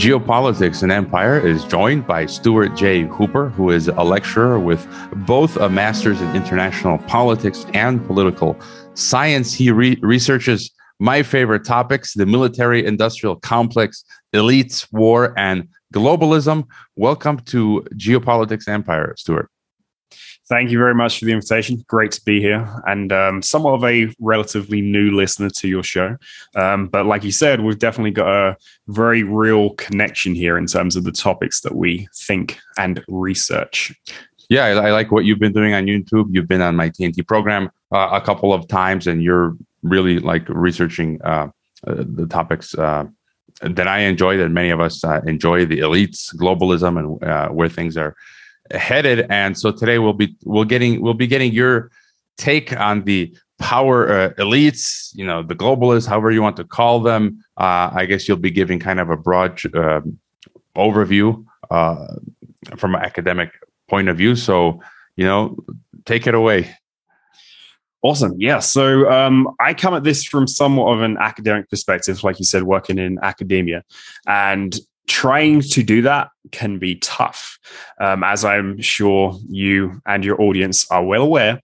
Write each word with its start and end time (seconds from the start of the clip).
Geopolitics 0.00 0.82
and 0.82 0.90
Empire 0.90 1.38
is 1.38 1.62
joined 1.64 2.06
by 2.06 2.24
Stuart 2.24 2.74
J. 2.74 3.02
Hooper, 3.02 3.50
who 3.50 3.68
is 3.68 3.88
a 3.88 4.02
lecturer 4.02 4.58
with 4.58 4.88
both 5.26 5.58
a 5.58 5.68
master's 5.68 6.22
in 6.22 6.34
international 6.34 6.96
politics 7.00 7.66
and 7.74 8.02
political 8.06 8.58
science. 8.94 9.52
He 9.52 9.70
re- 9.70 9.98
researches 10.00 10.70
my 11.00 11.22
favorite 11.22 11.66
topics 11.66 12.14
the 12.14 12.24
military 12.24 12.86
industrial 12.86 13.36
complex, 13.36 14.02
elites, 14.32 14.90
war, 14.90 15.34
and 15.36 15.68
globalism. 15.92 16.64
Welcome 16.96 17.40
to 17.52 17.86
Geopolitics 17.94 18.68
Empire, 18.68 19.12
Stuart. 19.18 19.50
Thank 20.50 20.72
you 20.72 20.78
very 20.78 20.96
much 20.96 21.20
for 21.20 21.26
the 21.26 21.30
invitation. 21.30 21.84
Great 21.86 22.10
to 22.10 22.24
be 22.24 22.40
here, 22.40 22.68
and 22.84 23.12
um, 23.12 23.40
somewhat 23.40 23.74
of 23.74 23.84
a 23.84 24.12
relatively 24.18 24.80
new 24.80 25.12
listener 25.12 25.48
to 25.48 25.68
your 25.68 25.84
show. 25.84 26.16
Um, 26.56 26.88
but 26.88 27.06
like 27.06 27.22
you 27.22 27.30
said, 27.30 27.60
we've 27.60 27.78
definitely 27.78 28.10
got 28.10 28.26
a 28.26 28.56
very 28.88 29.22
real 29.22 29.70
connection 29.74 30.34
here 30.34 30.58
in 30.58 30.66
terms 30.66 30.96
of 30.96 31.04
the 31.04 31.12
topics 31.12 31.60
that 31.60 31.76
we 31.76 32.08
think 32.12 32.58
and 32.76 33.00
research. 33.06 33.94
Yeah, 34.48 34.64
I, 34.64 34.88
I 34.88 34.90
like 34.90 35.12
what 35.12 35.24
you've 35.24 35.38
been 35.38 35.52
doing 35.52 35.72
on 35.72 35.86
YouTube. 35.86 36.26
You've 36.32 36.48
been 36.48 36.62
on 36.62 36.74
my 36.74 36.90
TNT 36.90 37.24
program 37.24 37.70
uh, 37.92 38.08
a 38.10 38.20
couple 38.20 38.52
of 38.52 38.66
times, 38.66 39.06
and 39.06 39.22
you're 39.22 39.56
really 39.84 40.18
like 40.18 40.48
researching 40.48 41.22
uh, 41.22 41.46
uh, 41.86 41.94
the 41.98 42.26
topics 42.26 42.74
uh, 42.74 43.04
that 43.60 43.86
I 43.86 44.00
enjoy, 44.00 44.36
that 44.38 44.48
many 44.48 44.70
of 44.70 44.80
us 44.80 45.04
uh, 45.04 45.20
enjoy, 45.28 45.64
the 45.64 45.78
elites, 45.78 46.34
globalism, 46.34 46.98
and 46.98 47.54
where 47.54 47.68
things 47.68 47.96
are 47.96 48.16
headed. 48.72 49.26
And 49.30 49.58
so 49.58 49.72
today 49.72 49.98
we'll 49.98 50.12
be 50.12 50.36
we'll 50.44 50.64
getting 50.64 51.00
we'll 51.00 51.14
be 51.14 51.26
getting 51.26 51.52
your 51.52 51.90
take 52.36 52.78
on 52.78 53.04
the 53.04 53.34
power 53.58 54.10
uh, 54.10 54.30
elites, 54.38 55.10
you 55.14 55.24
know, 55.24 55.42
the 55.42 55.54
globalists, 55.54 56.06
however 56.06 56.30
you 56.30 56.42
want 56.42 56.56
to 56.56 56.64
call 56.64 57.00
them. 57.00 57.44
Uh, 57.56 57.90
I 57.92 58.06
guess 58.06 58.26
you'll 58.26 58.38
be 58.38 58.50
giving 58.50 58.78
kind 58.78 59.00
of 59.00 59.10
a 59.10 59.16
broad 59.16 59.60
uh, 59.74 60.00
overview 60.74 61.44
from 62.76 62.94
an 62.94 63.02
academic 63.02 63.52
point 63.88 64.08
of 64.08 64.16
view. 64.16 64.36
So, 64.36 64.80
you 65.16 65.24
know, 65.24 65.56
take 66.06 66.26
it 66.26 66.34
away. 66.34 66.74
Awesome. 68.02 68.34
Yeah. 68.38 68.60
So 68.60 69.10
um, 69.10 69.54
I 69.60 69.74
come 69.74 69.92
at 69.92 70.04
this 70.04 70.24
from 70.24 70.46
somewhat 70.46 70.94
of 70.94 71.02
an 71.02 71.18
academic 71.18 71.68
perspective, 71.68 72.24
like 72.24 72.38
you 72.38 72.46
said, 72.46 72.62
working 72.62 72.96
in 72.98 73.18
academia. 73.22 73.84
And 74.26 74.74
trying 75.10 75.60
to 75.60 75.82
do 75.82 76.02
that 76.02 76.28
can 76.52 76.78
be 76.78 76.94
tough. 76.96 77.58
Um, 78.00 78.22
as 78.22 78.44
I'm 78.44 78.80
sure 78.80 79.36
you 79.48 80.00
and 80.06 80.24
your 80.24 80.40
audience 80.40 80.88
are 80.90 81.04
well 81.04 81.22
aware, 81.22 81.60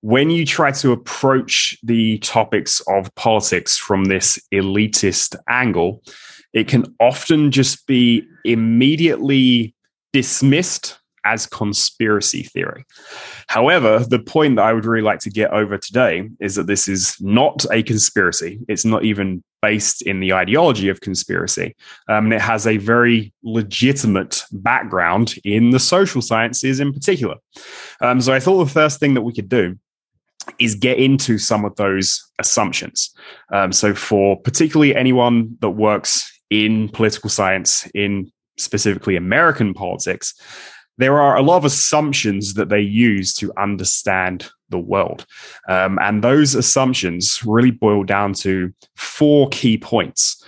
when 0.00 0.28
you 0.28 0.44
try 0.44 0.72
to 0.72 0.90
approach 0.90 1.78
the 1.84 2.18
topics 2.18 2.82
of 2.88 3.14
politics 3.14 3.78
from 3.78 4.06
this 4.06 4.38
elitist 4.52 5.36
angle, 5.48 6.02
it 6.52 6.66
can 6.66 6.84
often 6.98 7.52
just 7.52 7.86
be 7.86 8.26
immediately 8.44 9.74
dismissed 10.12 10.98
as 11.24 11.46
conspiracy 11.46 12.42
theory. 12.42 12.84
However, 13.46 14.00
the 14.00 14.18
point 14.18 14.56
that 14.56 14.64
I 14.64 14.72
would 14.72 14.84
really 14.84 15.02
like 15.02 15.20
to 15.20 15.30
get 15.30 15.52
over 15.52 15.78
today 15.78 16.28
is 16.40 16.56
that 16.56 16.66
this 16.66 16.86
is 16.88 17.16
not 17.20 17.64
a 17.72 17.82
conspiracy. 17.82 18.60
It's 18.68 18.84
not 18.84 19.04
even 19.04 19.42
based 19.64 20.02
in 20.02 20.20
the 20.20 20.34
ideology 20.34 20.90
of 20.90 21.00
conspiracy. 21.00 21.74
Um, 22.10 22.26
and 22.26 22.34
it 22.34 22.40
has 22.42 22.66
a 22.66 22.76
very 22.76 23.32
legitimate 23.42 24.44
background 24.52 25.36
in 25.42 25.70
the 25.70 25.80
social 25.80 26.20
sciences 26.20 26.80
in 26.80 26.92
particular. 26.92 27.36
Um, 28.02 28.20
so 28.20 28.34
I 28.34 28.40
thought 28.40 28.62
the 28.62 28.70
first 28.70 29.00
thing 29.00 29.14
that 29.14 29.22
we 29.22 29.32
could 29.32 29.48
do 29.48 29.78
is 30.58 30.74
get 30.74 30.98
into 30.98 31.38
some 31.38 31.64
of 31.64 31.74
those 31.76 32.22
assumptions. 32.38 33.14
Um, 33.54 33.72
so, 33.72 33.94
for 33.94 34.38
particularly 34.38 34.94
anyone 34.94 35.56
that 35.60 35.70
works 35.70 36.30
in 36.50 36.90
political 36.90 37.30
science, 37.30 37.88
in 37.94 38.30
specifically 38.58 39.16
American 39.16 39.72
politics, 39.72 40.34
there 40.98 41.18
are 41.18 41.36
a 41.36 41.42
lot 41.42 41.56
of 41.56 41.64
assumptions 41.64 42.54
that 42.54 42.68
they 42.68 42.80
use 42.80 43.32
to 43.34 43.50
understand 43.56 44.50
the 44.74 44.86
world. 44.94 45.24
Um, 45.68 45.98
and 46.02 46.22
those 46.22 46.54
assumptions 46.54 47.42
really 47.46 47.70
boil 47.70 48.02
down 48.02 48.34
to 48.44 48.74
four 48.96 49.48
key 49.50 49.78
points. 49.78 50.44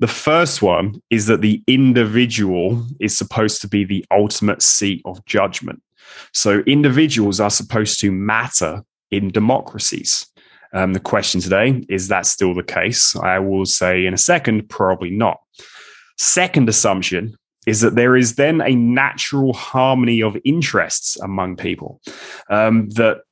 The 0.00 0.08
first 0.08 0.62
one 0.62 1.02
is 1.10 1.26
that 1.26 1.42
the 1.42 1.62
individual 1.66 2.84
is 2.98 3.16
supposed 3.16 3.60
to 3.60 3.68
be 3.68 3.84
the 3.84 4.04
ultimate 4.10 4.62
seat 4.62 5.02
of 5.04 5.24
judgment. 5.26 5.82
So 6.32 6.60
individuals 6.60 7.40
are 7.40 7.50
supposed 7.50 8.00
to 8.00 8.10
matter 8.10 8.82
in 9.10 9.30
democracies. 9.30 10.26
Um, 10.72 10.92
the 10.92 11.00
question 11.00 11.40
today 11.40 11.84
is 11.88 12.08
that 12.08 12.26
still 12.26 12.54
the 12.54 12.62
case? 12.62 13.16
I 13.16 13.38
will 13.38 13.66
say 13.66 14.06
in 14.06 14.14
a 14.14 14.18
second, 14.18 14.68
probably 14.68 15.10
not. 15.10 15.38
Second 16.16 16.68
assumption 16.68 17.36
is 17.66 17.80
that 17.82 17.94
there 17.94 18.16
is 18.16 18.36
then 18.36 18.60
a 18.60 18.74
natural 18.74 19.52
harmony 19.52 20.22
of 20.22 20.36
interests 20.44 21.18
among 21.20 21.56
people. 21.56 22.00
Um, 22.48 22.88
that 22.90 23.22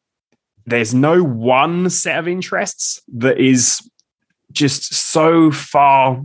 there's 0.67 0.93
no 0.93 1.23
one 1.23 1.89
set 1.91 2.19
of 2.19 2.29
interests 2.29 3.01
that 3.15 3.39
is 3.39 3.89
just 4.53 4.95
so 4.95 5.51
far 5.51 6.23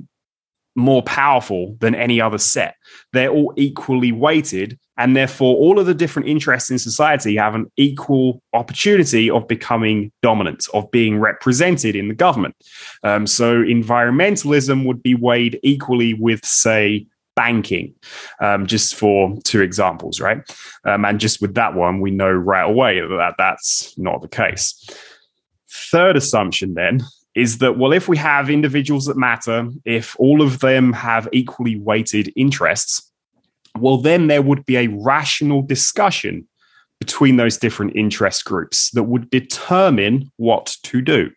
more 0.76 1.04
powerful 1.04 1.76
than 1.80 1.94
any 1.94 2.22
other 2.22 2.38
set. 2.38 2.76
They're 3.14 3.30
all 3.30 3.54
equally 3.58 4.12
weighted, 4.12 4.80
and 4.98 5.16
therefore, 5.16 5.56
all 5.58 5.80
of 5.80 5.86
the 5.86 5.94
different 5.94 6.30
interests 6.30 6.70
in 6.70 6.80
society 6.80 7.36
have 7.36 7.56
an 7.56 7.70
equal 7.76 8.42
opportunity 8.54 9.30
of 9.30 9.48
becoming 9.48 10.12
dominant, 10.22 10.68
of 10.74 10.90
being 10.92 11.20
represented 11.20 11.96
in 11.96 12.08
the 12.08 12.14
government. 12.14 12.56
Um, 13.04 13.28
so, 13.28 13.62
environmentalism 13.64 14.86
would 14.86 15.04
be 15.04 15.16
weighed 15.16 15.60
equally 15.64 16.14
with, 16.14 16.46
say, 16.46 17.06
banking, 17.36 17.94
um, 18.42 18.68
just 18.68 18.96
for 18.96 19.36
two 19.44 19.62
examples, 19.62 20.20
right? 20.20 20.40
Um, 20.86 21.06
and 21.06 21.20
just 21.20 21.42
with 21.42 21.56
that 21.56 21.74
one, 21.74 22.00
we 22.00 22.12
know 22.12 22.32
right 22.32 22.70
away 22.70 23.00
that 23.00 23.36
that's 23.38 23.98
not 23.98 24.22
the 24.22 24.28
case. 24.28 24.90
Third 25.70 26.18
assumption 26.18 26.74
then 26.74 27.02
is 27.36 27.60
that, 27.60 27.78
well, 27.78 27.94
if 27.94 28.08
we 28.08 28.18
have 28.18 28.50
individuals 28.50 29.06
that 29.06 29.18
matter, 29.18 29.70
if 29.86 30.16
all 30.20 30.42
of 30.42 30.60
them 30.60 30.92
have 30.94 31.30
equally 31.32 31.78
weighted 31.80 32.32
interests, 32.36 33.12
well, 33.80 33.98
then 33.98 34.28
there 34.28 34.42
would 34.42 34.66
be 34.66 34.78
a 34.78 34.88
rational 34.88 35.62
discussion 35.62 36.48
between 37.00 37.38
those 37.38 37.58
different 37.58 37.96
interest 37.96 38.46
groups 38.46 38.92
that 38.92 39.04
would 39.04 39.30
determine 39.30 40.30
what 40.38 40.76
to 40.84 41.02
do. 41.02 41.32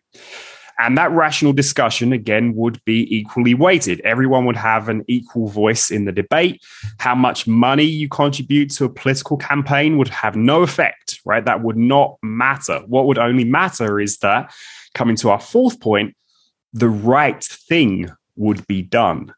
And 0.77 0.97
that 0.97 1.11
rational 1.11 1.53
discussion, 1.53 2.11
again, 2.11 2.53
would 2.55 2.83
be 2.83 3.07
equally 3.15 3.53
weighted. 3.53 4.01
Everyone 4.01 4.45
would 4.45 4.57
have 4.57 4.89
an 4.89 5.05
equal 5.07 5.47
voice 5.47 5.89
in 5.89 6.05
the 6.05 6.11
debate. 6.11 6.63
How 6.99 7.15
much 7.15 7.47
money 7.47 7.83
you 7.83 8.09
contribute 8.09 8.71
to 8.71 8.85
a 8.85 8.89
political 8.89 9.37
campaign 9.37 9.97
would 9.97 10.09
have 10.09 10.35
no 10.35 10.63
effect, 10.63 11.21
right? 11.25 11.45
That 11.45 11.61
would 11.61 11.77
not 11.77 12.17
matter. 12.21 12.79
What 12.87 13.05
would 13.07 13.17
only 13.17 13.45
matter 13.45 13.99
is 13.99 14.17
that, 14.17 14.53
coming 14.93 15.15
to 15.17 15.29
our 15.29 15.39
fourth 15.39 15.79
point, 15.79 16.15
the 16.73 16.89
right 16.89 17.43
thing 17.43 18.09
would 18.35 18.67
be 18.67 18.81
done. 18.81 19.33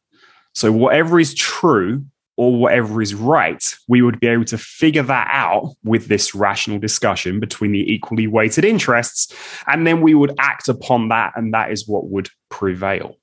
So, 0.54 0.72
whatever 0.72 1.20
is 1.20 1.36
true 1.36 2.04
or 2.38 2.56
whatever 2.56 3.02
is 3.02 3.16
right, 3.16 3.64
we 3.88 4.04
would 4.04 4.20
be 4.20 4.28
able 4.28 4.46
to 4.46 4.58
figure 4.58 5.02
that 5.02 5.28
out 5.32 5.76
with 5.84 6.08
this 6.08 6.36
rational 6.36 6.78
discussion 6.78 7.40
between 7.40 7.72
the 7.72 7.92
equally 7.92 8.28
weighted 8.28 8.64
interests. 8.64 9.36
And 9.66 9.88
then 9.88 10.02
we 10.02 10.14
would 10.14 10.36
act 10.40 10.70
upon 10.70 11.10
that, 11.10 11.34
and 11.36 11.54
that 11.54 11.72
is 11.72 11.88
what 11.88 12.10
would 12.10 12.30
prevail. 12.50 13.18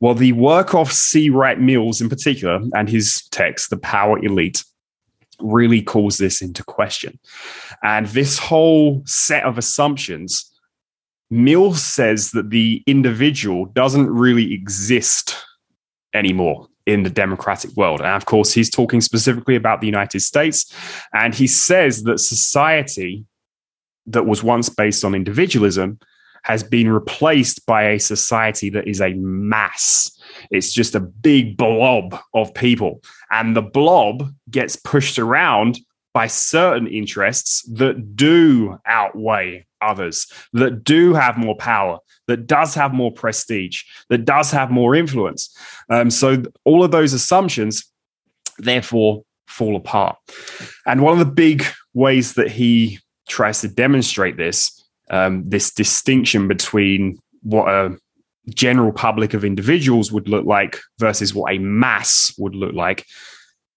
Well, 0.00 0.14
the 0.14 0.32
work 0.32 0.74
of 0.74 0.92
C. 0.92 1.30
Wright 1.30 1.58
Mills 1.58 2.00
in 2.00 2.08
particular, 2.08 2.60
and 2.74 2.88
his 2.88 3.26
text, 3.28 3.70
The 3.70 3.78
Power 3.78 4.18
Elite, 4.18 4.62
really 5.40 5.80
calls 5.80 6.18
this 6.18 6.42
into 6.42 6.64
question. 6.64 7.18
And 7.84 8.06
this 8.06 8.38
whole 8.38 9.02
set 9.06 9.44
of 9.44 9.56
assumptions, 9.56 10.52
Mills 11.30 11.82
says 11.82 12.32
that 12.32 12.50
the 12.50 12.82
individual 12.86 13.66
doesn't 13.66 14.10
really 14.10 14.52
exist 14.52 15.36
anymore 16.12 16.68
in 16.86 17.02
the 17.02 17.10
democratic 17.10 17.76
world. 17.76 18.00
And 18.00 18.10
of 18.10 18.26
course, 18.26 18.52
he's 18.52 18.70
talking 18.70 19.00
specifically 19.00 19.56
about 19.56 19.80
the 19.80 19.86
United 19.86 20.20
States. 20.20 20.72
And 21.12 21.34
he 21.34 21.46
says 21.46 22.04
that 22.04 22.18
society 22.18 23.24
that 24.06 24.26
was 24.26 24.42
once 24.42 24.68
based 24.68 25.04
on 25.04 25.14
individualism 25.14 25.98
has 26.44 26.62
been 26.62 26.88
replaced 26.88 27.66
by 27.66 27.88
a 27.88 27.98
society 27.98 28.70
that 28.70 28.86
is 28.86 29.00
a 29.00 29.14
mass. 29.14 30.16
It's 30.52 30.72
just 30.72 30.94
a 30.94 31.00
big 31.00 31.56
blob 31.56 32.16
of 32.34 32.54
people. 32.54 33.02
And 33.32 33.56
the 33.56 33.62
blob 33.62 34.32
gets 34.48 34.76
pushed 34.76 35.18
around 35.18 35.80
by 36.14 36.28
certain 36.28 36.86
interests 36.86 37.62
that 37.74 38.14
do 38.14 38.78
outweigh 38.86 39.66
others, 39.86 40.26
that 40.52 40.84
do 40.84 41.14
have 41.14 41.36
more 41.36 41.56
power, 41.56 41.98
that 42.28 42.46
does 42.46 42.74
have 42.74 42.92
more 42.92 43.12
prestige, 43.12 43.82
that 44.08 44.24
does 44.24 44.50
have 44.50 44.70
more 44.70 44.94
influence. 44.94 45.56
Um, 45.90 46.10
so 46.10 46.42
all 46.64 46.82
of 46.84 46.90
those 46.90 47.12
assumptions, 47.12 47.84
therefore, 48.58 49.22
fall 49.46 49.76
apart. 49.76 50.16
And 50.86 51.02
one 51.02 51.12
of 51.12 51.18
the 51.18 51.32
big 51.32 51.64
ways 51.94 52.34
that 52.34 52.50
he 52.50 52.98
tries 53.28 53.60
to 53.60 53.68
demonstrate 53.68 54.36
this, 54.36 54.84
um, 55.10 55.48
this 55.48 55.72
distinction 55.72 56.48
between 56.48 57.18
what 57.42 57.68
a 57.68 57.96
general 58.54 58.92
public 58.92 59.34
of 59.34 59.44
individuals 59.44 60.12
would 60.12 60.28
look 60.28 60.46
like 60.46 60.78
versus 60.98 61.34
what 61.34 61.52
a 61.52 61.58
mass 61.58 62.32
would 62.38 62.54
look 62.54 62.74
like 62.74 63.04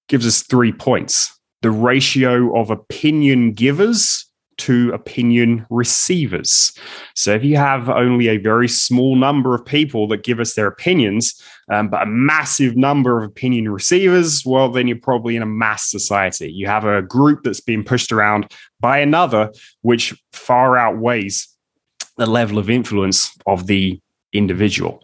gives 0.08 0.26
us 0.26 0.44
three 0.44 0.72
points. 0.72 1.36
The 1.62 1.72
ratio 1.72 2.58
of 2.58 2.70
opinion 2.70 3.54
givers 3.54 4.29
to 4.60 4.92
opinion 4.94 5.66
receivers. 5.70 6.72
So 7.16 7.34
if 7.34 7.44
you 7.44 7.58
have 7.58 7.90
only 7.90 8.28
a 8.28 8.38
very 8.38 8.68
small 8.68 9.16
number 9.16 9.56
of 9.56 9.66
people 9.66 10.08
that 10.10 10.24
give 10.24 10.40
us 10.40 10.54
their 10.54 10.68
opinions, 10.68 11.42
um, 11.72 11.90
but 11.90 12.04
a 12.04 12.06
massive 12.06 12.76
number 12.76 13.18
of 13.18 13.30
opinion 13.30 13.70
receivers, 13.70 14.44
well, 14.46 14.70
then 14.70 14.88
you're 14.88 14.98
probably 14.98 15.36
in 15.36 15.42
a 15.42 15.48
mass 15.48 15.90
society. 15.90 16.52
You 16.52 16.68
have 16.68 16.86
a 16.86 17.02
group 17.02 17.44
that's 17.44 17.62
being 17.62 17.84
pushed 17.84 18.12
around 18.12 18.52
by 18.80 19.00
another, 19.00 19.52
which 19.82 20.14
far 20.32 20.78
outweighs 20.78 21.48
the 22.18 22.26
level 22.26 22.58
of 22.58 22.70
influence 22.70 23.36
of 23.48 23.68
the 23.68 24.00
individual. 24.34 25.04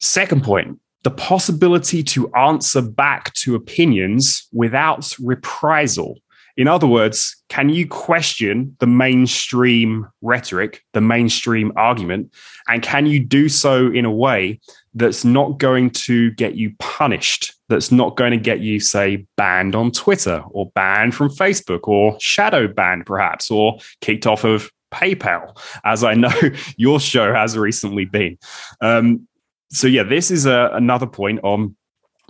Second 0.00 0.42
point, 0.42 0.80
the 1.02 1.10
possibility 1.10 2.02
to 2.02 2.32
answer 2.34 2.82
back 2.82 3.32
to 3.34 3.54
opinions 3.54 4.48
without 4.52 5.14
reprisal. 5.20 6.18
In 6.56 6.68
other 6.68 6.86
words, 6.86 7.36
can 7.48 7.68
you 7.68 7.86
question 7.86 8.76
the 8.80 8.86
mainstream 8.86 10.06
rhetoric, 10.20 10.82
the 10.92 11.00
mainstream 11.00 11.72
argument, 11.76 12.32
and 12.68 12.82
can 12.82 13.06
you 13.06 13.20
do 13.20 13.48
so 13.48 13.86
in 13.90 14.04
a 14.04 14.10
way 14.10 14.60
that's 14.94 15.24
not 15.24 15.58
going 15.58 15.90
to 15.90 16.30
get 16.32 16.54
you 16.56 16.74
punished, 16.78 17.54
that's 17.68 17.92
not 17.92 18.16
going 18.16 18.32
to 18.32 18.36
get 18.36 18.60
you, 18.60 18.80
say, 18.80 19.26
banned 19.36 19.74
on 19.74 19.92
Twitter 19.92 20.42
or 20.50 20.70
banned 20.74 21.14
from 21.14 21.28
Facebook 21.28 21.86
or 21.86 22.16
shadow 22.20 22.66
banned, 22.66 23.06
perhaps, 23.06 23.50
or 23.50 23.78
kicked 24.00 24.26
off 24.26 24.44
of 24.44 24.70
PayPal, 24.92 25.56
as 25.84 26.02
I 26.02 26.14
know 26.14 26.32
your 26.76 27.00
show 27.00 27.32
has 27.32 27.56
recently 27.56 28.04
been. 28.04 28.38
Um, 28.80 29.26
so, 29.72 29.86
yeah, 29.86 30.02
this 30.02 30.30
is 30.32 30.46
a, 30.46 30.70
another 30.72 31.06
point 31.06 31.40
on 31.44 31.76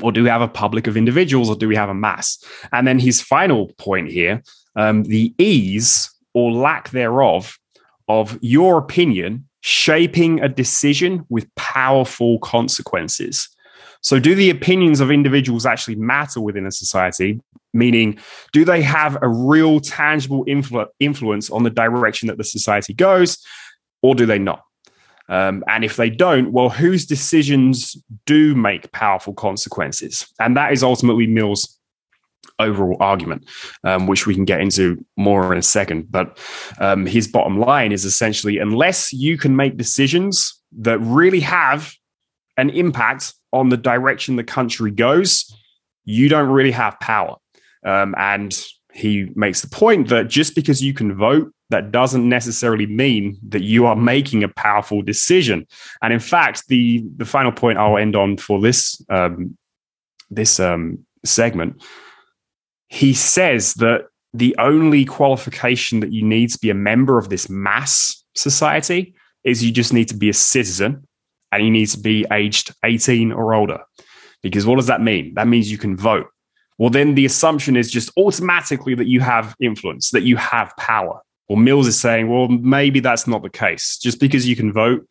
or 0.02 0.12
do 0.12 0.22
we 0.22 0.28
have 0.28 0.42
a 0.42 0.48
public 0.48 0.86
of 0.86 0.96
individuals 0.96 1.48
or 1.50 1.56
do 1.56 1.68
we 1.68 1.76
have 1.76 1.88
a 1.88 1.94
mass? 1.94 2.42
And 2.72 2.86
then 2.86 2.98
his 2.98 3.20
final 3.20 3.68
point 3.78 4.10
here 4.10 4.42
um, 4.76 5.04
the 5.04 5.34
ease 5.38 6.10
or 6.34 6.52
lack 6.52 6.90
thereof 6.90 7.58
of 8.08 8.38
your 8.40 8.78
opinion 8.78 9.46
shaping 9.62 10.40
a 10.40 10.48
decision 10.48 11.24
with 11.28 11.52
powerful 11.54 12.38
consequences. 12.38 13.48
So, 14.02 14.18
do 14.18 14.34
the 14.34 14.50
opinions 14.50 15.00
of 15.00 15.10
individuals 15.10 15.66
actually 15.66 15.96
matter 15.96 16.40
within 16.40 16.66
a 16.66 16.72
society? 16.72 17.40
Meaning, 17.74 18.18
do 18.52 18.64
they 18.64 18.82
have 18.82 19.18
a 19.22 19.28
real 19.28 19.78
tangible 19.80 20.44
influ- 20.46 20.88
influence 20.98 21.50
on 21.50 21.62
the 21.62 21.70
direction 21.70 22.28
that 22.28 22.38
the 22.38 22.44
society 22.44 22.94
goes, 22.94 23.38
or 24.02 24.14
do 24.14 24.26
they 24.26 24.38
not? 24.38 24.64
Um, 25.30 25.64
and 25.68 25.84
if 25.84 25.96
they 25.96 26.10
don't, 26.10 26.52
well, 26.52 26.68
whose 26.68 27.06
decisions 27.06 27.96
do 28.26 28.54
make 28.54 28.92
powerful 28.92 29.32
consequences? 29.32 30.26
And 30.40 30.56
that 30.56 30.72
is 30.72 30.82
ultimately 30.82 31.26
Mills' 31.26 31.78
overall 32.58 32.96
argument, 33.00 33.48
um, 33.84 34.06
which 34.06 34.26
we 34.26 34.34
can 34.34 34.44
get 34.44 34.60
into 34.60 35.02
more 35.16 35.52
in 35.52 35.58
a 35.58 35.62
second. 35.62 36.10
But 36.10 36.38
um, 36.78 37.06
his 37.06 37.26
bottom 37.26 37.58
line 37.58 37.92
is 37.92 38.04
essentially 38.04 38.58
unless 38.58 39.12
you 39.12 39.38
can 39.38 39.56
make 39.56 39.76
decisions 39.76 40.60
that 40.78 40.98
really 40.98 41.40
have 41.40 41.94
an 42.56 42.70
impact 42.70 43.32
on 43.52 43.70
the 43.70 43.76
direction 43.76 44.36
the 44.36 44.44
country 44.44 44.90
goes, 44.90 45.52
you 46.04 46.28
don't 46.28 46.50
really 46.50 46.70
have 46.72 46.98
power. 47.00 47.36
Um, 47.84 48.14
and 48.18 48.62
he 48.92 49.30
makes 49.34 49.62
the 49.62 49.68
point 49.68 50.08
that 50.08 50.28
just 50.28 50.54
because 50.54 50.82
you 50.82 50.92
can 50.92 51.14
vote, 51.14 51.52
that 51.70 51.90
doesn't 51.90 52.28
necessarily 52.28 52.86
mean 52.86 53.38
that 53.48 53.62
you 53.62 53.86
are 53.86 53.96
making 53.96 54.44
a 54.44 54.48
powerful 54.48 55.02
decision. 55.02 55.66
And 56.02 56.12
in 56.12 56.20
fact, 56.20 56.68
the 56.68 57.04
the 57.16 57.24
final 57.24 57.52
point 57.52 57.78
I'll 57.78 57.98
end 57.98 58.16
on 58.16 58.36
for 58.36 58.60
this 58.60 59.00
um, 59.08 59.56
this 60.30 60.60
um, 60.60 61.04
segment, 61.24 61.82
he 62.88 63.14
says 63.14 63.74
that 63.74 64.06
the 64.32 64.54
only 64.58 65.04
qualification 65.04 66.00
that 66.00 66.12
you 66.12 66.24
need 66.24 66.50
to 66.50 66.58
be 66.58 66.70
a 66.70 66.74
member 66.74 67.18
of 67.18 67.28
this 67.30 67.48
mass 67.48 68.22
society 68.34 69.14
is 69.42 69.64
you 69.64 69.72
just 69.72 69.92
need 69.92 70.08
to 70.08 70.16
be 70.16 70.28
a 70.28 70.34
citizen 70.34 71.06
and 71.52 71.64
you 71.64 71.70
need 71.70 71.86
to 71.86 71.98
be 71.98 72.26
aged 72.32 72.72
18 72.84 73.32
or 73.32 73.54
older. 73.54 73.80
Because 74.42 74.66
what 74.66 74.76
does 74.76 74.86
that 74.86 75.02
mean? 75.02 75.34
That 75.34 75.48
means 75.48 75.70
you 75.70 75.78
can 75.78 75.96
vote. 75.96 76.26
Well, 76.78 76.90
then 76.90 77.14
the 77.14 77.26
assumption 77.26 77.76
is 77.76 77.90
just 77.90 78.10
automatically 78.16 78.94
that 78.94 79.06
you 79.06 79.20
have 79.20 79.54
influence, 79.60 80.10
that 80.12 80.22
you 80.22 80.36
have 80.36 80.72
power. 80.78 81.20
Well, 81.50 81.58
Mills 81.58 81.88
is 81.88 81.98
saying, 81.98 82.28
well, 82.28 82.46
maybe 82.46 83.00
that's 83.00 83.26
not 83.26 83.42
the 83.42 83.50
case. 83.50 83.98
Just 83.98 84.20
because 84.20 84.46
you 84.46 84.54
can 84.54 84.72
vote 84.72 85.04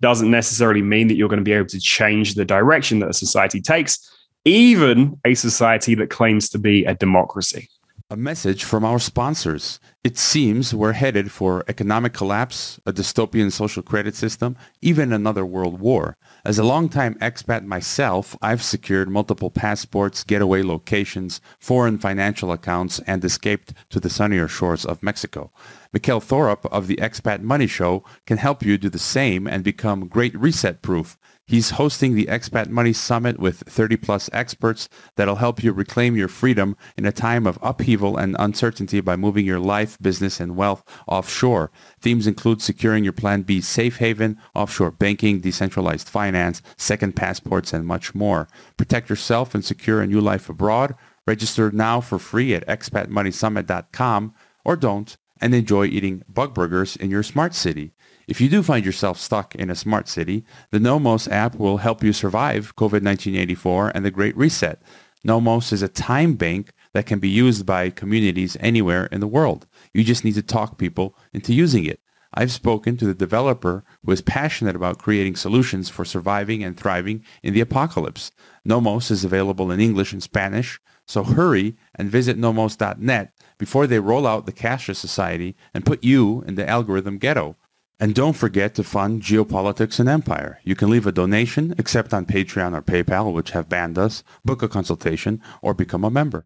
doesn't 0.00 0.28
necessarily 0.28 0.82
mean 0.82 1.06
that 1.06 1.14
you're 1.14 1.28
going 1.28 1.38
to 1.38 1.44
be 1.44 1.52
able 1.52 1.68
to 1.68 1.78
change 1.78 2.34
the 2.34 2.44
direction 2.44 2.98
that 2.98 3.10
a 3.10 3.12
society 3.12 3.60
takes, 3.60 4.00
even 4.44 5.16
a 5.24 5.34
society 5.34 5.94
that 5.94 6.10
claims 6.10 6.48
to 6.48 6.58
be 6.58 6.84
a 6.86 6.96
democracy. 6.96 7.68
A 8.08 8.16
message 8.16 8.62
from 8.62 8.84
our 8.84 9.00
sponsors. 9.00 9.80
It 10.04 10.16
seems 10.16 10.72
we're 10.72 10.92
headed 10.92 11.32
for 11.32 11.64
economic 11.66 12.12
collapse, 12.12 12.78
a 12.86 12.92
dystopian 12.92 13.50
social 13.50 13.82
credit 13.82 14.14
system, 14.14 14.56
even 14.80 15.12
another 15.12 15.44
world 15.44 15.80
war. 15.80 16.16
As 16.44 16.56
a 16.56 16.62
longtime 16.62 17.16
expat 17.16 17.64
myself, 17.64 18.36
I've 18.40 18.62
secured 18.62 19.08
multiple 19.08 19.50
passports, 19.50 20.22
getaway 20.22 20.62
locations, 20.62 21.40
foreign 21.58 21.98
financial 21.98 22.52
accounts, 22.52 23.00
and 23.08 23.24
escaped 23.24 23.74
to 23.90 23.98
the 23.98 24.08
sunnier 24.08 24.46
shores 24.46 24.84
of 24.84 25.02
Mexico. 25.02 25.50
Mikkel 25.92 26.22
Thorup 26.22 26.64
of 26.70 26.86
the 26.86 27.00
Expat 27.02 27.40
Money 27.40 27.66
Show 27.66 28.04
can 28.24 28.38
help 28.38 28.62
you 28.62 28.78
do 28.78 28.88
the 28.88 29.00
same 29.00 29.48
and 29.48 29.64
become 29.64 30.06
great 30.06 30.38
reset 30.38 30.80
proof. 30.80 31.18
He's 31.48 31.70
hosting 31.70 32.16
the 32.16 32.26
Expat 32.26 32.70
Money 32.70 32.92
Summit 32.92 33.38
with 33.38 33.60
30 33.68 33.98
plus 33.98 34.28
experts 34.32 34.88
that'll 35.14 35.36
help 35.36 35.62
you 35.62 35.72
reclaim 35.72 36.16
your 36.16 36.26
freedom 36.26 36.76
in 36.96 37.06
a 37.06 37.12
time 37.12 37.46
of 37.46 37.56
upheaval 37.62 38.16
and 38.16 38.34
uncertainty 38.40 39.00
by 39.00 39.14
moving 39.14 39.46
your 39.46 39.60
life, 39.60 39.96
business, 40.02 40.40
and 40.40 40.56
wealth 40.56 40.82
offshore. 41.06 41.70
Themes 42.00 42.26
include 42.26 42.62
securing 42.62 43.04
your 43.04 43.12
Plan 43.12 43.42
B 43.42 43.60
safe 43.60 43.98
haven, 43.98 44.38
offshore 44.56 44.90
banking, 44.90 45.38
decentralized 45.38 46.08
finance, 46.08 46.62
second 46.76 47.14
passports, 47.14 47.72
and 47.72 47.86
much 47.86 48.12
more. 48.12 48.48
Protect 48.76 49.08
yourself 49.08 49.54
and 49.54 49.64
secure 49.64 50.02
a 50.02 50.06
new 50.08 50.20
life 50.20 50.48
abroad. 50.48 50.96
Register 51.28 51.70
now 51.70 52.00
for 52.00 52.18
free 52.18 52.54
at 52.54 52.66
expatmoneysummit.com 52.66 54.34
or 54.64 54.74
don't 54.74 55.16
and 55.40 55.54
enjoy 55.54 55.84
eating 55.84 56.24
bug 56.28 56.54
burgers 56.54 56.96
in 56.96 57.10
your 57.10 57.22
smart 57.22 57.54
city. 57.54 57.92
If 58.28 58.40
you 58.40 58.48
do 58.48 58.64
find 58.64 58.84
yourself 58.84 59.20
stuck 59.20 59.54
in 59.54 59.70
a 59.70 59.76
smart 59.76 60.08
city, 60.08 60.44
the 60.72 60.80
Nomos 60.80 61.28
app 61.28 61.54
will 61.54 61.76
help 61.76 62.02
you 62.02 62.12
survive 62.12 62.74
COVID-1984 62.74 63.92
and 63.94 64.04
the 64.04 64.10
Great 64.10 64.36
Reset. 64.36 64.82
Nomos 65.22 65.72
is 65.72 65.80
a 65.80 65.88
time 65.88 66.34
bank 66.34 66.72
that 66.92 67.06
can 67.06 67.20
be 67.20 67.28
used 67.28 67.64
by 67.64 67.88
communities 67.88 68.56
anywhere 68.58 69.06
in 69.06 69.20
the 69.20 69.28
world. 69.28 69.68
You 69.94 70.02
just 70.02 70.24
need 70.24 70.34
to 70.34 70.42
talk 70.42 70.76
people 70.76 71.16
into 71.32 71.54
using 71.54 71.84
it. 71.84 72.00
I've 72.34 72.50
spoken 72.50 72.96
to 72.96 73.06
the 73.06 73.14
developer 73.14 73.84
who 74.04 74.10
is 74.10 74.22
passionate 74.22 74.74
about 74.74 74.98
creating 74.98 75.36
solutions 75.36 75.88
for 75.88 76.04
surviving 76.04 76.64
and 76.64 76.76
thriving 76.76 77.22
in 77.44 77.54
the 77.54 77.60
apocalypse. 77.60 78.32
Nomos 78.64 79.12
is 79.12 79.24
available 79.24 79.70
in 79.70 79.78
English 79.78 80.12
and 80.12 80.22
Spanish, 80.22 80.80
so 81.06 81.22
hurry 81.22 81.76
and 81.94 82.10
visit 82.10 82.36
nomos.net 82.36 83.32
before 83.56 83.86
they 83.86 84.00
roll 84.00 84.26
out 84.26 84.46
the 84.46 84.52
cashless 84.52 84.96
society 84.96 85.54
and 85.72 85.86
put 85.86 86.02
you 86.02 86.42
in 86.42 86.56
the 86.56 86.68
algorithm 86.68 87.18
ghetto. 87.18 87.56
And 87.98 88.14
don't 88.14 88.34
forget 88.34 88.74
to 88.74 88.84
fund 88.84 89.22
Geopolitics 89.22 89.98
and 89.98 90.08
Empire. 90.08 90.60
You 90.64 90.74
can 90.74 90.90
leave 90.90 91.06
a 91.06 91.12
donation, 91.12 91.74
except 91.78 92.12
on 92.12 92.26
Patreon 92.26 92.76
or 92.76 92.82
PayPal, 92.82 93.32
which 93.32 93.52
have 93.52 93.70
banned 93.70 93.96
us, 93.96 94.22
book 94.44 94.62
a 94.62 94.68
consultation, 94.68 95.40
or 95.62 95.72
become 95.72 96.04
a 96.04 96.10
member. 96.10 96.44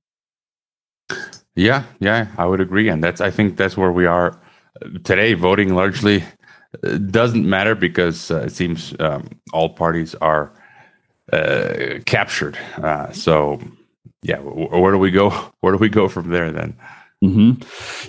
Yeah, 1.57 1.85
yeah, 1.99 2.29
I 2.39 2.47
would 2.47 2.61
agree. 2.61 2.89
And 2.89 3.03
that's, 3.03 3.21
I 3.21 3.31
think 3.31 3.57
that's 3.57 3.77
where 3.77 3.91
we 3.91 4.07
are 4.07 4.41
today. 5.03 5.35
Voting 5.35 5.75
largely 5.75 6.23
uh, 6.85 6.99
doesn't 6.99 7.49
matter 7.49 7.75
because 7.75 8.31
uh, 8.31 8.43
it 8.43 8.53
seems 8.53 8.95
um, 9.01 9.29
all 9.53 9.71
parties 9.71 10.15
are 10.17 10.53
uh, 11.33 11.99
captured. 12.07 12.57
Uh, 12.77 13.11
so, 13.11 13.61
yeah, 14.23 14.39
where 14.39 14.93
do 14.93 14.99
we 14.99 15.11
go? 15.11 15.31
Where 15.61 15.73
do 15.73 15.79
we 15.79 15.89
go 15.89 16.09
from 16.09 16.31
there 16.31 16.53
then? 16.53 16.77
Mm-hmm. 17.23 17.63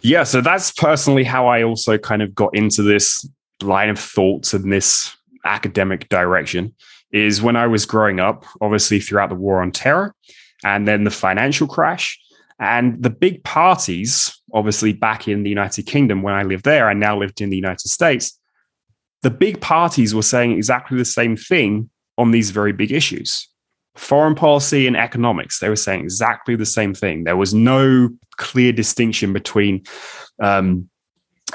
Yeah, 0.04 0.24
so 0.24 0.42
that's 0.42 0.72
personally 0.72 1.24
how 1.24 1.48
I 1.48 1.64
also 1.64 1.98
kind 1.98 2.22
of 2.22 2.34
got 2.34 2.56
into 2.56 2.82
this 2.82 3.28
line 3.62 3.90
of 3.90 4.00
thoughts 4.00 4.54
and 4.54 4.72
this 4.72 5.16
academic 5.46 6.10
direction. 6.10 6.74
Is 7.12 7.42
when 7.42 7.58
I 7.58 7.68
was 7.68 7.86
growing 7.86 8.22
up, 8.22 8.46
obviously 8.62 9.02
throughout 9.02 9.28
the 9.28 9.36
war 9.36 9.62
on 9.62 9.72
terror 9.72 10.16
and 10.64 10.88
then 10.88 11.04
the 11.04 11.12
financial 11.12 11.68
crash 11.68 12.18
and 12.58 13.04
the 13.04 13.10
big 13.10 13.44
parties, 13.44 14.34
obviously 14.54 14.94
back 14.94 15.28
in 15.28 15.44
the 15.44 15.50
United 15.50 15.88
Kingdom 15.88 16.22
when 16.22 16.34
I 16.34 16.44
lived 16.44 16.64
there, 16.64 16.88
I 16.88 16.94
now 16.94 17.18
lived 17.18 17.42
in 17.42 17.50
the 17.50 17.58
United 17.58 17.90
States. 17.90 18.40
The 19.24 19.30
big 19.30 19.60
parties 19.60 20.16
were 20.16 20.22
saying 20.22 20.54
exactly 20.54 20.98
the 20.98 21.04
same 21.04 21.36
thing 21.36 21.90
on 22.18 22.32
these 22.32 22.52
very 22.52 22.72
big 22.72 22.94
issues 22.94 23.51
foreign 23.96 24.36
policy 24.36 24.88
and 24.88 24.96
economics, 24.96 25.60
they 25.60 25.70
were 25.70 25.76
saying 25.76 26.02
exactly 26.02 26.56
the 26.56 26.66
same 26.66 26.94
thing. 26.94 27.24
There 27.24 27.38
was 27.38 27.54
no 27.54 28.10
clear 28.38 28.72
distinction 28.72 29.34
between 29.34 29.84
um, 30.42 30.90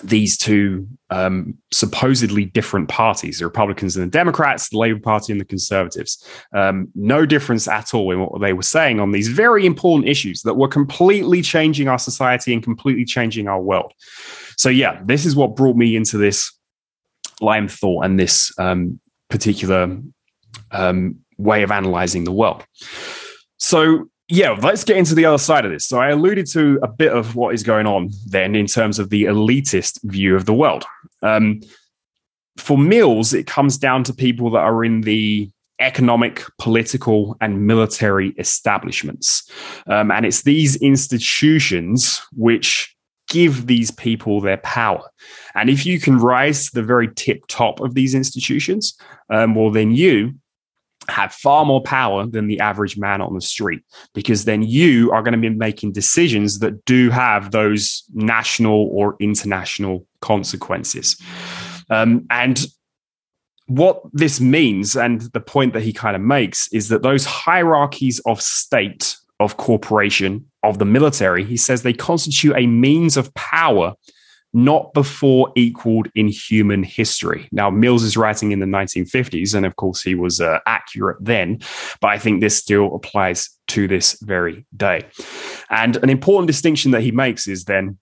these 0.03 0.37
two 0.37 0.87
um, 1.11 1.55
supposedly 1.73 2.45
different 2.45 2.89
parties, 2.89 3.39
the 3.39 3.47
Republicans 3.47 3.97
and 3.97 4.07
the 4.07 4.11
Democrats, 4.11 4.69
the 4.69 4.79
Labour 4.79 5.01
Party 5.01 5.33
and 5.33 5.41
the 5.41 5.45
Conservatives. 5.45 6.25
Um, 6.53 6.89
no 6.95 7.25
difference 7.25 7.67
at 7.69 7.95
all 7.95 8.11
in 8.11 8.21
what 8.21 8.41
they 8.41 8.53
were 8.53 8.63
saying 8.63 9.01
on 9.01 9.13
these 9.13 9.29
very 9.29 9.65
important 9.65 10.09
issues 10.09 10.43
that 10.43 10.55
were 10.55 10.69
completely 10.69 11.43
changing 11.43 11.89
our 11.89 11.99
society 11.99 12.53
and 12.53 12.63
completely 12.63 13.05
changing 13.05 13.49
our 13.49 13.61
world. 13.61 13.93
So, 14.57 14.69
yeah, 14.69 15.01
this 15.05 15.25
is 15.25 15.37
what 15.37 15.57
brought 15.57 15.77
me 15.77 15.97
into 15.97 16.19
this 16.19 16.53
line 17.41 17.65
of 17.65 17.73
thought 17.73 18.05
and 18.05 18.19
this 18.19 18.53
um, 18.59 19.01
particular 19.29 19.99
um, 20.71 21.19
way 21.39 21.63
of 21.63 21.71
analyzing 21.71 22.25
the 22.25 22.33
world. 22.33 22.65
So, 23.59 24.09
yeah, 24.29 24.51
let's 24.51 24.85
get 24.85 24.97
into 24.97 25.15
the 25.15 25.25
other 25.25 25.39
side 25.39 25.65
of 25.65 25.71
this. 25.71 25.87
So, 25.87 25.99
I 25.99 26.11
alluded 26.11 26.47
to 26.53 26.79
a 26.83 26.89
bit 26.89 27.13
of 27.13 27.37
what 27.37 27.55
is 27.55 27.63
going 27.63 27.87
on 27.87 28.11
then 28.27 28.55
in 28.55 28.67
terms 28.67 28.99
of 28.99 29.11
the 29.11 29.25
elitist 29.25 30.03
view 30.03 30.37
of 30.37 30.47
the 30.47 30.55
world. 30.55 30.85
Um, 31.23 31.61
for 32.57 32.79
Mills, 32.79 33.35
it 33.35 33.47
comes 33.47 33.79
down 33.79 34.05
to 34.05 34.15
people 34.15 34.51
that 34.51 34.61
are 34.61 34.85
in 34.85 35.03
the 35.03 35.51
economic, 35.79 36.43
political, 36.59 37.37
and 37.41 37.67
military 37.67 38.31
establishments. 38.39 39.51
Um, 39.87 40.11
and 40.11 40.25
it's 40.25 40.43
these 40.43 40.77
institutions 40.77 42.23
which 42.33 42.95
give 43.29 43.67
these 43.67 43.91
people 43.91 44.41
their 44.41 44.57
power. 44.59 45.03
And 45.55 45.69
if 45.69 45.85
you 45.85 46.01
can 46.01 46.19
rise 46.19 46.67
to 46.67 46.75
the 46.75 46.83
very 46.83 47.13
tip 47.15 47.47
top 47.49 47.81
of 47.81 47.95
these 47.95 48.15
institutions, 48.15 48.97
um, 49.31 49.55
well, 49.55 49.71
then 49.71 49.91
you 49.91 50.35
have 51.09 51.33
far 51.33 51.65
more 51.65 51.83
power 51.83 52.27
than 52.27 52.47
the 52.47 52.61
average 52.61 52.97
man 52.97 53.21
on 53.21 53.35
the 53.35 53.41
street 53.41 53.83
because 54.15 54.45
then 54.45 54.63
you 54.63 55.11
are 55.13 55.23
going 55.23 55.33
to 55.33 55.39
be 55.39 55.49
making 55.49 55.93
decisions 55.93 56.59
that 56.61 56.85
do 56.85 57.11
have 57.11 57.51
those 57.51 58.05
national 58.15 58.89
or 58.93 59.17
international 59.21 60.07
consequences. 60.21 61.21
Um, 61.91 62.27
and 62.31 62.67
what 63.67 64.03
this 64.13 64.41
means, 64.41 64.97
and 64.97 65.23
the 65.33 65.41
point 65.41 65.73
that 65.73 65.83
he 65.83 65.93
kind 65.93 66.17
of 66.17 66.23
makes, 66.23 66.69
is 66.73 66.89
that 66.89 67.03
those 67.03 67.25
hierarchies 67.25 68.21
of 68.21 68.41
state, 68.41 69.17
of 69.41 69.57
corporation, 69.57 70.47
of 70.63 70.79
the 70.79 70.85
military, 70.85 71.45
he 71.45 71.57
says 71.57 71.83
they 71.83 71.93
constitute 71.93 72.55
a 72.57 72.67
means 72.67 73.17
of 73.17 73.33
power 73.35 73.95
not 74.57 74.95
before 74.95 75.53
equaled 75.55 76.09
in 76.15 76.29
human 76.29 76.83
history. 76.83 77.47
Now, 77.53 77.69
Mills 77.69 78.03
is 78.03 78.17
writing 78.17 78.53
in 78.53 78.59
the 78.59 78.67
1950s, 78.67 79.55
and 79.55 79.67
of 79.67 79.77
course, 79.77 80.01
he 80.01 80.15
was 80.15 80.41
uh, 80.41 80.61
accurate 80.65 81.19
then, 81.21 81.61
but 82.01 82.09
I 82.09 82.19
think 82.19 82.41
this 82.41 82.57
still 82.57 82.95
applies 82.95 83.51
to 83.69 83.87
this 83.87 84.19
very 84.23 84.65
day. 84.75 85.03
And 85.69 85.97
an 85.97 86.09
important 86.09 86.47
distinction 86.47 86.93
that 86.93 87.03
he 87.03 87.11
makes 87.11 87.47
is 87.47 87.67
then 87.67 87.99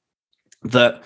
that 0.62 1.02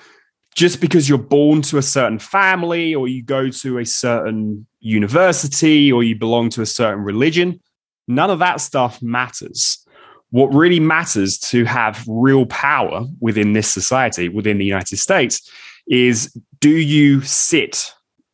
just 0.54 0.82
because 0.82 1.08
you're 1.08 1.16
born 1.16 1.62
to 1.62 1.78
a 1.78 1.82
certain 1.82 2.18
family 2.18 2.94
or 2.94 3.08
you 3.08 3.22
go 3.22 3.48
to 3.48 3.78
a 3.78 3.86
certain 3.86 4.66
university 4.80 5.90
or 5.90 6.02
you 6.02 6.14
belong 6.14 6.50
to 6.50 6.60
a 6.60 6.66
certain 6.66 7.02
religion, 7.02 7.58
none 8.06 8.28
of 8.28 8.40
that 8.40 8.60
stuff 8.60 9.00
matters 9.00 9.87
what 10.30 10.52
really 10.52 10.80
matters 10.80 11.38
to 11.38 11.64
have 11.64 12.04
real 12.06 12.46
power 12.46 13.06
within 13.20 13.52
this 13.52 13.70
society, 13.70 14.28
within 14.28 14.58
the 14.58 14.64
United 14.64 14.98
States, 14.98 15.50
is 15.88 16.36
do 16.60 16.70
you 16.70 17.22
sit 17.22 17.92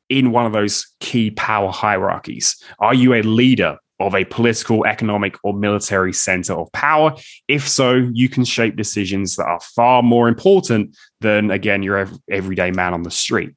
in 0.08 0.32
one 0.32 0.46
of 0.46 0.52
those 0.52 0.86
key 1.00 1.30
power 1.30 1.70
hierarchies? 1.70 2.56
Are 2.78 2.94
you 2.94 3.14
a 3.14 3.22
leader 3.22 3.78
of 4.00 4.14
a 4.14 4.24
political, 4.24 4.84
economic, 4.86 5.36
or 5.44 5.54
military 5.54 6.12
center 6.12 6.52
of 6.54 6.70
power? 6.72 7.14
If 7.46 7.68
so, 7.68 7.94
you 8.12 8.28
can 8.28 8.44
shape 8.44 8.76
decisions 8.76 9.36
that 9.36 9.46
are 9.46 9.60
far 9.60 10.02
more 10.02 10.28
important 10.28 10.96
than, 11.20 11.50
again, 11.50 11.82
your 11.82 12.08
everyday 12.30 12.72
man 12.72 12.92
on 12.92 13.04
the 13.04 13.10
street. 13.10 13.52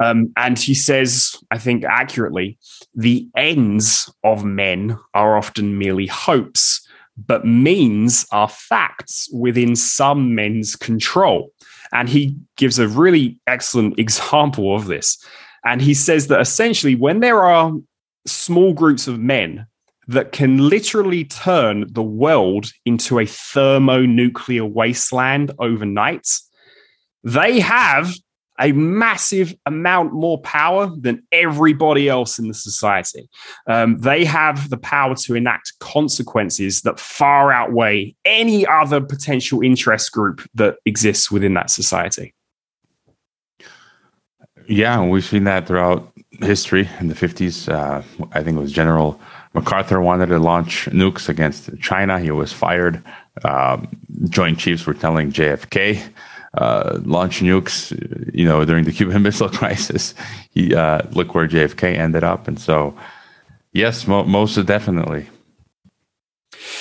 Um, 0.00 0.32
and 0.36 0.58
he 0.58 0.74
says, 0.74 1.36
I 1.50 1.58
think 1.58 1.84
accurately, 1.84 2.58
the 2.94 3.28
ends 3.36 4.12
of 4.22 4.44
men 4.44 4.98
are 5.14 5.36
often 5.36 5.78
merely 5.78 6.06
hopes 6.06 6.87
but 7.26 7.44
means 7.44 8.26
are 8.30 8.48
facts 8.48 9.28
within 9.32 9.74
some 9.74 10.34
men's 10.34 10.76
control. 10.76 11.52
And 11.92 12.08
he 12.08 12.36
gives 12.56 12.78
a 12.78 12.88
really 12.88 13.40
excellent 13.46 13.98
example 13.98 14.74
of 14.74 14.86
this. 14.86 15.22
And 15.64 15.82
he 15.82 15.94
says 15.94 16.28
that 16.28 16.40
essentially, 16.40 16.94
when 16.94 17.20
there 17.20 17.42
are 17.42 17.72
small 18.26 18.72
groups 18.72 19.08
of 19.08 19.18
men 19.18 19.66
that 20.06 20.32
can 20.32 20.68
literally 20.68 21.24
turn 21.24 21.86
the 21.92 22.02
world 22.02 22.70
into 22.86 23.18
a 23.18 23.26
thermonuclear 23.26 24.64
wasteland 24.64 25.50
overnight, 25.58 26.26
they 27.24 27.60
have 27.60 28.14
a 28.60 28.72
massive 28.72 29.54
amount 29.66 30.12
more 30.12 30.40
power 30.40 30.90
than 30.98 31.22
everybody 31.32 32.08
else 32.08 32.38
in 32.38 32.48
the 32.48 32.54
society. 32.54 33.28
Um, 33.66 33.98
they 33.98 34.24
have 34.24 34.70
the 34.70 34.76
power 34.76 35.14
to 35.16 35.34
enact 35.34 35.72
consequences 35.80 36.82
that 36.82 36.98
far 36.98 37.52
outweigh 37.52 38.14
any 38.24 38.66
other 38.66 39.00
potential 39.00 39.62
interest 39.62 40.12
group 40.12 40.48
that 40.54 40.76
exists 40.84 41.30
within 41.30 41.54
that 41.54 41.70
society. 41.70 42.34
Yeah, 44.66 45.02
we've 45.02 45.24
seen 45.24 45.44
that 45.44 45.66
throughout 45.66 46.12
history. 46.40 46.88
In 47.00 47.08
the 47.08 47.14
50s, 47.14 47.72
uh, 47.72 48.02
I 48.32 48.42
think 48.42 48.58
it 48.58 48.60
was 48.60 48.72
General 48.72 49.18
MacArthur 49.54 50.00
wanted 50.00 50.26
to 50.26 50.38
launch 50.38 50.86
nukes 50.86 51.28
against 51.28 51.70
China. 51.80 52.20
He 52.20 52.30
was 52.30 52.52
fired. 52.52 53.02
Um, 53.44 53.88
Joint 54.28 54.58
Chiefs 54.58 54.84
were 54.84 54.94
telling 54.94 55.32
JFK 55.32 56.02
uh, 56.58 56.98
launch 57.04 57.40
nukes, 57.40 57.92
you 58.34 58.44
know, 58.44 58.64
during 58.64 58.84
the 58.84 58.92
Cuban 58.98 59.22
Missile 59.22 59.48
Crisis. 59.48 60.14
He 60.50 60.74
uh, 60.74 61.02
look 61.12 61.34
where 61.34 61.48
JFK 61.48 61.96
ended 61.96 62.24
up, 62.24 62.48
and 62.48 62.58
so 62.58 62.96
yes, 63.72 64.06
mo- 64.06 64.24
most 64.24 64.54
definitely. 64.66 65.28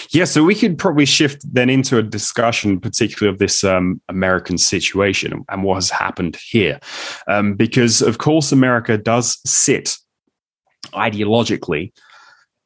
Yeah, 0.09 0.25
so 0.25 0.43
we 0.43 0.55
could 0.55 0.77
probably 0.77 1.05
shift 1.05 1.41
then 1.53 1.69
into 1.69 1.97
a 1.97 2.03
discussion, 2.03 2.79
particularly 2.79 3.33
of 3.33 3.39
this 3.39 3.63
um, 3.63 4.01
American 4.09 4.57
situation 4.57 5.45
and 5.49 5.63
what 5.63 5.75
has 5.75 5.89
happened 5.89 6.37
here, 6.37 6.79
um, 7.27 7.53
because 7.55 8.01
of 8.01 8.17
course 8.17 8.51
America 8.51 8.97
does 8.97 9.39
sit 9.45 9.97
ideologically 10.93 11.91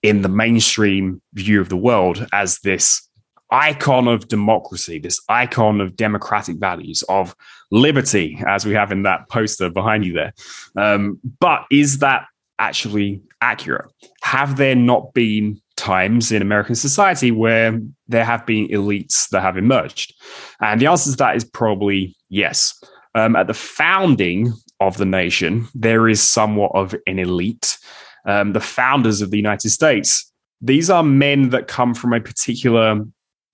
in 0.04 0.22
the 0.22 0.30
mainstream 0.30 1.22
view 1.34 1.62
of 1.62 1.70
the 1.70 1.78
world 1.78 2.28
as 2.34 2.60
this 2.60 3.08
icon 3.52 4.08
of 4.08 4.28
democracy, 4.28 5.00
this 5.00 5.20
icon 5.30 5.82
of 5.82 5.96
democratic 5.96 6.58
values, 6.58 7.04
of 7.10 7.36
liberty, 7.70 8.42
as 8.48 8.66
we 8.66 8.74
have 8.74 8.92
in 8.92 9.04
that 9.04 9.30
poster 9.30 9.70
behind 9.70 10.06
you 10.06 10.14
there. 10.14 10.34
Um, 10.78 11.20
but 11.40 11.66
is 11.72 12.00
that 12.00 12.26
actually 12.60 13.22
accurate? 13.42 13.92
Have 14.24 14.58
there 14.58 14.76
not 14.76 15.14
been 15.14 15.60
times 15.76 16.32
in 16.32 16.42
American 16.42 16.76
society 16.76 17.32
where 17.32 17.80
there 18.08 18.26
have 18.26 18.46
been 18.46 18.68
elites 18.68 19.30
that 19.30 19.42
have 19.42 19.58
emerged? 19.58 20.14
And 20.62 20.80
the 20.80 20.88
answer 20.88 21.12
to 21.12 21.18
that 21.18 21.36
is 21.36 21.44
probably 21.44 22.16
yes. 22.30 22.82
Um, 23.16 23.36
at 23.36 23.48
the 23.48 23.54
founding 23.54 24.54
of 24.80 24.98
the 24.98 25.06
nation, 25.06 25.68
there 25.76 26.08
is 26.08 26.22
somewhat 26.22 26.72
of 26.74 26.96
an 27.08 27.20
elite. 27.20 27.78
Um, 28.26 28.54
the 28.54 28.60
founders 28.62 29.22
of 29.22 29.32
the 29.32 29.38
United 29.38 29.72
States, 29.72 30.32
these 30.62 30.90
are 30.90 31.04
men 31.04 31.50
that 31.50 31.68
come 31.68 31.94
from 31.94 32.14
a 32.14 32.22
particular 32.22 33.04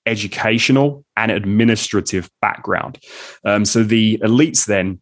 educational 0.08 1.06
and 1.16 1.32
administrative 1.32 2.30
background. 2.42 3.00
Um, 3.46 3.66
so 3.66 3.84
the 3.84 4.18
elites 4.24 4.66
then 4.66 5.02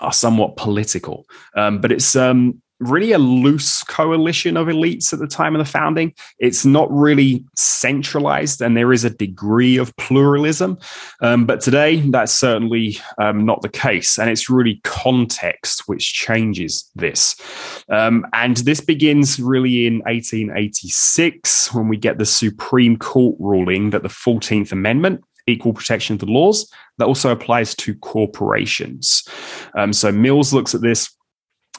are 0.00 0.12
somewhat 0.12 0.56
political, 0.56 1.26
um, 1.56 1.80
but 1.80 1.90
it's 1.90 2.14
um, 2.14 2.62
really 2.80 3.12
a 3.12 3.18
loose 3.18 3.82
coalition 3.84 4.56
of 4.56 4.66
elites 4.66 5.12
at 5.12 5.18
the 5.18 5.26
time 5.26 5.54
of 5.54 5.58
the 5.58 5.70
founding. 5.70 6.14
It's 6.38 6.64
not 6.64 6.90
really 6.90 7.44
centralized, 7.56 8.60
and 8.60 8.76
there 8.76 8.92
is 8.92 9.04
a 9.04 9.10
degree 9.10 9.76
of 9.76 9.96
pluralism. 9.96 10.78
Um, 11.20 11.46
but 11.46 11.60
today, 11.60 12.00
that's 12.10 12.32
certainly 12.32 12.98
um, 13.18 13.44
not 13.44 13.62
the 13.62 13.68
case. 13.68 14.18
And 14.18 14.30
it's 14.30 14.50
really 14.50 14.80
context 14.84 15.84
which 15.86 16.12
changes 16.12 16.90
this. 16.94 17.36
Um, 17.90 18.26
and 18.32 18.58
this 18.58 18.80
begins 18.80 19.40
really 19.40 19.86
in 19.86 19.98
1886 20.00 21.72
when 21.74 21.88
we 21.88 21.96
get 21.96 22.18
the 22.18 22.26
Supreme 22.26 22.96
Court 22.96 23.36
ruling 23.38 23.90
that 23.90 24.02
the 24.02 24.08
14th 24.08 24.72
Amendment 24.72 25.22
equal 25.46 25.72
protection 25.72 26.14
of 26.14 26.20
the 26.20 26.26
laws. 26.26 26.70
That 26.98 27.06
also 27.06 27.30
applies 27.30 27.74
to 27.76 27.94
corporations. 27.96 29.26
Um, 29.76 29.92
so 29.92 30.10
Mills 30.10 30.52
looks 30.52 30.74
at 30.74 30.80
this 30.80 31.15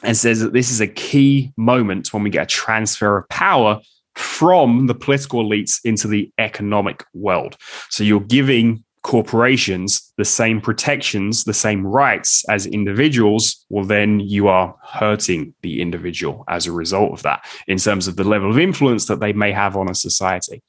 and 0.02 0.16
says 0.16 0.40
that 0.40 0.52
this 0.52 0.70
is 0.70 0.80
a 0.80 0.86
key 0.86 1.52
moment 1.56 2.12
when 2.12 2.22
we 2.22 2.30
get 2.30 2.44
a 2.44 2.46
transfer 2.46 3.18
of 3.18 3.28
power 3.28 3.80
from 4.14 4.86
the 4.86 4.94
political 4.94 5.44
elites 5.44 5.80
into 5.84 6.08
the 6.08 6.30
economic 6.38 7.04
world. 7.14 7.56
So 7.90 8.02
you're 8.02 8.20
giving 8.20 8.84
corporations 9.02 10.12
the 10.18 10.24
same 10.24 10.60
protections, 10.60 11.44
the 11.44 11.54
same 11.54 11.86
rights 11.86 12.44
as 12.48 12.66
individuals, 12.66 13.64
well, 13.68 13.84
then 13.84 14.20
you 14.20 14.48
are 14.48 14.74
hurting 14.82 15.54
the 15.62 15.80
individual 15.80 16.44
as 16.48 16.66
a 16.66 16.72
result 16.72 17.12
of 17.12 17.22
that 17.22 17.44
in 17.68 17.78
terms 17.78 18.08
of 18.08 18.16
the 18.16 18.24
level 18.24 18.50
of 18.50 18.58
influence 18.58 19.06
that 19.06 19.20
they 19.20 19.32
may 19.32 19.52
have 19.52 19.76
on 19.76 19.88
a 19.88 19.94
society. 19.94 20.62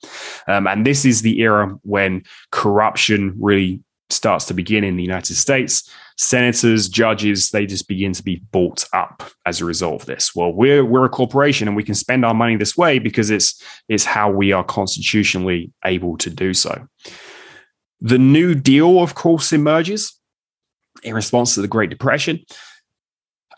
Um, 0.47 0.67
and 0.67 0.85
this 0.85 1.05
is 1.05 1.21
the 1.21 1.41
era 1.41 1.75
when 1.81 2.23
corruption 2.51 3.33
really 3.39 3.81
starts 4.09 4.45
to 4.45 4.53
begin 4.53 4.83
in 4.83 4.95
the 4.95 5.03
United 5.03 5.35
States. 5.35 5.89
Senators, 6.19 6.89
judges, 6.89 7.49
they 7.49 7.65
just 7.65 7.87
begin 7.87 8.11
to 8.11 8.21
be 8.21 8.43
bought 8.51 8.83
up 8.91 9.23
as 9.45 9.61
a 9.61 9.65
result 9.65 10.01
of 10.01 10.05
this. 10.05 10.35
Well, 10.35 10.51
we're 10.51 10.83
we're 10.83 11.05
a 11.05 11.09
corporation 11.09 11.67
and 11.67 11.77
we 11.77 11.83
can 11.83 11.95
spend 11.95 12.25
our 12.25 12.33
money 12.33 12.57
this 12.57 12.77
way 12.77 12.99
because 12.99 13.29
it's 13.29 13.63
it's 13.87 14.03
how 14.03 14.29
we 14.29 14.51
are 14.51 14.63
constitutionally 14.63 15.71
able 15.85 16.17
to 16.17 16.29
do 16.29 16.53
so. 16.53 16.87
The 18.01 18.17
New 18.17 18.53
Deal, 18.53 19.01
of 19.01 19.15
course, 19.15 19.53
emerges 19.53 20.13
in 21.03 21.15
response 21.15 21.55
to 21.55 21.61
the 21.61 21.67
Great 21.69 21.89
Depression 21.89 22.43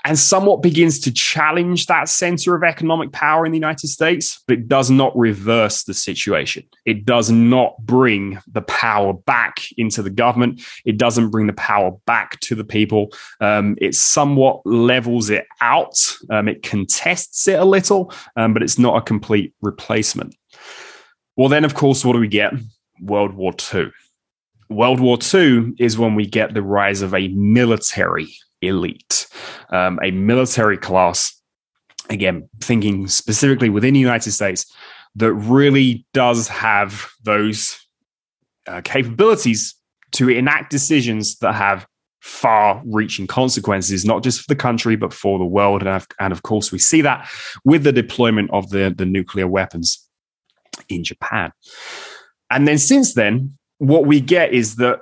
and 0.03 0.17
somewhat 0.17 0.61
begins 0.61 0.99
to 0.99 1.11
challenge 1.11 1.85
that 1.85 2.09
center 2.09 2.55
of 2.55 2.63
economic 2.63 3.11
power 3.11 3.45
in 3.45 3.51
the 3.51 3.57
United 3.57 3.87
States, 3.87 4.41
but 4.47 4.57
it 4.57 4.67
does 4.67 4.89
not 4.89 5.15
reverse 5.17 5.83
the 5.83 5.93
situation. 5.93 6.63
It 6.85 7.05
does 7.05 7.29
not 7.29 7.75
bring 7.79 8.39
the 8.51 8.63
power 8.63 9.13
back 9.13 9.61
into 9.77 10.01
the 10.01 10.09
government. 10.09 10.61
It 10.85 10.97
doesn't 10.97 11.29
bring 11.29 11.47
the 11.47 11.53
power 11.53 11.91
back 12.05 12.39
to 12.41 12.55
the 12.55 12.63
people. 12.63 13.09
Um, 13.39 13.75
it 13.79 13.95
somewhat 13.95 14.65
levels 14.65 15.29
it 15.29 15.47
out. 15.61 16.17
Um, 16.29 16.47
it 16.47 16.63
contests 16.63 17.47
it 17.47 17.59
a 17.59 17.65
little, 17.65 18.13
um, 18.35 18.53
but 18.53 18.63
it's 18.63 18.79
not 18.79 18.97
a 18.97 19.01
complete 19.01 19.53
replacement. 19.61 20.35
Well, 21.35 21.49
then, 21.49 21.63
of 21.63 21.75
course, 21.75 22.03
what 22.03 22.13
do 22.13 22.19
we 22.19 22.27
get? 22.27 22.53
World 23.01 23.33
War 23.33 23.53
II. 23.73 23.91
World 24.69 24.99
War 24.99 25.17
II 25.33 25.73
is 25.79 25.97
when 25.97 26.15
we 26.15 26.25
get 26.25 26.53
the 26.53 26.61
rise 26.61 27.01
of 27.01 27.13
a 27.13 27.27
military 27.29 28.29
elite, 28.61 29.27
um, 29.69 29.99
a 30.03 30.11
military 30.11 30.77
class, 30.77 31.39
again, 32.09 32.49
thinking 32.59 33.07
specifically 33.07 33.69
within 33.69 33.93
the 33.93 33.99
United 33.99 34.31
States, 34.31 34.65
that 35.15 35.33
really 35.33 36.05
does 36.13 36.47
have 36.47 37.09
those 37.23 37.77
uh, 38.67 38.81
capabilities 38.83 39.75
to 40.11 40.29
enact 40.29 40.69
decisions 40.69 41.37
that 41.37 41.53
have 41.53 41.85
far 42.19 42.81
reaching 42.85 43.27
consequences, 43.27 44.05
not 44.05 44.23
just 44.23 44.41
for 44.41 44.47
the 44.47 44.55
country, 44.55 44.95
but 44.95 45.13
for 45.13 45.39
the 45.39 45.45
world. 45.45 45.83
And, 45.83 46.05
and 46.19 46.31
of 46.31 46.43
course, 46.43 46.71
we 46.71 46.77
see 46.77 47.01
that 47.01 47.27
with 47.65 47.83
the 47.83 47.91
deployment 47.91 48.51
of 48.51 48.69
the, 48.69 48.93
the 48.95 49.05
nuclear 49.05 49.47
weapons 49.47 50.07
in 50.87 51.03
Japan. 51.03 51.51
And 52.49 52.67
then 52.67 52.77
since 52.77 53.15
then, 53.15 53.57
what 53.79 54.05
we 54.05 54.21
get 54.21 54.53
is 54.53 54.75
that 54.75 54.99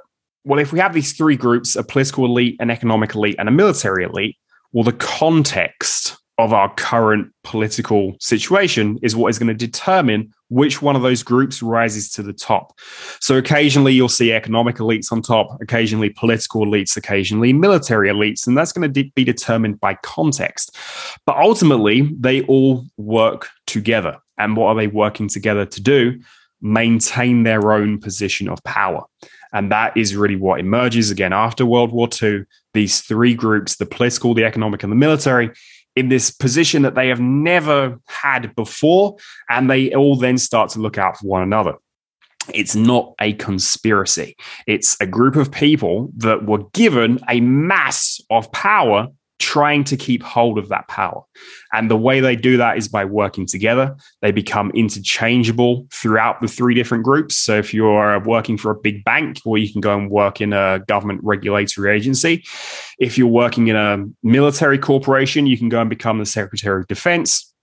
well, 0.50 0.60
if 0.60 0.74
we 0.74 0.80
have 0.80 0.94
these 0.94 1.14
three 1.14 1.38
groups 1.38 1.78
a 1.78 1.84
political 1.84 2.26
elite, 2.26 2.58
an 2.60 2.70
economic 2.70 3.16
elite, 3.16 3.36
and 3.40 3.48
a 3.48 3.52
military 3.52 4.04
elite 4.04 4.36
well, 4.72 4.84
the 4.84 4.94
context 4.94 6.18
of 6.38 6.54
our 6.54 6.74
current 6.76 7.34
political 7.44 8.16
situation 8.20 8.98
is 9.02 9.16
what 9.16 9.30
is 9.30 9.38
going 9.38 9.48
to 9.48 9.54
determine 9.54 10.32
which 10.48 10.82
one 10.82 10.96
of 10.96 11.02
those 11.02 11.22
groups 11.22 11.62
rises 11.62 12.10
to 12.12 12.24
the 12.24 12.32
top. 12.32 12.80
So 13.20 13.38
occasionally 13.38 13.94
you'll 13.94 14.10
see 14.10 14.32
economic 14.32 14.78
elites 14.78 15.12
on 15.12 15.22
top, 15.22 15.60
occasionally 15.62 16.12
political 16.12 16.66
elites, 16.66 16.96
occasionally 16.96 17.52
military 17.52 18.10
elites, 18.10 18.48
and 18.48 18.58
that's 18.58 18.72
going 18.72 18.92
to 18.92 19.04
de- 19.04 19.12
be 19.16 19.24
determined 19.26 19.80
by 19.80 19.96
context. 19.96 20.78
But 21.26 21.36
ultimately, 21.38 22.10
they 22.18 22.44
all 22.44 22.86
work 22.98 23.50
together. 23.68 24.18
And 24.38 24.56
what 24.56 24.68
are 24.68 24.76
they 24.76 24.88
working 24.88 25.28
together 25.28 25.66
to 25.66 25.82
do? 25.82 26.22
Maintain 26.62 27.44
their 27.44 27.74
own 27.74 28.00
position 28.00 28.48
of 28.48 28.64
power. 28.64 29.04
And 29.54 29.72
that 29.72 29.96
is 29.98 30.16
really 30.16 30.36
what 30.36 30.60
emerges 30.60 31.10
again 31.12 31.34
after 31.34 31.66
World 31.66 31.92
War 31.92 32.08
II. 32.22 32.46
These 32.74 33.02
three 33.02 33.34
groups, 33.34 33.76
the 33.76 33.86
political, 33.86 34.34
the 34.34 34.46
economic, 34.46 34.84
and 34.84 34.92
the 34.92 34.96
military, 34.96 35.52
in 35.96 36.10
this 36.10 36.30
position 36.32 36.84
that 36.84 36.96
they 36.96 37.08
have 37.08 37.20
never 37.20 38.00
had 38.08 38.56
before. 38.56 39.18
And 39.50 39.70
they 39.70 39.94
all 39.94 40.16
then 40.16 40.38
start 40.38 40.70
to 40.72 40.80
look 40.80 40.98
out 40.98 41.18
for 41.18 41.28
one 41.28 41.42
another. 41.42 41.74
It's 42.54 42.76
not 42.76 43.14
a 43.20 43.34
conspiracy. 43.34 44.36
It's 44.66 44.98
a 45.02 45.06
group 45.06 45.36
of 45.36 45.52
people 45.52 46.12
that 46.18 46.46
were 46.46 46.64
given 46.74 47.20
a 47.30 47.42
mass 47.42 48.22
of 48.30 48.52
power 48.52 49.08
trying 49.40 49.84
to 49.86 49.98
keep 49.98 50.22
hold 50.22 50.58
of 50.58 50.70
that 50.70 50.88
power. 50.88 51.24
And 51.74 51.90
the 51.90 51.98
way 51.98 52.20
they 52.20 52.36
do 52.36 52.58
that 52.58 52.78
is 52.78 52.88
by 52.88 53.06
working 53.06 53.46
together. 53.46 53.96
They 54.22 54.32
become 54.32 54.72
interchangeable 54.72 55.88
throughout 55.92 56.42
the 56.42 56.48
three 56.48 56.76
different 56.76 57.04
groups. 57.04 57.36
So 57.36 57.58
if 57.58 57.74
you're 57.74 58.20
working 58.20 58.58
for 58.58 58.72
a 58.72 58.76
big 58.76 59.04
bank, 59.04 59.40
or 59.46 59.58
you 59.58 59.72
can 59.72 59.82
go 59.82 59.98
and 59.98 60.12
work 60.12 60.42
in 60.42 60.54
a 60.54 60.82
government 60.88 61.22
regulatory 61.24 61.96
agency. 61.96 62.44
If 63.00 63.18
you're 63.18 63.28
working 63.28 63.68
in 63.68 63.76
a 63.76 64.06
military 64.24 64.78
corporation, 64.78 65.48
you 65.48 65.58
can 65.58 65.70
go 65.70 65.82
and 65.82 65.90
become 65.90 66.20
the 66.20 66.26
Secretary 66.26 66.82
of 66.82 66.88
Defense. 66.88 67.54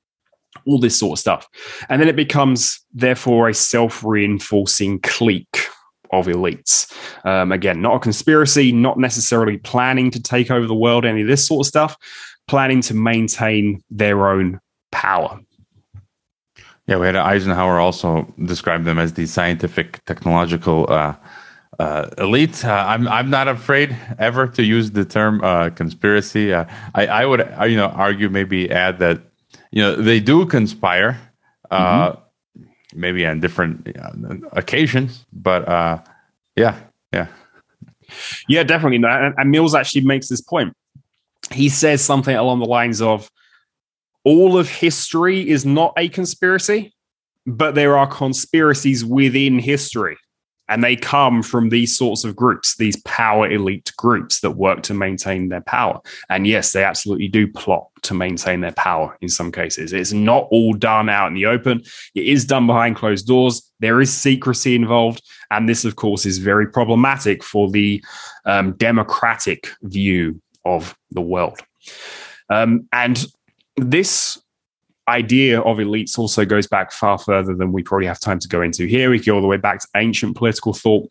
All 0.66 0.80
this 0.80 0.98
sort 0.98 1.12
of 1.12 1.20
stuff. 1.20 1.46
And 1.90 2.00
then 2.00 2.08
it 2.08 2.16
becomes, 2.16 2.80
therefore, 2.94 3.48
a 3.48 3.54
self 3.54 4.02
reinforcing 4.02 5.00
clique 5.00 5.68
of 6.10 6.26
elites. 6.26 6.92
Um, 7.24 7.52
again, 7.52 7.80
not 7.80 7.96
a 7.96 7.98
conspiracy, 8.00 8.72
not 8.72 8.98
necessarily 8.98 9.58
planning 9.58 10.10
to 10.10 10.22
take 10.22 10.50
over 10.50 10.66
the 10.66 10.74
world, 10.74 11.04
any 11.04 11.22
of 11.22 11.28
this 11.28 11.46
sort 11.46 11.64
of 11.64 11.68
stuff, 11.68 11.96
planning 12.48 12.80
to 12.82 12.94
maintain 12.94 13.82
their 13.90 14.28
own 14.28 14.60
power. 14.92 15.40
Yeah, 16.86 16.98
we 16.98 17.06
had 17.06 17.16
Eisenhower 17.16 17.80
also 17.80 18.32
describe 18.44 18.84
them 18.84 18.98
as 18.98 19.14
the 19.14 19.26
scientific 19.26 20.04
technological 20.04 20.86
uh, 20.88 21.14
uh, 21.80 22.10
elite. 22.18 22.64
Uh, 22.64 22.84
I'm 22.86 23.08
I'm 23.08 23.28
not 23.28 23.48
afraid 23.48 23.96
ever 24.18 24.46
to 24.46 24.62
use 24.62 24.92
the 24.92 25.04
term 25.04 25.42
uh, 25.42 25.70
conspiracy. 25.70 26.52
Uh, 26.52 26.64
I 26.94 27.06
I 27.06 27.26
would 27.26 27.40
uh, 27.40 27.64
you 27.64 27.76
know 27.76 27.88
argue 27.88 28.28
maybe 28.28 28.70
add 28.70 29.00
that 29.00 29.20
you 29.72 29.82
know 29.82 29.96
they 29.96 30.20
do 30.20 30.46
conspire. 30.46 31.20
Mm-hmm 31.70 32.25
maybe 32.94 33.26
on 33.26 33.40
different 33.40 33.88
occasions. 34.52 35.24
But 35.32 35.68
uh, 35.68 35.98
yeah, 36.56 36.78
yeah, 37.12 37.28
yeah, 38.48 38.62
definitely. 38.62 38.96
And, 38.96 39.34
and 39.36 39.50
Mills 39.50 39.74
actually 39.74 40.02
makes 40.02 40.28
this 40.28 40.40
point. 40.40 40.74
He 41.52 41.68
says 41.68 42.02
something 42.02 42.34
along 42.34 42.58
the 42.60 42.66
lines 42.66 43.00
of, 43.00 43.30
"All 44.24 44.58
of 44.58 44.68
history 44.68 45.48
is 45.48 45.64
not 45.64 45.92
a 45.96 46.08
conspiracy, 46.08 46.94
but 47.46 47.74
there 47.74 47.96
are 47.96 48.06
conspiracies 48.06 49.04
within 49.04 49.58
history." 49.58 50.16
And 50.68 50.82
they 50.82 50.96
come 50.96 51.42
from 51.42 51.68
these 51.68 51.96
sorts 51.96 52.24
of 52.24 52.34
groups, 52.34 52.76
these 52.76 53.00
power 53.02 53.50
elite 53.50 53.92
groups 53.96 54.40
that 54.40 54.52
work 54.52 54.82
to 54.84 54.94
maintain 54.94 55.48
their 55.48 55.60
power. 55.60 56.00
And 56.28 56.46
yes, 56.46 56.72
they 56.72 56.84
absolutely 56.84 57.28
do 57.28 57.46
plot 57.46 57.88
to 58.02 58.14
maintain 58.14 58.60
their 58.60 58.72
power 58.72 59.16
in 59.20 59.28
some 59.28 59.52
cases. 59.52 59.92
It's 59.92 60.12
not 60.12 60.48
all 60.50 60.72
done 60.72 61.08
out 61.08 61.28
in 61.28 61.34
the 61.34 61.46
open, 61.46 61.82
it 62.14 62.26
is 62.26 62.44
done 62.44 62.66
behind 62.66 62.96
closed 62.96 63.26
doors. 63.26 63.70
There 63.80 64.00
is 64.00 64.12
secrecy 64.12 64.74
involved. 64.74 65.22
And 65.50 65.68
this, 65.68 65.84
of 65.84 65.96
course, 65.96 66.26
is 66.26 66.38
very 66.38 66.66
problematic 66.66 67.44
for 67.44 67.70
the 67.70 68.02
um, 68.44 68.72
democratic 68.72 69.68
view 69.82 70.40
of 70.64 70.96
the 71.12 71.20
world. 71.20 71.60
Um, 72.50 72.88
and 72.92 73.24
this 73.76 74.40
idea 75.08 75.60
of 75.60 75.78
elites 75.78 76.18
also 76.18 76.44
goes 76.44 76.66
back 76.66 76.92
far 76.92 77.18
further 77.18 77.54
than 77.54 77.72
we 77.72 77.82
probably 77.82 78.06
have 78.06 78.20
time 78.20 78.38
to 78.40 78.48
go 78.48 78.62
into 78.62 78.86
here. 78.86 79.10
We 79.10 79.20
go 79.20 79.36
all 79.36 79.40
the 79.40 79.46
way 79.46 79.56
back 79.56 79.80
to 79.80 79.88
ancient 79.96 80.36
political 80.36 80.72
thought. 80.72 81.10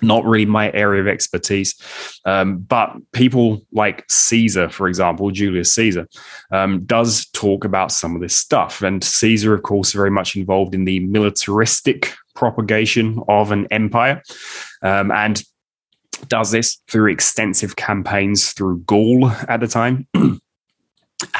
Not 0.00 0.24
really 0.24 0.46
my 0.46 0.70
area 0.74 1.00
of 1.00 1.08
expertise, 1.08 1.74
um, 2.24 2.58
but 2.58 2.94
people 3.12 3.66
like 3.72 4.04
Caesar, 4.08 4.68
for 4.68 4.86
example, 4.86 5.32
Julius 5.32 5.72
Caesar, 5.72 6.06
um, 6.52 6.84
does 6.84 7.26
talk 7.30 7.64
about 7.64 7.90
some 7.90 8.14
of 8.14 8.20
this 8.20 8.36
stuff. 8.36 8.80
And 8.80 9.02
Caesar, 9.02 9.54
of 9.54 9.64
course, 9.64 9.92
very 9.92 10.10
much 10.10 10.36
involved 10.36 10.72
in 10.72 10.84
the 10.84 11.00
militaristic 11.00 12.14
propagation 12.36 13.20
of 13.28 13.50
an 13.50 13.66
empire, 13.72 14.22
um, 14.82 15.10
and 15.10 15.42
does 16.28 16.52
this 16.52 16.80
through 16.88 17.10
extensive 17.10 17.74
campaigns 17.74 18.52
through 18.52 18.78
Gaul 18.80 19.28
at 19.48 19.58
the 19.58 19.66
time. 19.66 20.06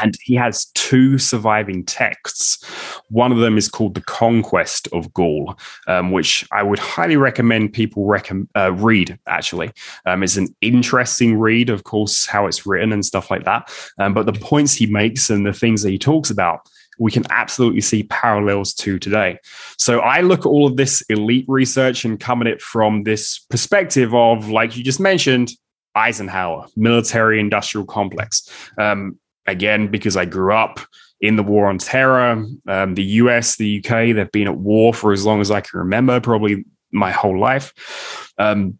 and 0.00 0.16
he 0.22 0.34
has 0.34 0.66
two 0.74 1.18
surviving 1.18 1.84
texts. 1.84 2.64
One 3.10 3.32
of 3.32 3.38
them 3.38 3.56
is 3.56 3.68
called 3.68 3.94
The 3.94 4.02
Conquest 4.02 4.88
of 4.92 5.12
Gaul, 5.14 5.58
um, 5.86 6.10
which 6.10 6.46
I 6.52 6.62
would 6.62 6.78
highly 6.78 7.16
recommend 7.16 7.72
people 7.72 8.06
rec- 8.06 8.30
uh, 8.56 8.72
read, 8.72 9.18
actually. 9.26 9.70
Um, 10.04 10.22
it's 10.22 10.36
an 10.36 10.48
interesting 10.60 11.38
read, 11.38 11.70
of 11.70 11.84
course, 11.84 12.26
how 12.26 12.46
it's 12.46 12.66
written 12.66 12.92
and 12.92 13.04
stuff 13.04 13.30
like 13.30 13.44
that. 13.44 13.72
Um, 13.98 14.14
but 14.14 14.26
the 14.26 14.32
points 14.32 14.74
he 14.74 14.86
makes 14.86 15.30
and 15.30 15.46
the 15.46 15.52
things 15.52 15.82
that 15.82 15.90
he 15.90 15.98
talks 15.98 16.30
about, 16.30 16.68
we 16.98 17.12
can 17.12 17.24
absolutely 17.30 17.80
see 17.80 18.02
parallels 18.04 18.74
to 18.74 18.98
today. 18.98 19.38
So 19.78 20.00
I 20.00 20.20
look 20.20 20.40
at 20.40 20.46
all 20.46 20.66
of 20.66 20.76
this 20.76 21.00
elite 21.02 21.44
research 21.46 22.04
and 22.04 22.18
come 22.18 22.40
at 22.40 22.48
it 22.48 22.60
from 22.60 23.04
this 23.04 23.38
perspective 23.38 24.12
of, 24.14 24.48
like 24.48 24.76
you 24.76 24.82
just 24.82 24.98
mentioned, 24.98 25.52
Eisenhower, 25.94 26.66
military 26.76 27.38
industrial 27.38 27.86
complex. 27.86 28.50
Um, 28.78 29.18
again, 29.48 29.88
because 29.88 30.16
I 30.16 30.24
grew 30.24 30.52
up 30.52 30.80
in 31.20 31.36
the 31.36 31.42
war 31.42 31.68
on 31.68 31.78
terror. 31.78 32.44
Um, 32.66 32.94
the 32.94 33.04
US, 33.04 33.56
the 33.56 33.78
UK, 33.78 34.14
they've 34.14 34.32
been 34.32 34.48
at 34.48 34.56
war 34.56 34.94
for 34.94 35.12
as 35.12 35.24
long 35.24 35.40
as 35.40 35.50
I 35.50 35.60
can 35.60 35.80
remember, 35.80 36.20
probably 36.20 36.64
my 36.92 37.10
whole 37.10 37.38
life. 37.38 37.72
Um, 38.38 38.78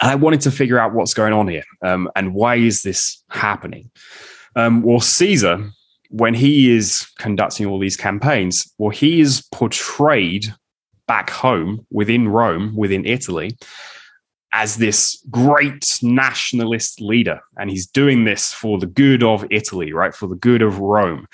and 0.00 0.10
I 0.10 0.14
wanted 0.16 0.40
to 0.42 0.50
figure 0.50 0.78
out 0.78 0.92
what's 0.92 1.14
going 1.14 1.32
on 1.32 1.48
here 1.48 1.64
um, 1.82 2.10
and 2.16 2.34
why 2.34 2.56
is 2.56 2.82
this 2.82 3.22
happening. 3.30 3.90
Um, 4.56 4.82
well, 4.82 5.00
Caesar, 5.00 5.70
when 6.10 6.34
he 6.34 6.74
is 6.74 7.08
conducting 7.18 7.66
all 7.66 7.78
these 7.78 7.96
campaigns, 7.96 8.72
well, 8.78 8.90
he 8.90 9.20
is 9.20 9.46
portrayed 9.52 10.52
back 11.06 11.30
home 11.30 11.86
within 11.90 12.28
Rome, 12.28 12.76
within 12.76 13.04
Italy, 13.04 13.56
as 14.54 14.76
this 14.76 15.20
great 15.30 15.98
nationalist 16.00 17.00
leader, 17.00 17.40
and 17.58 17.68
he's 17.68 17.88
doing 17.88 18.24
this 18.24 18.52
for 18.52 18.78
the 18.78 18.86
good 18.86 19.24
of 19.24 19.44
Italy, 19.50 19.92
right? 19.92 20.14
For 20.14 20.28
the 20.28 20.36
good 20.36 20.62
of 20.62 20.78
Rome. 20.78 21.26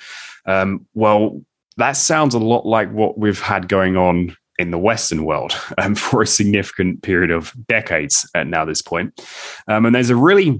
Um, 0.47 0.87
well, 0.95 1.39
that 1.77 1.93
sounds 1.93 2.33
a 2.33 2.39
lot 2.39 2.65
like 2.65 2.91
what 2.91 3.19
we've 3.19 3.39
had 3.39 3.69
going 3.69 3.95
on 3.95 4.35
in 4.57 4.71
the 4.71 4.79
Western 4.79 5.23
world 5.23 5.53
um, 5.77 5.93
for 5.93 6.23
a 6.23 6.27
significant 6.27 7.03
period 7.03 7.29
of 7.29 7.53
decades 7.67 8.27
at 8.33 8.47
now 8.47 8.65
this 8.65 8.81
point. 8.81 9.23
Um, 9.67 9.85
and 9.85 9.93
there's 9.93 10.09
a 10.09 10.15
really 10.15 10.59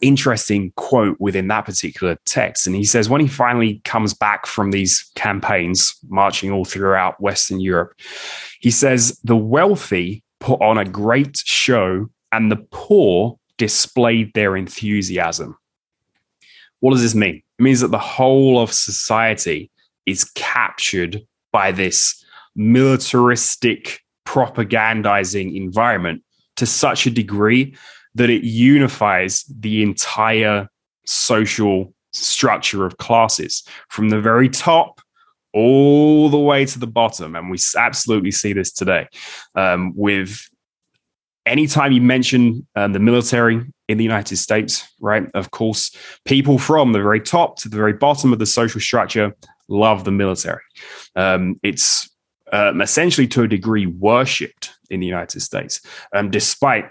interesting 0.00 0.72
quote 0.76 1.16
within 1.20 1.46
that 1.48 1.64
particular 1.64 2.18
text. 2.26 2.66
And 2.66 2.74
he 2.74 2.84
says, 2.84 3.08
when 3.08 3.20
he 3.20 3.28
finally 3.28 3.80
comes 3.84 4.14
back 4.14 4.46
from 4.46 4.72
these 4.72 5.10
campaigns, 5.14 5.96
marching 6.08 6.50
all 6.50 6.64
throughout 6.64 7.20
Western 7.20 7.60
Europe, 7.60 7.94
he 8.60 8.72
says, 8.72 9.18
the 9.22 9.36
wealthy 9.36 10.24
put 10.40 10.60
on 10.62 10.78
a 10.78 10.84
great 10.84 11.36
show 11.38 12.08
and 12.32 12.50
the 12.50 12.66
poor 12.70 13.38
displayed 13.56 14.32
their 14.34 14.56
enthusiasm. 14.56 15.56
What 16.80 16.92
does 16.92 17.02
this 17.02 17.14
mean? 17.14 17.42
It 17.58 17.62
means 17.62 17.80
that 17.80 17.90
the 17.90 17.98
whole 17.98 18.60
of 18.60 18.72
society 18.72 19.70
is 20.06 20.24
captured 20.34 21.20
by 21.52 21.72
this 21.72 22.24
militaristic 22.54 24.00
propagandizing 24.26 25.56
environment 25.56 26.22
to 26.56 26.66
such 26.66 27.06
a 27.06 27.10
degree 27.10 27.74
that 28.14 28.30
it 28.30 28.42
unifies 28.42 29.44
the 29.44 29.82
entire 29.82 30.68
social 31.04 31.92
structure 32.12 32.84
of 32.84 32.98
classes 32.98 33.64
from 33.88 34.08
the 34.08 34.20
very 34.20 34.48
top 34.48 34.97
all 35.52 36.28
the 36.28 36.38
way 36.38 36.64
to 36.64 36.78
the 36.78 36.86
bottom. 36.86 37.34
And 37.34 37.50
we 37.50 37.58
absolutely 37.76 38.30
see 38.30 38.52
this 38.52 38.72
today 38.72 39.08
um, 39.54 39.92
with 39.96 40.40
anytime 41.46 41.92
you 41.92 42.00
mention 42.00 42.66
um, 42.76 42.92
the 42.92 42.98
military 42.98 43.64
in 43.88 43.98
the 43.98 44.04
United 44.04 44.36
States, 44.36 44.86
right? 45.00 45.28
Of 45.34 45.50
course, 45.50 45.96
people 46.24 46.58
from 46.58 46.92
the 46.92 47.00
very 47.00 47.20
top 47.20 47.56
to 47.60 47.68
the 47.68 47.76
very 47.76 47.94
bottom 47.94 48.32
of 48.32 48.38
the 48.38 48.46
social 48.46 48.80
structure 48.80 49.34
love 49.68 50.04
the 50.04 50.10
military. 50.10 50.62
Um, 51.16 51.58
it's 51.62 52.08
um, 52.52 52.80
essentially, 52.80 53.26
to 53.28 53.42
a 53.42 53.48
degree, 53.48 53.86
worshipped 53.86 54.70
in 54.90 55.00
the 55.00 55.06
United 55.06 55.40
States, 55.40 55.80
um, 56.14 56.30
despite 56.30 56.86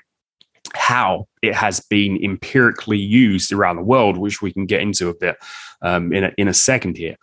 how 0.75 1.27
it 1.41 1.55
has 1.55 1.79
been 1.79 2.23
empirically 2.23 2.97
used 2.97 3.51
around 3.51 3.75
the 3.75 3.81
world, 3.83 4.17
which 4.17 4.41
we 4.41 4.51
can 4.51 4.65
get 4.65 4.81
into 4.81 5.09
a 5.09 5.13
bit 5.13 5.37
um, 5.81 6.13
in, 6.13 6.25
a, 6.25 6.33
in 6.37 6.47
a 6.47 6.53
second 6.53 6.97
here. 6.97 7.15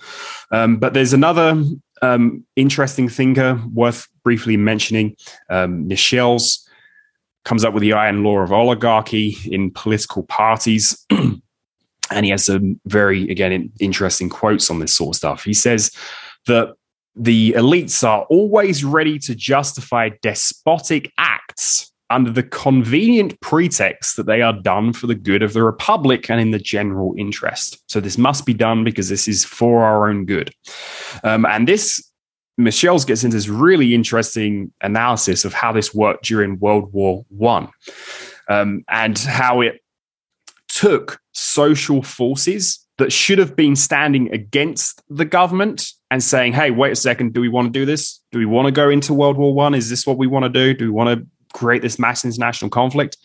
Um, 0.51 0.77
but 0.77 0.95
there's 0.95 1.13
another 1.13 1.63
um, 2.03 2.45
interesting 2.57 3.09
thinker 3.09 3.61
worth 3.73 4.09
briefly 4.23 4.57
mentioning. 4.57 5.17
Um, 5.51 5.89
Michels 5.89 6.69
comes 7.45 7.65
up 7.65 7.75
with 7.75 7.83
the 7.83 7.93
iron 7.93 8.23
law 8.23 8.39
of 8.39 8.53
oligarchy 8.53 9.37
in 9.47 9.71
political 9.71 10.23
parties. 10.23 11.07
and 11.11 12.25
he 12.25 12.31
has 12.31 12.45
some 12.47 12.81
very, 12.87 13.29
again, 13.31 13.71
interesting 13.81 14.29
quotes 14.29 14.71
on 14.71 14.79
this 14.79 14.95
sort 14.95 15.15
of 15.15 15.17
stuff. 15.17 15.45
He 15.45 15.55
says 15.55 15.91
that 16.47 16.75
the 17.17 17.53
elites 17.53 18.07
are 18.07 18.23
always 18.25 18.85
ready 18.85 19.19
to 19.21 19.35
justify 19.35 20.11
despotic 20.23 21.13
acts 21.17 21.93
under 22.11 22.31
the 22.31 22.43
convenient 22.43 23.41
pretext 23.41 24.17
that 24.17 24.27
they 24.27 24.43
are 24.43 24.53
done 24.53 24.93
for 24.93 25.07
the 25.07 25.15
good 25.15 25.43
of 25.43 25.53
the 25.53 25.63
republic 25.63 26.31
and 26.31 26.41
in 26.41 26.51
the 26.51 26.59
general 26.59 27.15
interest. 27.17 27.83
So 27.89 28.01
this 28.01 28.19
must 28.19 28.45
be 28.45 28.55
done 28.55 28.85
because 28.85 29.09
this 29.09 29.27
is 29.27 29.45
for 29.45 29.85
our 29.85 30.09
own 30.09 30.27
good. 30.27 30.53
Um, 31.23 31.47
and 31.47 31.67
this, 31.67 32.11
Michels 32.59 33.05
gets 33.05 33.25
into 33.25 33.37
this 33.37 33.49
really 33.49 33.95
interesting 33.95 34.73
analysis 34.83 35.45
of 35.45 35.55
how 35.55 35.73
this 35.73 35.95
worked 35.95 36.25
during 36.25 36.59
World 36.59 36.93
War 36.93 37.25
One, 37.29 37.69
um, 38.49 38.85
and 38.89 39.19
how 39.19 39.61
it 39.61 39.81
took 40.69 41.21
social 41.33 42.03
forces 42.03 42.81
that 42.99 43.13
should 43.13 43.39
have 43.39 43.57
been 43.57 43.75
standing 43.75 44.33
against 44.33 45.03
the 45.09 45.25
government 45.25 45.91
and 46.13 46.23
saying, 46.23 46.53
"Hey, 46.53 46.71
wait 46.71 46.93
a 46.93 46.97
second, 46.97 47.33
do 47.33 47.41
we 47.41 47.49
want 47.49 47.73
to 47.73 47.79
do 47.81 47.85
this? 47.85 48.21
Do 48.31 48.39
we 48.39 48.47
want 48.47 48.67
to 48.67 48.73
go 48.73 48.89
into 48.89 49.15
World 49.15 49.37
War 49.37 49.53
One? 49.53 49.75
Is 49.75 49.91
this 49.91 50.07
what 50.07 50.19
we 50.19 50.29
want 50.29 50.45
to 50.45 50.49
do? 50.49 50.75
Do 50.75 50.85
we 50.85 50.91
want 50.93 51.19
to 51.19 51.27
create 51.55 51.83
this 51.83 51.99
mass 51.99 52.25
international 52.25 52.71
conflict, 52.71 53.17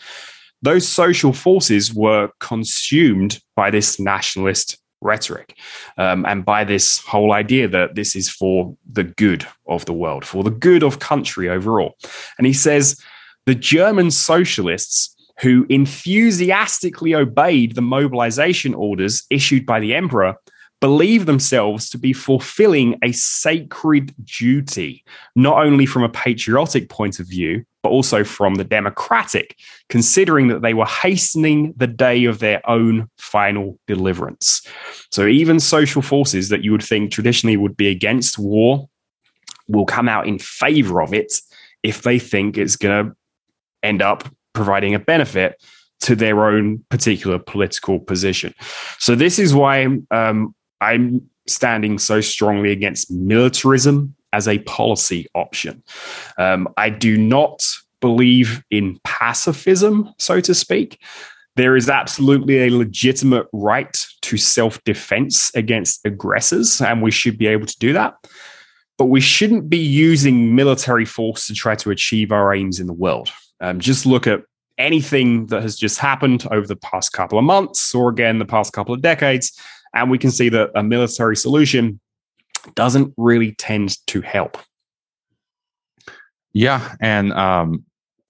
those 0.61 0.87
social 0.87 1.33
forces 1.33 1.93
were 1.93 2.29
consumed 2.39 3.39
by 3.55 3.69
this 3.71 3.99
nationalist 3.99 4.77
rhetoric 5.01 5.57
um, 5.97 6.25
and 6.25 6.43
by 6.43 6.63
this 6.63 6.99
whole 6.99 7.31
idea 7.31 7.67
that 7.67 7.95
this 7.95 8.15
is 8.15 8.29
for 8.29 8.75
the 8.91 9.03
good 9.03 9.47
of 9.67 9.85
the 9.85 9.93
world, 9.93 10.25
for 10.25 10.43
the 10.43 10.51
good 10.51 10.83
of 10.83 10.99
country 10.99 11.49
overall. 11.49 11.95
And 12.37 12.45
he 12.45 12.53
says 12.53 12.99
the 13.45 13.55
German 13.55 14.11
socialists 14.11 15.15
who 15.39 15.65
enthusiastically 15.69 17.15
obeyed 17.15 17.75
the 17.75 17.81
mobilization 17.81 18.73
orders 18.73 19.23
issued 19.29 19.65
by 19.65 19.79
the 19.79 19.95
emperor 19.95 20.35
believe 20.81 21.25
themselves 21.25 21.89
to 21.89 21.97
be 21.97 22.13
fulfilling 22.13 22.97
a 23.03 23.11
sacred 23.11 24.13
duty, 24.23 25.03
not 25.35 25.65
only 25.65 25.85
from 25.85 26.03
a 26.03 26.09
patriotic 26.09 26.89
point 26.89 27.19
of 27.19 27.27
view, 27.27 27.65
but 27.83 27.89
also 27.89 28.23
from 28.23 28.55
the 28.55 28.63
democratic, 28.63 29.57
considering 29.89 30.47
that 30.47 30.61
they 30.61 30.73
were 30.73 30.85
hastening 30.85 31.73
the 31.77 31.87
day 31.87 32.25
of 32.25 32.39
their 32.39 32.67
own 32.69 33.09
final 33.17 33.79
deliverance. 33.87 34.65
So 35.11 35.27
even 35.27 35.59
social 35.59 36.01
forces 36.01 36.49
that 36.49 36.63
you 36.63 36.71
would 36.71 36.83
think 36.83 37.11
traditionally 37.11 37.57
would 37.57 37.77
be 37.77 37.89
against 37.89 38.37
war 38.37 38.89
will 39.67 39.85
come 39.85 40.09
out 40.09 40.27
in 40.27 40.39
favor 40.39 41.01
of 41.01 41.13
it 41.13 41.33
if 41.83 42.01
they 42.03 42.19
think 42.19 42.57
it's 42.57 42.75
going 42.75 43.09
to 43.09 43.15
end 43.83 44.01
up 44.01 44.27
providing 44.53 44.95
a 44.95 44.99
benefit 44.99 45.61
to 46.01 46.15
their 46.15 46.45
own 46.45 46.83
particular 46.89 47.37
political 47.37 47.99
position. 47.99 48.53
So 48.99 49.15
this 49.15 49.37
is 49.37 49.53
why 49.53 49.85
um, 50.11 50.55
I'm 50.81 51.29
standing 51.47 51.97
so 51.97 52.21
strongly 52.21 52.71
against 52.71 53.11
militarism 53.11 54.15
as 54.33 54.47
a 54.47 54.59
policy 54.59 55.27
option. 55.35 55.83
Um, 56.37 56.67
I 56.77 56.89
do 56.89 57.17
not 57.17 57.65
believe 58.01 58.63
in 58.71 58.99
pacifism, 59.03 60.13
so 60.17 60.39
to 60.41 60.53
speak. 60.53 61.01
There 61.55 61.75
is 61.75 61.89
absolutely 61.89 62.59
a 62.67 62.69
legitimate 62.69 63.47
right 63.51 63.97
to 64.21 64.37
self 64.37 64.81
defense 64.85 65.53
against 65.55 66.05
aggressors, 66.05 66.79
and 66.79 67.01
we 67.01 67.11
should 67.11 67.37
be 67.37 67.47
able 67.47 67.65
to 67.65 67.79
do 67.79 67.91
that. 67.93 68.15
But 68.97 69.05
we 69.05 69.19
shouldn't 69.19 69.69
be 69.69 69.77
using 69.77 70.55
military 70.55 71.05
force 71.05 71.47
to 71.47 71.53
try 71.53 71.75
to 71.75 71.89
achieve 71.89 72.31
our 72.31 72.53
aims 72.53 72.79
in 72.79 72.87
the 72.87 72.93
world. 72.93 73.29
Um, 73.59 73.79
just 73.79 74.05
look 74.05 74.27
at 74.27 74.41
anything 74.77 75.47
that 75.47 75.61
has 75.61 75.75
just 75.75 75.99
happened 75.99 76.47
over 76.51 76.65
the 76.65 76.77
past 76.77 77.11
couple 77.11 77.37
of 77.37 77.43
months, 77.43 77.93
or 77.93 78.09
again, 78.09 78.39
the 78.39 78.45
past 78.45 78.71
couple 78.71 78.93
of 78.93 79.01
decades, 79.01 79.51
and 79.93 80.09
we 80.09 80.17
can 80.17 80.31
see 80.31 80.49
that 80.49 80.71
a 80.75 80.83
military 80.83 81.35
solution 81.35 81.99
doesn't 82.75 83.13
really 83.17 83.53
tend 83.53 83.97
to 84.07 84.21
help. 84.21 84.57
Yeah, 86.53 86.95
and 86.99 87.31
um, 87.33 87.85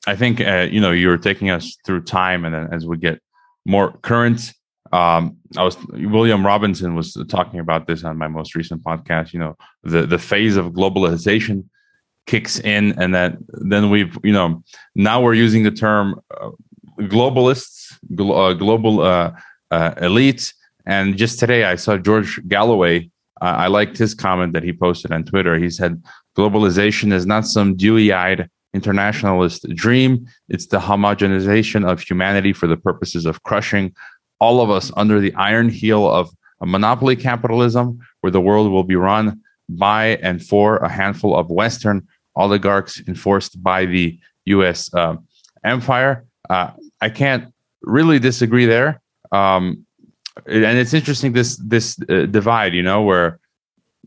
I 0.07 0.15
think 0.15 0.41
uh, 0.41 0.67
you 0.71 0.81
know 0.81 0.91
you 0.91 1.07
were 1.07 1.17
taking 1.17 1.49
us 1.49 1.77
through 1.85 2.03
time, 2.03 2.45
and 2.45 2.53
then 2.53 2.73
as 2.73 2.85
we 2.85 2.97
get 2.97 3.21
more 3.65 3.93
current, 4.01 4.53
um, 4.91 5.37
I 5.57 5.63
was 5.63 5.77
William 5.89 6.45
Robinson 6.45 6.95
was 6.95 7.17
talking 7.29 7.59
about 7.59 7.87
this 7.87 8.03
on 8.03 8.17
my 8.17 8.27
most 8.27 8.55
recent 8.55 8.83
podcast. 8.83 9.33
You 9.33 9.39
know, 9.39 9.57
the 9.83 10.05
the 10.05 10.19
phase 10.19 10.57
of 10.57 10.73
globalization 10.73 11.65
kicks 12.27 12.59
in, 12.59 12.99
and 12.99 13.13
then 13.13 13.37
then 13.49 13.89
we've 13.89 14.17
you 14.23 14.33
know 14.33 14.63
now 14.95 15.21
we're 15.21 15.33
using 15.33 15.63
the 15.63 15.71
term 15.71 16.19
uh, 16.39 16.51
globalists, 16.99 17.93
gl- 18.13 18.51
uh, 18.51 18.53
global 18.53 19.01
uh, 19.01 19.31
uh, 19.71 19.93
elite, 20.01 20.53
and 20.89 21.15
just 21.17 21.39
today 21.39 21.63
I 21.63 21.75
saw 21.75 21.97
George 21.97 22.39
Galloway. 22.47 23.09
I 23.41 23.67
liked 23.67 23.97
his 23.97 24.13
comment 24.13 24.51
that 24.51 24.63
he 24.63 24.73
posted 24.73 25.13
on 25.13 25.23
Twitter. 25.23 25.57
He 25.57 25.69
said, 25.69 26.03
"Globalization 26.37 27.13
is 27.13 27.25
not 27.25 27.45
some 27.45 27.75
dewy-eyed." 27.75 28.49
internationalist 28.73 29.67
dream. 29.73 30.27
It's 30.47 30.67
the 30.67 30.79
homogenization 30.79 31.89
of 31.89 32.01
humanity 32.01 32.53
for 32.53 32.67
the 32.67 32.77
purposes 32.77 33.25
of 33.25 33.41
crushing 33.43 33.95
all 34.39 34.61
of 34.61 34.69
us 34.69 34.91
under 34.95 35.19
the 35.19 35.33
iron 35.33 35.69
heel 35.69 36.09
of 36.09 36.29
a 36.61 36.65
monopoly 36.65 37.15
capitalism 37.15 37.99
where 38.21 38.31
the 38.31 38.41
world 38.41 38.71
will 38.71 38.83
be 38.83 38.95
run 38.95 39.41
by 39.69 40.17
and 40.21 40.43
for 40.43 40.77
a 40.77 40.89
handful 40.89 41.35
of 41.35 41.49
Western 41.49 42.07
oligarchs 42.35 43.01
enforced 43.07 43.61
by 43.61 43.85
the 43.85 44.19
US 44.45 44.93
uh, 44.93 45.15
empire. 45.63 46.25
Uh, 46.49 46.71
I 47.01 47.09
can't 47.09 47.53
really 47.81 48.19
disagree 48.19 48.65
there. 48.65 49.01
Um, 49.31 49.85
and 50.45 50.77
it's 50.77 50.93
interesting 50.93 51.33
this 51.33 51.57
this 51.57 51.99
uh, 52.09 52.25
divide, 52.25 52.73
you 52.73 52.83
know, 52.83 53.01
where 53.01 53.39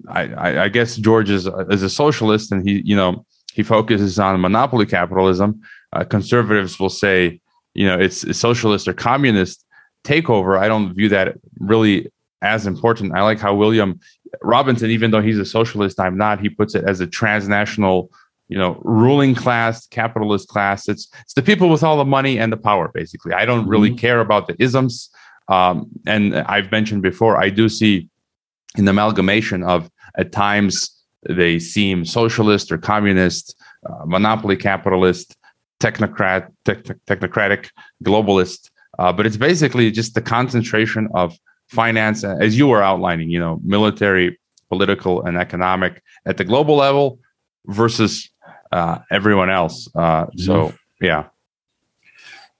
I, 0.08 0.32
I, 0.32 0.64
I 0.64 0.68
guess 0.68 0.96
George 0.96 1.30
is, 1.30 1.48
is 1.70 1.82
a 1.82 1.90
socialist 1.90 2.52
and 2.52 2.66
he, 2.66 2.82
you 2.84 2.96
know, 2.96 3.24
he 3.52 3.62
focuses 3.62 4.18
on 4.18 4.40
monopoly 4.40 4.86
capitalism. 4.86 5.60
Uh, 5.92 6.04
conservatives 6.04 6.80
will 6.80 6.90
say, 6.90 7.40
you 7.74 7.86
know, 7.86 7.98
it's 7.98 8.24
a 8.24 8.34
socialist 8.34 8.88
or 8.88 8.94
communist 8.94 9.64
takeover. 10.04 10.58
I 10.58 10.68
don't 10.68 10.94
view 10.94 11.08
that 11.10 11.36
really 11.58 12.10
as 12.40 12.66
important. 12.66 13.14
I 13.14 13.22
like 13.22 13.38
how 13.38 13.54
William 13.54 14.00
Robinson, 14.42 14.90
even 14.90 15.10
though 15.10 15.20
he's 15.20 15.38
a 15.38 15.44
socialist, 15.44 16.00
I'm 16.00 16.16
not. 16.16 16.40
He 16.40 16.48
puts 16.48 16.74
it 16.74 16.84
as 16.84 17.00
a 17.00 17.06
transnational 17.06 18.10
you 18.48 18.58
know 18.58 18.78
ruling 18.84 19.34
class 19.34 19.86
capitalist 19.86 20.48
class 20.48 20.88
it's 20.88 21.08
it's 21.20 21.32
the 21.32 21.40
people 21.42 21.70
with 21.70 21.82
all 21.82 21.96
the 21.96 22.04
money 22.04 22.38
and 22.38 22.52
the 22.52 22.56
power 22.56 22.90
basically 22.92 23.32
i 23.32 23.46
don't 23.46 23.66
really 23.66 23.88
mm-hmm. 23.88 23.98
care 23.98 24.20
about 24.20 24.46
the 24.46 24.54
isms 24.58 25.08
um, 25.54 25.74
and 26.06 26.34
i've 26.54 26.70
mentioned 26.70 27.02
before 27.02 27.34
i 27.44 27.48
do 27.48 27.68
see 27.68 28.08
an 28.76 28.86
amalgamation 28.88 29.62
of 29.62 29.90
at 30.16 30.32
times 30.32 30.72
they 31.28 31.58
seem 31.58 32.04
socialist 32.04 32.72
or 32.72 32.78
communist 32.78 33.44
uh, 33.88 34.04
monopoly 34.06 34.56
capitalist 34.56 35.36
technocrat 35.80 36.42
te- 36.64 36.94
technocratic 37.10 37.70
globalist 38.04 38.70
uh, 38.98 39.12
but 39.12 39.26
it's 39.26 39.36
basically 39.36 39.90
just 39.90 40.14
the 40.14 40.22
concentration 40.22 41.08
of 41.14 41.36
finance 41.68 42.24
as 42.24 42.56
you 42.58 42.66
were 42.66 42.82
outlining 42.82 43.28
you 43.30 43.38
know 43.38 43.60
military 43.64 44.38
political 44.72 45.22
and 45.26 45.36
economic 45.36 46.02
at 46.24 46.38
the 46.38 46.44
global 46.44 46.76
level 46.76 47.18
versus 47.66 48.30
uh, 48.72 48.98
everyone 49.10 49.50
else. 49.50 49.88
Uh, 49.94 50.26
so 50.36 50.54
mm-hmm. 50.54 51.04
yeah, 51.04 51.24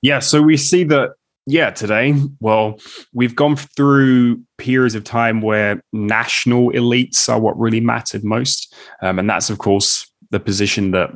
yeah. 0.03 0.19
So 0.19 0.43
we 0.43 0.57
see 0.57 0.85
that 0.85 1.15
yeah 1.47 1.71
today. 1.71 2.15
Well, 2.41 2.79
we've 3.13 3.37
gone 3.37 3.57
through 3.57 4.43
periods 4.59 4.95
of 4.95 5.05
time 5.05 5.41
where 5.41 5.83
national 5.93 6.71
elites 6.73 7.29
are 7.29 7.41
what 7.41 7.59
really 7.59 7.81
mattered 7.81 8.25
most, 8.25 8.75
um, 9.03 9.19
and 9.19 9.29
that's 9.29 9.51
of 9.51 9.59
course 9.59 10.11
the 10.31 10.41
position 10.41 10.93
that 10.93 11.11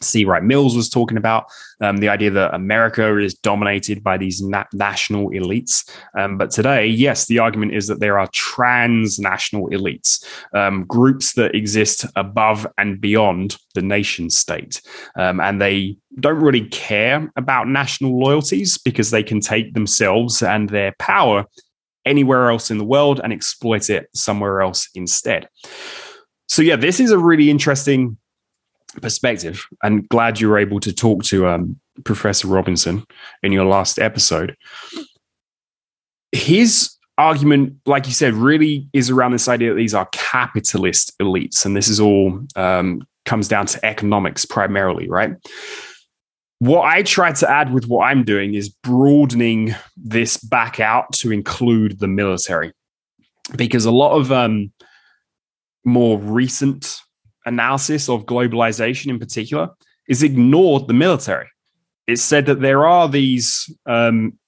C. 0.00 0.24
Wright 0.24 0.42
Mills 0.42 0.76
was 0.76 0.88
talking 0.88 1.16
about 1.16 1.46
um, 1.80 1.98
the 1.98 2.08
idea 2.08 2.30
that 2.30 2.54
America 2.54 3.16
is 3.18 3.34
dominated 3.34 4.02
by 4.02 4.16
these 4.16 4.42
na- 4.42 4.64
national 4.72 5.30
elites. 5.30 5.90
Um, 6.16 6.38
but 6.38 6.50
today, 6.50 6.86
yes, 6.86 7.26
the 7.26 7.38
argument 7.38 7.74
is 7.74 7.86
that 7.88 8.00
there 8.00 8.18
are 8.18 8.28
transnational 8.28 9.68
elites, 9.70 10.24
um, 10.54 10.84
groups 10.84 11.34
that 11.34 11.54
exist 11.54 12.04
above 12.16 12.66
and 12.78 13.00
beyond 13.00 13.56
the 13.74 13.82
nation 13.82 14.30
state. 14.30 14.80
Um, 15.16 15.40
and 15.40 15.60
they 15.60 15.96
don't 16.20 16.40
really 16.40 16.66
care 16.68 17.30
about 17.36 17.68
national 17.68 18.18
loyalties 18.18 18.78
because 18.78 19.10
they 19.10 19.22
can 19.22 19.40
take 19.40 19.74
themselves 19.74 20.42
and 20.42 20.68
their 20.68 20.94
power 20.98 21.44
anywhere 22.04 22.50
else 22.50 22.70
in 22.70 22.78
the 22.78 22.84
world 22.84 23.20
and 23.22 23.32
exploit 23.32 23.90
it 23.90 24.08
somewhere 24.14 24.62
else 24.62 24.88
instead. 24.94 25.48
So, 26.48 26.62
yeah, 26.62 26.76
this 26.76 26.98
is 26.98 27.10
a 27.10 27.18
really 27.18 27.50
interesting 27.50 28.16
perspective 29.00 29.66
and 29.82 30.08
glad 30.08 30.40
you 30.40 30.48
were 30.48 30.58
able 30.58 30.80
to 30.80 30.92
talk 30.92 31.22
to 31.24 31.46
um, 31.46 31.78
Professor 32.04 32.48
Robinson 32.48 33.04
in 33.42 33.52
your 33.52 33.64
last 33.64 33.98
episode. 33.98 34.56
His 36.32 36.94
argument, 37.16 37.74
like 37.86 38.06
you 38.06 38.12
said, 38.12 38.34
really 38.34 38.88
is 38.92 39.10
around 39.10 39.32
this 39.32 39.48
idea 39.48 39.70
that 39.70 39.76
these 39.76 39.94
are 39.94 40.08
capitalist 40.12 41.12
elites, 41.20 41.64
and 41.64 41.76
this 41.76 41.88
is 41.88 41.98
all 41.98 42.40
um, 42.54 43.02
comes 43.24 43.48
down 43.48 43.66
to 43.66 43.84
economics 43.84 44.44
primarily, 44.44 45.08
right? 45.08 45.32
What 46.60 46.84
I 46.86 47.02
try 47.02 47.32
to 47.32 47.50
add 47.50 47.72
with 47.72 47.86
what 47.86 48.04
I'm 48.04 48.24
doing 48.24 48.54
is 48.54 48.68
broadening 48.68 49.74
this 49.96 50.36
back 50.36 50.80
out 50.80 51.12
to 51.14 51.32
include 51.32 51.98
the 51.98 52.08
military, 52.08 52.72
because 53.56 53.84
a 53.84 53.90
lot 53.90 54.16
of 54.16 54.30
um, 54.30 54.72
more 55.84 56.18
recent 56.18 57.00
analysis 57.48 58.08
of 58.08 58.26
globalization 58.26 59.08
in 59.08 59.18
particular 59.18 59.68
is 60.08 60.22
ignored 60.22 60.86
the 60.86 60.94
military. 60.94 61.48
It's 62.06 62.22
said 62.22 62.46
that 62.46 62.60
there 62.60 62.86
are 62.86 63.08
these 63.08 63.70
um, 63.86 64.38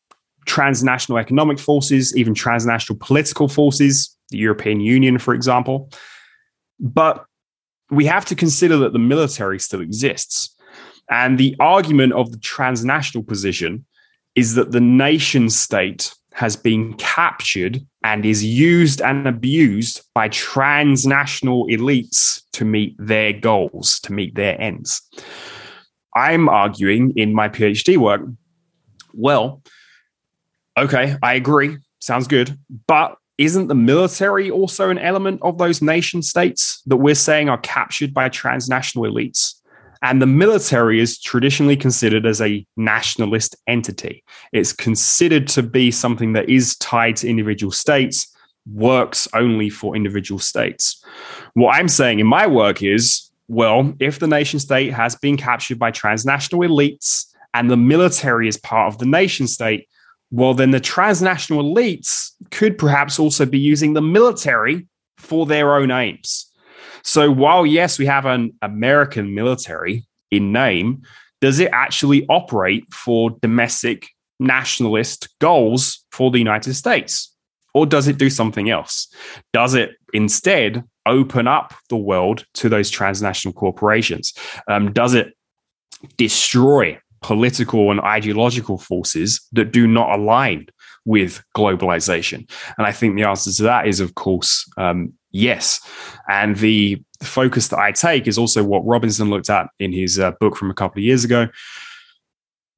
transnational 0.46 1.18
economic 1.18 1.58
forces, 1.58 2.16
even 2.16 2.34
transnational 2.34 2.98
political 3.00 3.48
forces, 3.48 4.16
the 4.30 4.38
European 4.38 4.80
Union, 4.80 5.18
for 5.18 5.34
example. 5.34 5.90
But 6.78 7.24
we 7.90 8.04
have 8.06 8.24
to 8.26 8.34
consider 8.34 8.76
that 8.78 8.92
the 8.92 8.98
military 8.98 9.58
still 9.58 9.80
exists. 9.80 10.56
And 11.10 11.38
the 11.38 11.56
argument 11.58 12.12
of 12.12 12.30
the 12.30 12.38
transnational 12.38 13.24
position 13.24 13.84
is 14.36 14.54
that 14.54 14.70
the 14.70 14.80
nation 14.80 15.50
state 15.50 16.14
has 16.40 16.56
been 16.56 16.94
captured 16.94 17.86
and 18.02 18.24
is 18.24 18.42
used 18.42 19.02
and 19.02 19.28
abused 19.28 20.00
by 20.14 20.26
transnational 20.30 21.66
elites 21.66 22.40
to 22.54 22.64
meet 22.64 22.96
their 22.98 23.30
goals, 23.30 24.00
to 24.00 24.14
meet 24.14 24.34
their 24.34 24.58
ends. 24.58 25.02
I'm 26.16 26.48
arguing 26.48 27.12
in 27.14 27.34
my 27.34 27.50
PhD 27.50 27.98
work, 27.98 28.22
well, 29.12 29.62
okay, 30.78 31.14
I 31.22 31.34
agree, 31.34 31.76
sounds 32.00 32.26
good, 32.26 32.58
but 32.86 33.16
isn't 33.36 33.66
the 33.66 33.74
military 33.74 34.50
also 34.50 34.88
an 34.88 34.98
element 34.98 35.40
of 35.42 35.58
those 35.58 35.82
nation 35.82 36.22
states 36.22 36.80
that 36.86 36.96
we're 36.96 37.14
saying 37.14 37.50
are 37.50 37.58
captured 37.58 38.14
by 38.14 38.30
transnational 38.30 39.04
elites? 39.04 39.59
And 40.02 40.20
the 40.20 40.26
military 40.26 41.00
is 41.00 41.20
traditionally 41.20 41.76
considered 41.76 42.24
as 42.24 42.40
a 42.40 42.66
nationalist 42.76 43.56
entity. 43.66 44.24
It's 44.52 44.72
considered 44.72 45.46
to 45.48 45.62
be 45.62 45.90
something 45.90 46.32
that 46.32 46.48
is 46.48 46.76
tied 46.76 47.16
to 47.16 47.28
individual 47.28 47.70
states, 47.70 48.34
works 48.72 49.28
only 49.34 49.68
for 49.68 49.94
individual 49.94 50.38
states. 50.38 51.04
What 51.54 51.76
I'm 51.76 51.88
saying 51.88 52.18
in 52.18 52.26
my 52.26 52.46
work 52.46 52.82
is 52.82 53.30
well, 53.50 53.92
if 53.98 54.20
the 54.20 54.28
nation 54.28 54.60
state 54.60 54.92
has 54.92 55.16
been 55.16 55.36
captured 55.36 55.76
by 55.76 55.90
transnational 55.90 56.60
elites 56.60 57.26
and 57.52 57.68
the 57.68 57.76
military 57.76 58.46
is 58.46 58.56
part 58.56 58.92
of 58.92 58.98
the 58.98 59.06
nation 59.06 59.48
state, 59.48 59.88
well, 60.30 60.54
then 60.54 60.70
the 60.70 60.78
transnational 60.78 61.64
elites 61.64 62.30
could 62.52 62.78
perhaps 62.78 63.18
also 63.18 63.44
be 63.44 63.58
using 63.58 63.92
the 63.92 64.02
military 64.02 64.86
for 65.18 65.46
their 65.46 65.74
own 65.74 65.90
aims. 65.90 66.49
So 67.02 67.30
while 67.30 67.66
yes, 67.66 67.98
we 67.98 68.06
have 68.06 68.26
an 68.26 68.52
American 68.62 69.34
military 69.34 70.06
in 70.30 70.52
name, 70.52 71.02
does 71.40 71.58
it 71.58 71.70
actually 71.72 72.26
operate 72.28 72.92
for 72.92 73.30
domestic 73.42 74.08
nationalist 74.38 75.28
goals 75.38 76.04
for 76.12 76.30
the 76.30 76.38
United 76.38 76.74
States? 76.74 77.34
Or 77.72 77.86
does 77.86 78.08
it 78.08 78.18
do 78.18 78.30
something 78.30 78.68
else? 78.68 79.12
Does 79.52 79.74
it 79.74 79.92
instead 80.12 80.82
open 81.06 81.46
up 81.46 81.72
the 81.88 81.96
world 81.96 82.44
to 82.54 82.68
those 82.68 82.90
transnational 82.90 83.52
corporations? 83.52 84.34
Um, 84.68 84.92
does 84.92 85.14
it 85.14 85.34
destroy 86.16 86.98
political 87.22 87.90
and 87.90 88.00
ideological 88.00 88.78
forces 88.78 89.40
that 89.52 89.72
do 89.72 89.86
not 89.86 90.18
align 90.18 90.66
with 91.04 91.42
globalization? 91.56 92.50
And 92.78 92.86
I 92.86 92.92
think 92.92 93.16
the 93.16 93.24
answer 93.24 93.52
to 93.52 93.62
that 93.64 93.86
is, 93.86 94.00
of 94.00 94.14
course, 94.14 94.68
um, 94.76 95.12
yes. 95.30 95.80
And 96.28 96.56
the 96.56 97.02
focus 97.22 97.68
that 97.68 97.78
I 97.78 97.92
take 97.92 98.26
is 98.26 98.38
also 98.38 98.64
what 98.64 98.86
Robinson 98.86 99.30
looked 99.30 99.50
at 99.50 99.68
in 99.78 99.92
his 99.92 100.18
uh, 100.18 100.32
book 100.40 100.56
from 100.56 100.70
a 100.70 100.74
couple 100.74 101.00
of 101.00 101.04
years 101.04 101.24
ago 101.24 101.48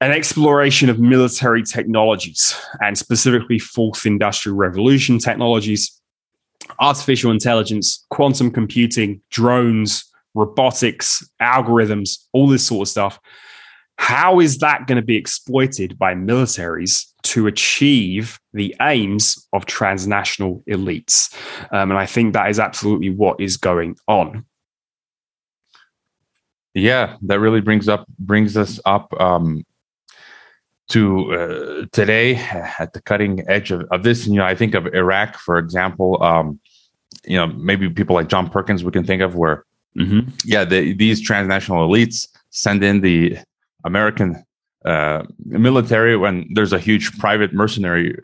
an 0.03 0.11
exploration 0.11 0.89
of 0.89 0.99
military 0.99 1.63
technologies 1.63 2.53
and 2.81 2.97
specifically 2.97 3.57
fourth 3.57 4.05
industrial 4.05 4.57
revolution 4.57 5.17
technologies, 5.17 5.97
artificial 6.81 7.31
intelligence, 7.31 8.05
quantum 8.09 8.51
computing, 8.51 9.21
drones, 9.31 10.03
robotics, 10.33 11.25
algorithms, 11.41 12.17
all 12.33 12.47
this 12.47 12.67
sort 12.67 12.85
of 12.85 12.91
stuff. 12.91 13.17
How 13.97 14.41
is 14.41 14.57
that 14.57 14.87
going 14.87 14.97
to 14.97 15.05
be 15.05 15.15
exploited 15.15 15.97
by 15.97 16.15
militaries 16.15 17.05
to 17.23 17.47
achieve 17.47 18.39
the 18.53 18.75
aims 18.81 19.47
of 19.53 19.65
transnational 19.65 20.63
elites. 20.69 21.33
Um, 21.71 21.91
and 21.91 21.99
I 21.99 22.05
think 22.05 22.33
that 22.33 22.49
is 22.49 22.59
absolutely 22.59 23.09
what 23.09 23.39
is 23.39 23.57
going 23.57 23.95
on. 24.07 24.45
Yeah, 26.73 27.17
that 27.23 27.39
really 27.39 27.61
brings 27.61 27.87
up 27.87 28.05
brings 28.17 28.57
us 28.57 28.79
up 28.85 29.13
um, 29.21 29.63
to 30.89 31.33
uh, 31.33 31.85
today 31.91 32.35
at 32.35 32.93
the 32.93 33.01
cutting 33.01 33.43
edge 33.47 33.71
of, 33.71 33.81
of 33.91 34.03
this. 34.03 34.25
You 34.27 34.35
know, 34.35 34.45
I 34.45 34.55
think 34.55 34.73
of 34.73 34.87
Iraq, 34.87 35.37
for 35.37 35.57
example. 35.57 36.21
Um, 36.23 36.59
you 37.25 37.37
know, 37.37 37.47
maybe 37.47 37.89
people 37.89 38.15
like 38.15 38.27
John 38.27 38.49
Perkins 38.49 38.83
we 38.83 38.91
can 38.91 39.03
think 39.03 39.21
of 39.21 39.35
where, 39.35 39.65
mm-hmm. 39.97 40.29
yeah, 40.45 40.65
the, 40.65 40.93
these 40.93 41.21
transnational 41.21 41.87
elites 41.87 42.27
send 42.49 42.83
in 42.83 43.01
the 43.01 43.37
American 43.85 44.43
uh, 44.85 45.23
military 45.45 46.17
when 46.17 46.47
there's 46.53 46.73
a 46.73 46.79
huge 46.79 47.17
private 47.17 47.53
mercenary 47.53 48.15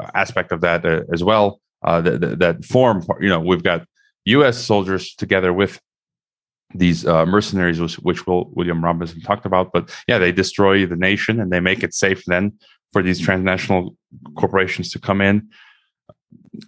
uh, 0.00 0.10
aspect 0.14 0.52
of 0.52 0.60
that 0.60 0.84
uh, 0.84 1.02
as 1.12 1.24
well 1.24 1.60
uh, 1.82 2.00
that, 2.00 2.38
that, 2.38 2.64
form 2.64 3.04
you 3.20 3.28
know 3.28 3.40
we've 3.40 3.62
got 3.62 3.86
us 4.26 4.58
soldiers 4.58 5.14
together 5.14 5.52
with 5.52 5.80
these 6.74 7.04
uh, 7.06 7.26
mercenaries 7.26 7.80
which, 7.80 7.96
which 7.96 8.26
will, 8.26 8.50
william 8.54 8.82
robinson 8.84 9.20
talked 9.20 9.44
about. 9.44 9.72
But 9.72 9.90
yeah 10.06 10.18
they 10.18 10.32
destroy 10.32 10.86
the 10.86 10.96
nation 10.96 11.40
and 11.40 11.52
they 11.52 11.60
make 11.60 11.82
it 11.82 11.94
safe 11.94 12.24
then 12.26 12.52
for 12.92 13.02
these 13.02 13.20
transnational 13.20 13.96
corporations 14.36 14.90
to 14.92 15.00
come 15.00 15.20
in 15.20 15.48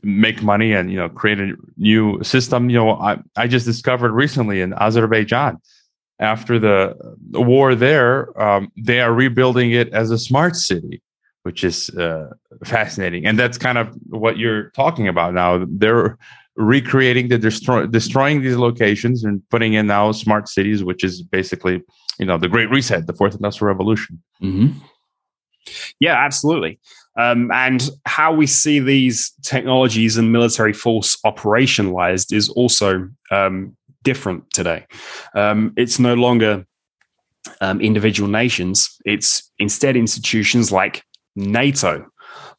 make 0.03 0.43
money 0.43 0.73
and 0.73 0.91
you 0.91 0.97
know 0.97 1.09
create 1.09 1.39
a 1.39 1.55
new 1.77 2.23
system. 2.25 2.69
You 2.69 2.79
know 2.79 2.91
i, 2.93 3.19
I 3.37 3.47
just 3.47 3.67
discovered 3.67 4.13
recently 4.13 4.61
in 4.61 4.75
azerbaijan 4.75 5.59
after 6.21 6.59
the, 6.59 6.95
war 7.33 7.75
there, 7.75 8.41
um, 8.41 8.71
they 8.77 9.01
are 9.01 9.13
rebuilding 9.13 9.73
it 9.73 9.93
as 9.93 10.11
a 10.11 10.19
smart 10.19 10.57
city, 10.57 11.03
which 11.43 11.65
is 11.65 11.91
uh, 11.91 12.31
fascinating. 12.65 13.27
And 13.27 13.39
that's 13.39 13.59
kind 13.59 13.79
of 13.79 13.95
what 14.09 14.39
you're 14.39 14.71
talking 14.71 15.09
about 15.09 15.35
now. 15.35 15.65
They're 15.69 16.17
recreating 16.57 17.29
the 17.29 17.39
destroy 17.39 17.87
destroying 17.87 18.41
these 18.43 18.57
locations 18.57 19.25
and 19.25 19.43
putting 19.51 19.75
in 19.75 19.89
now 19.89 20.13
smart 20.13 20.49
cities, 20.49 20.85
which 20.85 21.03
is 21.03 21.23
basically 21.23 21.83
you 22.19 22.27
know 22.27 22.39
the 22.39 22.49
Great 22.49 22.71
Reset, 22.71 23.07
the 23.07 23.13
Fourth 23.13 23.35
Industrial 23.35 23.69
Revolution. 23.69 24.23
Mm-hmm. 24.41 24.79
Yeah, 25.99 26.15
absolutely. 26.15 26.79
Um, 27.17 27.51
and 27.53 27.89
how 28.07 28.35
we 28.35 28.47
see 28.47 28.81
these 28.81 29.33
technologies 29.43 30.17
and 30.17 30.33
military 30.33 30.73
force 30.73 31.17
operationalized 31.25 32.33
is 32.33 32.49
also 32.49 33.09
um, 33.31 33.77
different 34.05 34.49
today. 34.53 34.87
Um, 35.35 35.73
it's 35.77 35.99
no 35.99 36.15
longer 36.15 36.65
um, 37.61 37.81
individual 37.81 38.29
nations, 38.29 38.99
it's 39.05 39.51
instead 39.59 39.97
institutions 39.97 40.71
like 40.71 41.03
NATO, 41.37 42.07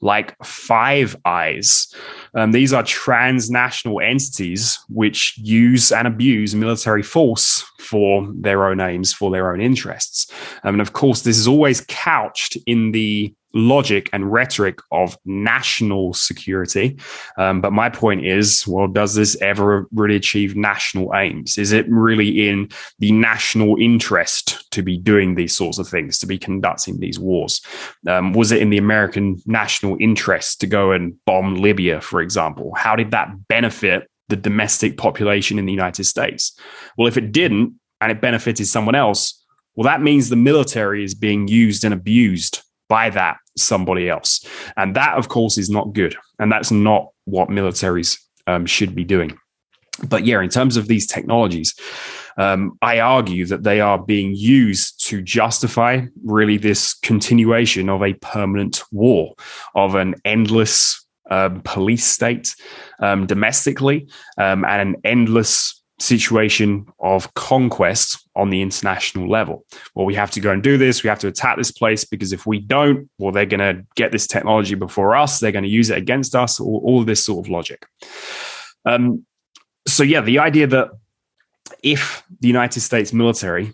like 0.02 0.36
Five 0.44 1.16
Eyes. 1.26 1.94
Um, 2.36 2.52
these 2.52 2.74
are 2.74 2.84
transnational 2.84 4.02
entities 4.02 4.78
which 4.90 5.38
use 5.38 5.92
and 5.92 6.08
abuse 6.08 6.54
military 6.54 7.04
force 7.04 7.64
for 7.80 8.28
their 8.34 8.68
own 8.68 8.80
aims, 8.80 9.14
for 9.14 9.32
their 9.32 9.52
own 9.52 9.62
interests. 9.62 10.32
Um, 10.64 10.76
and 10.76 10.82
of 10.82 10.94
course, 10.94 11.22
this 11.22 11.38
is 11.38 11.48
always 11.48 11.86
couched 11.88 12.58
in 12.66 12.92
the 12.92 13.34
logic 13.56 14.10
and 14.14 14.32
rhetoric 14.32 14.80
of 14.92 15.18
national 15.26 16.14
security. 16.14 17.00
Um, 17.38 17.62
but 17.62 17.72
my 17.72 17.90
point 17.90 18.26
is, 18.26 18.68
well, 18.68 18.88
does 18.88 19.16
this 19.16 19.36
ever 19.42 19.88
really 19.92 20.16
achieve 20.16 20.56
national 20.56 21.16
aims? 21.16 21.58
Is 21.58 21.72
it 21.72 21.86
really 21.90 22.48
in 22.48 22.70
the 23.00 23.14
national 23.14 23.78
interest 23.80 24.70
to 24.72 24.84
be 24.84 24.98
doing 24.98 25.36
these 25.36 25.56
sorts 25.56 25.80
of 25.80 25.88
things, 25.88 26.20
to 26.20 26.28
be 26.28 26.38
conducting 26.38 27.00
these 27.00 27.18
wars? 27.18 27.62
Um, 28.08 28.34
was 28.34 28.52
it 28.52 28.62
in 28.62 28.70
the 28.70 28.78
American 28.78 29.42
national 29.46 29.98
interest 30.00 30.60
to 30.62 30.68
go 30.68 30.92
and 30.92 31.16
bomb 31.26 31.56
Libya, 31.56 32.02
for 32.02 32.22
example? 32.22 32.74
How 32.76 32.96
did 32.96 33.12
that 33.12 33.30
benefit 33.48 34.10
the 34.28 34.36
domestic 34.36 34.98
population 34.98 35.58
in 35.58 35.66
the 35.66 35.72
United 35.72 36.04
States? 36.04 36.60
Well, 36.98 37.08
if 37.08 37.16
it 37.16 37.32
didn't 37.32 37.80
and 38.02 38.12
it 38.12 38.22
benefited 38.22 38.68
someone 38.68 38.96
else, 38.96 39.42
well, 39.76 39.86
that 39.86 40.02
means 40.02 40.30
the 40.30 40.36
military 40.36 41.04
is 41.04 41.14
being 41.14 41.48
used 41.48 41.84
and 41.84 41.94
abused 41.94 42.62
by 42.88 43.10
that 43.12 43.38
somebody 43.58 44.10
else. 44.10 44.46
And 44.78 44.96
that, 44.96 45.18
of 45.18 45.30
course, 45.30 45.58
is 45.58 45.70
not 45.70 45.94
good. 45.94 46.16
And 46.40 46.52
that's 46.52 46.72
not 46.72 47.10
what 47.26 47.50
militaries 47.50 48.20
um, 48.48 48.66
should 48.66 48.96
be 48.96 49.04
doing. 49.04 49.38
But 50.08 50.26
yeah, 50.26 50.42
in 50.42 50.50
terms 50.50 50.78
of 50.78 50.88
these 50.88 51.08
technologies, 51.08 51.74
um, 52.38 52.78
I 52.82 53.00
argue 53.00 53.46
that 53.46 53.64
they 53.64 53.80
are 53.80 53.98
being 53.98 54.36
used 54.36 55.06
to 55.08 55.22
justify 55.22 56.02
really 56.24 56.58
this 56.58 56.94
continuation 56.96 57.90
of 57.90 58.04
a 58.04 58.14
permanent 58.14 58.84
war, 58.92 59.36
of 59.74 59.96
an 59.96 60.16
endless 60.26 61.06
um, 61.32 61.62
police 61.62 62.06
state 62.06 62.54
um, 63.00 63.26
domestically, 63.26 64.10
um, 64.38 64.66
and 64.66 64.82
an 64.82 65.02
endless 65.06 65.82
situation 66.00 66.86
of 67.00 67.34
conquest 67.36 68.28
on 68.36 68.50
the 68.50 68.62
international 68.62 69.30
level. 69.30 69.66
Well, 69.94 70.06
we 70.06 70.16
have 70.16 70.32
to 70.32 70.40
go 70.40 70.52
and 70.52 70.62
do 70.62 70.78
this. 70.78 71.04
We 71.04 71.10
have 71.10 71.20
to 71.20 71.28
attack 71.28 71.58
this 71.58 71.72
place 71.72 72.04
because 72.04 72.34
if 72.34 72.46
we 72.46 72.60
don't, 72.60 73.10
well, 73.18 73.32
they're 73.32 73.46
going 73.46 73.60
to 73.60 73.86
get 73.96 74.12
this 74.12 74.28
technology 74.28 74.76
before 74.76 75.16
us. 75.16 75.40
They're 75.40 75.52
going 75.52 75.64
to 75.64 75.70
use 75.70 75.90
it 75.90 75.98
against 75.98 76.36
us. 76.36 76.60
All, 76.60 76.82
all 76.84 77.04
this 77.04 77.24
sort 77.24 77.46
of 77.46 77.50
logic. 77.50 77.86
Um, 78.86 79.26
so, 79.88 80.04
yeah, 80.04 80.22
the 80.22 80.40
idea 80.40 80.68
that 80.68 80.90
if 81.82 82.24
the 82.40 82.48
United 82.48 82.82
States 82.82 83.14
military 83.14 83.74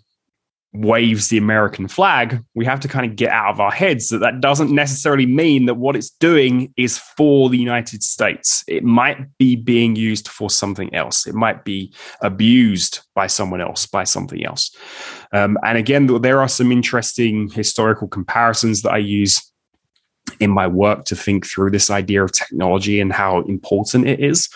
waves 0.72 1.28
the 1.28 1.36
American 1.36 1.86
flag, 1.86 2.42
we 2.54 2.64
have 2.64 2.80
to 2.80 2.88
kind 2.88 3.04
of 3.04 3.16
get 3.16 3.30
out 3.30 3.50
of 3.50 3.60
our 3.60 3.70
heads 3.70 4.08
that 4.08 4.18
that 4.18 4.40
doesn't 4.40 4.70
necessarily 4.70 5.26
mean 5.26 5.66
that 5.66 5.74
what 5.74 5.96
it's 5.96 6.10
doing 6.10 6.72
is 6.76 6.98
for 6.98 7.50
the 7.50 7.58
United 7.58 8.02
States. 8.02 8.64
It 8.66 8.82
might 8.82 9.18
be 9.38 9.54
being 9.54 9.96
used 9.96 10.28
for 10.28 10.48
something 10.48 10.94
else. 10.94 11.26
It 11.26 11.34
might 11.34 11.64
be 11.64 11.92
abused 12.22 13.00
by 13.14 13.26
someone 13.26 13.60
else, 13.60 13.86
by 13.86 14.04
something 14.04 14.44
else. 14.44 14.74
Um, 15.32 15.58
and 15.62 15.76
again, 15.76 16.06
there 16.22 16.40
are 16.40 16.48
some 16.48 16.72
interesting 16.72 17.50
historical 17.50 18.08
comparisons 18.08 18.82
that 18.82 18.92
I 18.92 18.98
use 18.98 19.51
in 20.40 20.50
my 20.50 20.66
work 20.66 21.04
to 21.04 21.16
think 21.16 21.46
through 21.46 21.70
this 21.70 21.90
idea 21.90 22.22
of 22.24 22.32
technology 22.32 23.00
and 23.00 23.12
how 23.12 23.42
important 23.42 24.06
it 24.06 24.20
is. 24.20 24.48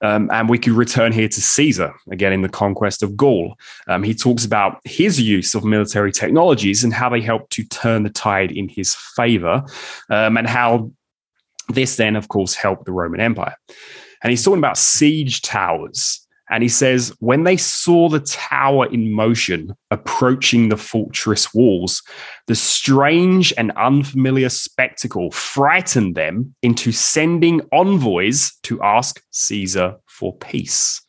Um, 0.00 0.28
and 0.32 0.48
we 0.48 0.58
could 0.58 0.72
return 0.72 1.12
here 1.12 1.28
to 1.28 1.40
Caesar, 1.40 1.94
again, 2.10 2.32
in 2.32 2.42
the 2.42 2.48
conquest 2.48 3.02
of 3.02 3.16
Gaul. 3.16 3.54
Um, 3.86 4.02
he 4.02 4.14
talks 4.14 4.44
about 4.44 4.80
his 4.84 5.20
use 5.20 5.54
of 5.54 5.64
military 5.64 6.12
technologies 6.12 6.84
and 6.84 6.92
how 6.92 7.08
they 7.08 7.20
helped 7.20 7.52
to 7.52 7.64
turn 7.64 8.02
the 8.02 8.10
tide 8.10 8.52
in 8.52 8.68
his 8.68 8.94
favor, 8.94 9.62
um, 10.10 10.36
and 10.36 10.46
how 10.46 10.90
this 11.68 11.96
then, 11.96 12.16
of 12.16 12.28
course, 12.28 12.54
helped 12.54 12.86
the 12.86 12.92
Roman 12.92 13.20
Empire. 13.20 13.56
And 14.22 14.30
he's 14.30 14.44
talking 14.44 14.58
about 14.58 14.78
siege 14.78 15.42
towers 15.42 16.26
and 16.50 16.62
he 16.62 16.68
says, 16.68 17.14
when 17.20 17.44
they 17.44 17.56
saw 17.56 18.08
the 18.08 18.20
tower 18.20 18.86
in 18.86 19.12
motion 19.12 19.74
approaching 19.90 20.68
the 20.68 20.76
fortress 20.76 21.52
walls, 21.52 22.02
the 22.46 22.54
strange 22.54 23.52
and 23.58 23.70
unfamiliar 23.72 24.48
spectacle 24.48 25.30
frightened 25.30 26.14
them 26.14 26.54
into 26.62 26.90
sending 26.92 27.60
envoys 27.72 28.52
to 28.62 28.82
ask 28.82 29.22
Caesar 29.30 29.96
for 30.06 30.36
peace. 30.38 31.00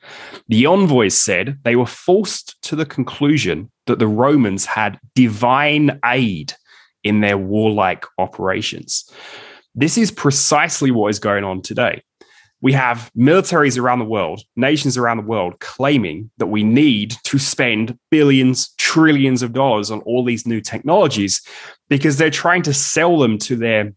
The 0.50 0.66
envoys 0.66 1.16
said 1.16 1.58
they 1.64 1.76
were 1.76 1.86
forced 1.86 2.62
to 2.64 2.76
the 2.76 2.86
conclusion 2.86 3.72
that 3.88 4.00
the 4.00 4.08
Romans 4.08 4.66
had 4.66 5.00
divine 5.16 6.00
aid 6.06 6.54
in 7.04 7.22
their 7.22 7.38
warlike 7.38 8.06
operations. 8.18 9.10
This 9.74 9.98
is 9.98 10.12
precisely 10.12 10.92
what 10.92 11.10
is 11.10 11.20
going 11.20 11.44
on 11.44 11.62
today 11.62 12.04
we 12.62 12.74
have 12.74 13.12
militaries 13.18 13.80
around 13.80 14.00
the 14.00 14.06
world, 14.06 14.42
nations 14.56 14.98
around 14.98 15.18
the 15.18 15.24
world 15.24 15.60
claiming 15.60 16.30
that 16.38 16.48
we 16.48 16.64
need 16.64 17.16
to 17.24 17.40
spend 17.40 17.98
billions, 18.12 18.74
trillions 18.78 19.42
of 19.42 19.54
dollars 19.54 19.92
on 19.92 20.02
all 20.02 20.24
these 20.24 20.46
new 20.46 20.62
technologies 20.62 21.42
because 21.90 22.18
they're 22.18 22.30
trying 22.30 22.64
to 22.64 22.74
sell 22.74 23.18
them 23.18 23.38
to 23.38 23.56
their 23.56 23.94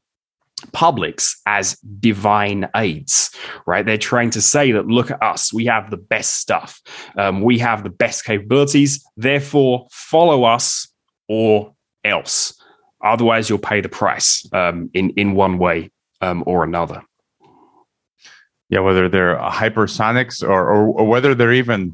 publics 0.72 1.40
as 1.46 1.76
divine 1.98 2.68
aids, 2.76 3.34
right? 3.66 3.84
They're 3.84 3.98
trying 3.98 4.30
to 4.30 4.40
say 4.40 4.70
that, 4.72 4.86
look 4.86 5.10
at 5.10 5.20
us, 5.20 5.52
we 5.52 5.64
have 5.66 5.90
the 5.90 5.96
best 5.96 6.36
stuff, 6.36 6.80
um, 7.18 7.42
we 7.42 7.58
have 7.58 7.82
the 7.82 7.90
best 7.90 8.24
capabilities, 8.24 9.04
therefore 9.16 9.88
follow 9.90 10.44
us 10.44 10.88
or 11.28 11.74
else. 12.04 12.54
Otherwise, 13.04 13.50
you'll 13.50 13.58
pay 13.58 13.80
the 13.80 13.88
price 13.88 14.48
um, 14.52 14.88
in, 14.94 15.10
in 15.10 15.34
one 15.34 15.58
way 15.58 15.90
um, 16.20 16.44
or 16.46 16.62
another 16.62 17.02
yeah, 18.72 18.80
whether 18.80 19.06
they're 19.06 19.36
hypersonics 19.36 20.42
or, 20.42 20.70
or, 20.70 20.86
or 20.98 21.06
whether 21.06 21.34
they're 21.34 21.52
even 21.52 21.92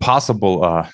possible 0.00 0.64
uh, 0.64 0.88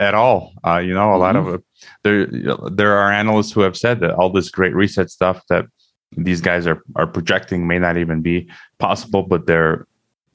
at 0.00 0.14
all. 0.14 0.52
Uh, 0.66 0.78
you 0.78 0.92
know, 0.92 1.10
a 1.10 1.12
mm-hmm. 1.12 1.20
lot 1.20 1.36
of 1.36 1.44
mm-hmm. 1.44 1.56
there 2.02 2.26
there 2.72 2.98
are 2.98 3.12
analysts 3.12 3.52
who 3.52 3.60
have 3.60 3.76
said 3.76 4.00
that 4.00 4.10
all 4.14 4.30
this 4.30 4.50
great 4.50 4.74
reset 4.74 5.10
stuff 5.10 5.40
that 5.48 5.66
these 6.16 6.40
guys 6.40 6.66
are 6.66 6.82
are 6.96 7.06
projecting 7.06 7.68
may 7.68 7.78
not 7.78 7.96
even 7.96 8.20
be 8.20 8.50
possible, 8.78 9.22
but 9.22 9.46
they're 9.46 9.86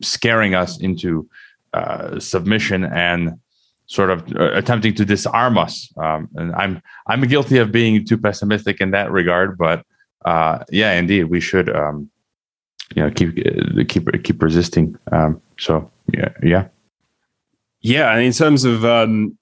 scaring 0.02 0.56
us 0.56 0.80
into 0.80 1.28
uh, 1.74 2.18
submission 2.18 2.86
and 2.86 3.34
sort 3.88 4.10
of 4.10 4.24
uh, 4.38 4.54
attempting 4.54 4.94
to 4.96 5.04
disarm 5.04 5.58
us. 5.58 5.92
Um, 5.98 6.30
and 6.36 6.56
I'm 6.56 6.82
I'm 7.08 7.28
guilty 7.28 7.58
of 7.58 7.74
being 7.74 8.06
too 8.06 8.18
pessimistic 8.18 8.80
in 8.80 8.92
that 8.92 9.12
regard, 9.12 9.58
but 9.58 9.86
uh, 10.24 10.64
yeah, 10.70 10.94
indeed, 10.94 11.26
we 11.26 11.42
should. 11.42 11.70
Um, 11.70 12.10
you 12.96 13.04
know 13.04 13.12
keep 13.12 13.38
uh, 13.46 13.84
keep 13.88 14.08
keep 14.24 14.42
resisting. 14.42 14.98
Um, 15.12 15.42
so 15.58 15.90
yeah, 16.14 16.30
yeah, 16.44 16.68
yeah. 17.82 18.14
And 18.14 18.24
in 18.24 18.32
terms 18.32 18.66
of 18.66 18.86
um, 18.86 19.38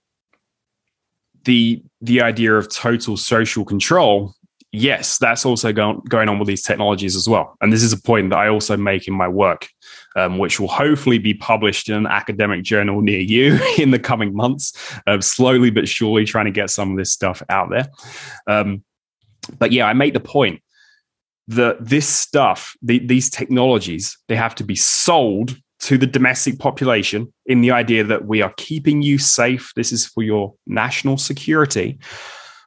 the 1.45 1.81
the 2.01 2.21
idea 2.21 2.55
of 2.55 2.69
total 2.69 3.17
social 3.17 3.65
control, 3.65 4.33
yes, 4.71 5.17
that's 5.17 5.45
also 5.45 5.71
going 5.71 6.01
going 6.10 6.29
on 6.29 6.39
with 6.39 6.47
these 6.47 6.63
technologies 6.63 7.15
as 7.15 7.27
well. 7.27 7.55
And 7.62 7.71
this 7.71 7.83
is 7.83 7.93
a 7.93 8.01
point 8.01 8.29
that 8.31 8.39
I 8.39 8.49
also 8.49 8.77
make 8.77 9.07
in 9.07 9.13
my 9.13 9.27
work, 9.27 9.67
um, 10.15 10.38
which 10.38 10.60
will 10.60 10.67
hopefully 10.67 11.17
be 11.17 11.33
published 11.33 11.89
in 11.89 11.95
an 11.95 12.07
academic 12.07 12.63
journal 12.63 13.01
near 13.01 13.19
you 13.19 13.60
in 13.77 13.91
the 13.91 13.99
coming 13.99 14.36
months. 14.36 14.73
Uh, 15.07 15.21
slowly 15.21 15.69
but 15.69 15.88
surely, 15.88 16.25
trying 16.25 16.45
to 16.45 16.51
get 16.51 16.69
some 16.69 16.91
of 16.91 16.97
this 16.97 17.12
stuff 17.12 17.41
out 17.49 17.69
there. 17.69 17.88
Um, 18.45 18.83
but 19.60 19.71
yeah, 19.71 19.86
I 19.86 19.93
make 19.93 20.13
the 20.13 20.19
point 20.19 20.62
that 21.47 21.77
this 21.79 22.07
stuff, 22.07 22.76
the, 22.82 22.99
these 22.99 23.30
technologies, 23.30 24.17
they 24.28 24.36
have 24.36 24.55
to 24.55 24.63
be 24.63 24.76
sold 24.76 25.55
to 25.80 25.97
the 25.97 26.07
domestic 26.07 26.59
population 26.59 27.32
in 27.45 27.61
the 27.61 27.72
idea 27.72 28.03
that 28.03 28.26
we 28.26 28.41
are 28.41 28.53
keeping 28.57 29.01
you 29.01 29.17
safe. 29.17 29.72
This 29.76 29.91
is 29.91 30.05
for 30.05 30.24
your 30.24 30.53
national 30.65 31.17
security. 31.17 31.99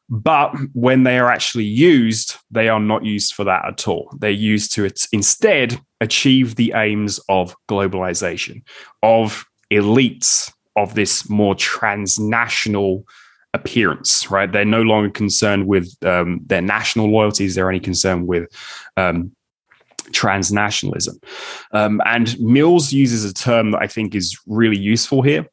But 0.08 0.54
when 0.72 1.04
they 1.04 1.18
are 1.18 1.30
actually 1.30 1.64
used, 1.64 2.36
they 2.50 2.68
are 2.68 2.80
not 2.80 3.04
used 3.04 3.34
for 3.34 3.44
that 3.44 3.64
at 3.66 3.86
all. 3.86 4.12
They're 4.18 4.30
used 4.30 4.72
to 4.72 4.90
instead 5.12 5.80
achieve 6.00 6.56
the 6.56 6.72
aims 6.74 7.20
of 7.28 7.54
globalization, 7.68 8.62
of 9.02 9.44
elites, 9.72 10.52
of 10.76 10.94
this 10.94 11.28
more 11.28 11.54
transnational 11.54 13.04
appearance, 13.54 14.30
right? 14.30 14.50
They're 14.50 14.64
no 14.64 14.82
longer 14.82 15.10
concerned 15.10 15.66
with 15.66 15.92
um, 16.04 16.40
their 16.46 16.62
national 16.62 17.10
loyalties. 17.10 17.54
They're 17.54 17.68
only 17.68 17.80
concerned 17.80 18.26
with 18.26 18.48
um, 18.96 19.32
transnationalism. 20.10 21.22
Um, 21.72 22.00
and 22.04 22.38
Mills 22.40 22.92
uses 22.92 23.24
a 23.24 23.34
term 23.34 23.72
that 23.72 23.82
I 23.82 23.86
think 23.86 24.14
is 24.14 24.38
really 24.46 24.78
useful 24.78 25.22
here. 25.22 25.46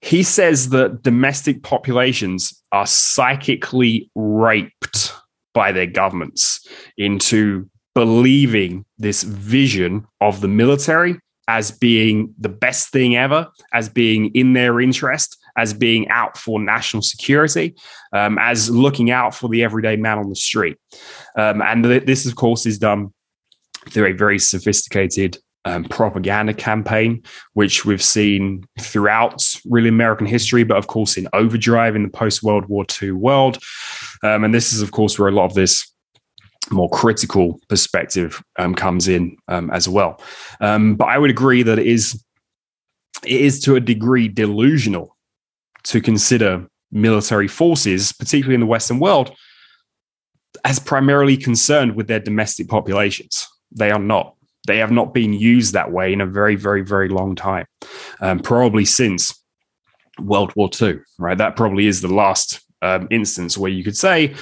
He 0.00 0.22
says 0.22 0.68
that 0.70 1.02
domestic 1.02 1.62
populations 1.62 2.62
are 2.70 2.86
psychically 2.86 4.10
raped 4.14 5.12
by 5.54 5.72
their 5.72 5.86
governments 5.86 6.68
into 6.96 7.68
believing 7.94 8.84
this 8.98 9.24
vision 9.24 10.06
of 10.20 10.40
the 10.40 10.46
military 10.46 11.18
as 11.48 11.70
being 11.72 12.32
the 12.38 12.48
best 12.48 12.90
thing 12.90 13.16
ever, 13.16 13.48
as 13.72 13.88
being 13.88 14.26
in 14.34 14.52
their 14.52 14.80
interest, 14.80 15.37
as 15.58 15.74
being 15.74 16.08
out 16.08 16.38
for 16.38 16.60
national 16.60 17.02
security, 17.02 17.74
um, 18.12 18.38
as 18.40 18.70
looking 18.70 19.10
out 19.10 19.34
for 19.34 19.48
the 19.48 19.62
everyday 19.62 19.96
man 19.96 20.18
on 20.18 20.28
the 20.28 20.36
street. 20.36 20.76
Um, 21.36 21.60
and 21.60 21.84
th- 21.84 22.04
this, 22.04 22.26
of 22.26 22.36
course, 22.36 22.64
is 22.64 22.78
done 22.78 23.12
through 23.90 24.06
a 24.06 24.12
very 24.12 24.38
sophisticated 24.38 25.38
um, 25.64 25.84
propaganda 25.84 26.54
campaign, 26.54 27.22
which 27.52 27.84
we've 27.84 28.02
seen 28.02 28.64
throughout 28.80 29.42
really 29.66 29.88
American 29.88 30.26
history, 30.26 30.64
but 30.64 30.76
of 30.76 30.86
course 30.86 31.16
in 31.16 31.28
overdrive 31.32 31.96
in 31.96 32.04
the 32.04 32.08
post 32.08 32.42
World 32.42 32.66
War 32.66 32.86
II 33.02 33.12
world. 33.12 33.58
Um, 34.22 34.44
and 34.44 34.54
this 34.54 34.72
is, 34.72 34.80
of 34.80 34.92
course, 34.92 35.18
where 35.18 35.28
a 35.28 35.32
lot 35.32 35.44
of 35.44 35.54
this 35.54 35.92
more 36.70 36.88
critical 36.90 37.60
perspective 37.68 38.42
um, 38.58 38.74
comes 38.74 39.08
in 39.08 39.36
um, 39.48 39.70
as 39.70 39.88
well. 39.88 40.22
Um, 40.60 40.96
but 40.96 41.06
I 41.06 41.18
would 41.18 41.30
agree 41.30 41.62
that 41.62 41.78
it 41.78 41.86
is 41.86 42.22
it 43.24 43.40
is 43.40 43.60
to 43.60 43.74
a 43.74 43.80
degree 43.80 44.28
delusional 44.28 45.16
to 45.84 46.00
consider 46.00 46.66
military 46.90 47.48
forces, 47.48 48.12
particularly 48.12 48.54
in 48.54 48.60
the 48.60 48.66
Western 48.66 48.98
world, 48.98 49.34
as 50.64 50.78
primarily 50.78 51.36
concerned 51.36 51.94
with 51.94 52.08
their 52.08 52.20
domestic 52.20 52.68
populations. 52.68 53.46
They 53.70 53.90
are 53.90 53.98
not. 53.98 54.34
They 54.66 54.78
have 54.78 54.90
not 54.90 55.14
been 55.14 55.32
used 55.32 55.72
that 55.72 55.92
way 55.92 56.12
in 56.12 56.20
a 56.20 56.26
very, 56.26 56.56
very, 56.56 56.82
very 56.82 57.08
long 57.08 57.34
time, 57.34 57.66
um, 58.20 58.40
probably 58.40 58.84
since 58.84 59.42
World 60.20 60.52
War 60.56 60.68
II. 60.80 61.00
Right, 61.18 61.38
that 61.38 61.56
probably 61.56 61.86
is 61.86 62.00
the 62.00 62.12
last 62.12 62.60
um, 62.82 63.08
instance 63.10 63.56
where 63.56 63.70
you 63.70 63.84
could 63.84 63.96
say 63.96 64.34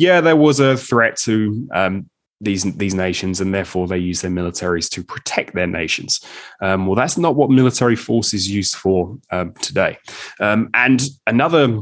yeah, 0.00 0.22
there 0.22 0.36
was 0.36 0.60
a 0.60 0.78
threat 0.78 1.16
to 1.18 1.68
um, 1.74 2.08
these 2.40 2.64
these 2.76 2.94
nations, 2.94 3.40
and 3.40 3.54
therefore 3.54 3.86
they 3.86 3.98
use 3.98 4.22
their 4.22 4.30
militaries 4.30 4.88
to 4.90 5.04
protect 5.04 5.54
their 5.54 5.66
nations. 5.66 6.20
Um, 6.62 6.86
well, 6.86 6.96
that's 6.96 7.18
not 7.18 7.36
what 7.36 7.50
military 7.50 7.96
force 7.96 8.32
is 8.32 8.50
used 8.50 8.76
for 8.76 9.18
um, 9.30 9.52
today. 9.54 9.98
Um, 10.40 10.70
and 10.74 11.02
another 11.26 11.80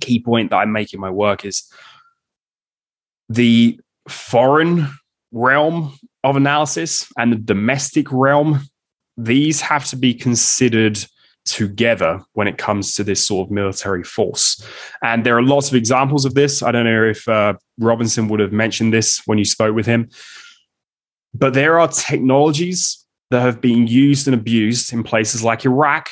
key 0.00 0.20
point 0.20 0.50
that 0.50 0.56
I 0.56 0.64
make 0.64 0.94
in 0.94 1.00
my 1.00 1.10
work 1.10 1.44
is 1.44 1.70
the 3.28 3.80
foreign 4.08 4.88
realm 5.32 5.98
of 6.22 6.36
analysis 6.36 7.10
and 7.18 7.32
the 7.32 7.36
domestic 7.36 8.10
realm. 8.12 8.60
These 9.16 9.60
have 9.62 9.86
to 9.86 9.96
be 9.96 10.14
considered 10.14 10.98
together 11.44 12.20
when 12.32 12.48
it 12.48 12.58
comes 12.58 12.94
to 12.94 13.04
this 13.04 13.24
sort 13.24 13.46
of 13.46 13.50
military 13.50 14.02
force. 14.02 14.62
And 15.02 15.24
there 15.24 15.36
are 15.36 15.42
lots 15.42 15.68
of 15.68 15.74
examples 15.74 16.24
of 16.24 16.34
this. 16.34 16.62
I 16.62 16.72
don't 16.72 16.84
know 16.84 17.04
if 17.04 17.26
uh, 17.28 17.54
Robinson 17.78 18.28
would 18.28 18.40
have 18.40 18.52
mentioned 18.52 18.92
this 18.92 19.22
when 19.26 19.38
you 19.38 19.44
spoke 19.44 19.74
with 19.74 19.86
him, 19.86 20.08
but 21.34 21.54
there 21.54 21.78
are 21.78 21.88
technologies 21.88 23.04
that 23.30 23.40
have 23.40 23.60
been 23.60 23.86
used 23.86 24.28
and 24.28 24.34
abused 24.34 24.92
in 24.92 25.02
places 25.02 25.42
like 25.42 25.64
Iraq, 25.64 26.10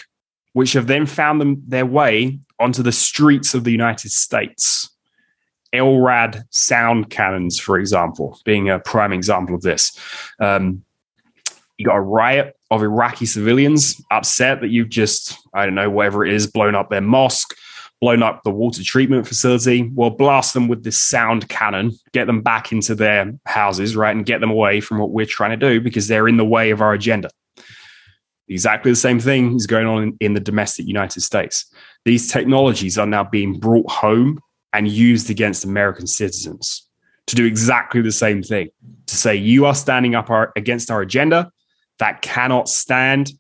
which 0.52 0.72
have 0.72 0.86
then 0.86 1.06
found 1.06 1.40
them 1.40 1.62
their 1.66 1.86
way 1.86 2.38
onto 2.58 2.82
the 2.82 2.92
streets 2.92 3.54
of 3.54 3.64
the 3.64 3.70
United 3.70 4.10
States. 4.10 4.90
LRAD 5.72 6.44
sound 6.50 7.10
cannons, 7.10 7.58
for 7.58 7.78
example, 7.78 8.38
being 8.44 8.70
a 8.70 8.78
prime 8.78 9.12
example 9.12 9.54
of 9.54 9.62
this. 9.62 9.98
Um, 10.40 10.84
you 11.78 11.86
got 11.86 11.96
a 11.96 12.00
riot 12.00 12.56
of 12.70 12.82
Iraqi 12.82 13.26
civilians 13.26 14.00
upset 14.10 14.60
that 14.60 14.68
you've 14.68 14.88
just, 14.88 15.36
I 15.52 15.64
don't 15.64 15.74
know, 15.74 15.90
whatever 15.90 16.24
it 16.24 16.32
is, 16.32 16.46
blown 16.46 16.76
up 16.76 16.90
their 16.90 17.00
mosque, 17.00 17.56
blown 18.05 18.22
up 18.22 18.42
the 18.42 18.50
water 18.50 18.84
treatment 18.84 19.26
facility. 19.26 19.90
Well, 19.94 20.11
blast 20.11 20.52
them 20.52 20.68
with 20.68 20.84
this 20.84 20.98
sound 20.98 21.48
cannon, 21.48 21.92
get 22.12 22.26
them 22.26 22.42
back 22.42 22.70
into 22.70 22.94
their 22.94 23.32
houses, 23.46 23.96
right? 23.96 24.14
And 24.14 24.26
get 24.26 24.42
them 24.42 24.50
away 24.50 24.80
from 24.80 24.98
what 24.98 25.11
we're 25.11 25.24
trying 25.24 25.59
to 25.59 25.70
do 25.70 25.80
because 25.80 26.07
they're 26.07 26.28
in 26.28 26.36
the 26.36 26.44
way 26.44 26.68
of 26.68 26.82
our 26.82 26.92
agenda. 26.92 27.30
Exactly 28.46 28.92
the 28.92 28.96
same 28.96 29.18
thing 29.18 29.57
is 29.57 29.66
going 29.66 29.86
on 29.86 30.02
in, 30.02 30.16
in 30.20 30.34
the 30.34 30.40
domestic 30.40 30.86
United 30.86 31.22
States. 31.22 31.72
These 32.05 32.30
technologies 32.30 32.98
are 32.98 33.07
now 33.07 33.24
being 33.24 33.59
brought 33.59 33.90
home 33.90 34.38
and 34.74 34.86
used 34.86 35.30
against 35.30 35.64
American 35.64 36.07
citizens 36.07 36.86
to 37.28 37.36
do 37.36 37.46
exactly 37.46 38.02
the 38.02 38.12
same 38.12 38.42
thing 38.42 38.68
to 39.07 39.16
say 39.16 39.34
you 39.34 39.64
are 39.64 39.74
standing 39.74 40.14
up 40.14 40.28
our, 40.28 40.52
against 40.57 40.90
our 40.90 41.00
agenda 41.00 41.50
that 42.00 42.20
cannot 42.20 42.68
stand. 42.68 43.32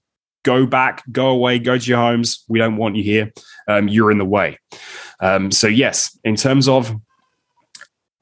Go 0.44 0.66
back, 0.66 1.02
go 1.10 1.28
away, 1.28 1.58
go 1.58 1.76
to 1.76 1.88
your 1.88 1.98
homes. 1.98 2.44
We 2.48 2.58
don't 2.58 2.76
want 2.76 2.96
you 2.96 3.02
here. 3.02 3.32
Um, 3.66 3.88
you're 3.88 4.10
in 4.10 4.18
the 4.18 4.24
way. 4.24 4.58
Um, 5.20 5.50
so, 5.50 5.66
yes, 5.66 6.16
in 6.22 6.36
terms 6.36 6.68
of 6.68 6.94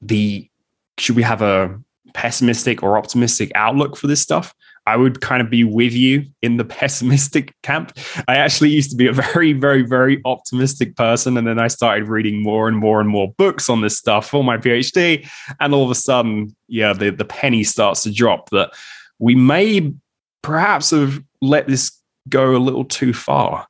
the 0.01 0.49
should 0.97 1.15
we 1.15 1.23
have 1.23 1.41
a 1.41 1.79
pessimistic 2.13 2.83
or 2.83 2.97
optimistic 2.97 3.51
outlook 3.55 3.97
for 3.97 4.07
this 4.07 4.21
stuff? 4.21 4.53
I 4.85 4.97
would 4.97 5.21
kind 5.21 5.41
of 5.41 5.49
be 5.49 5.63
with 5.63 5.93
you 5.93 6.25
in 6.41 6.57
the 6.57 6.65
pessimistic 6.79 7.53
camp. 7.63 7.97
I 8.27 8.35
actually 8.35 8.69
used 8.69 8.91
to 8.91 8.97
be 8.97 9.07
a 9.07 9.13
very, 9.13 9.53
very, 9.53 9.83
very 9.83 10.21
optimistic 10.25 10.95
person. 10.95 11.37
And 11.37 11.47
then 11.47 11.59
I 11.59 11.67
started 11.67 12.07
reading 12.07 12.41
more 12.41 12.67
and 12.67 12.77
more 12.77 12.99
and 12.99 13.09
more 13.09 13.33
books 13.37 13.69
on 13.69 13.81
this 13.81 13.97
stuff 13.97 14.29
for 14.29 14.43
my 14.43 14.57
PhD. 14.57 15.27
And 15.59 15.73
all 15.73 15.83
of 15.83 15.91
a 15.91 15.95
sudden, 15.95 16.55
yeah, 16.67 16.93
the, 16.93 17.11
the 17.11 17.25
penny 17.25 17.63
starts 17.63 18.03
to 18.03 18.11
drop 18.11 18.49
that 18.49 18.71
we 19.19 19.35
may 19.35 19.93
perhaps 20.41 20.91
have 20.91 21.23
let 21.41 21.67
this 21.67 21.91
go 22.29 22.55
a 22.55 22.57
little 22.57 22.85
too 22.85 23.13
far. 23.13 23.67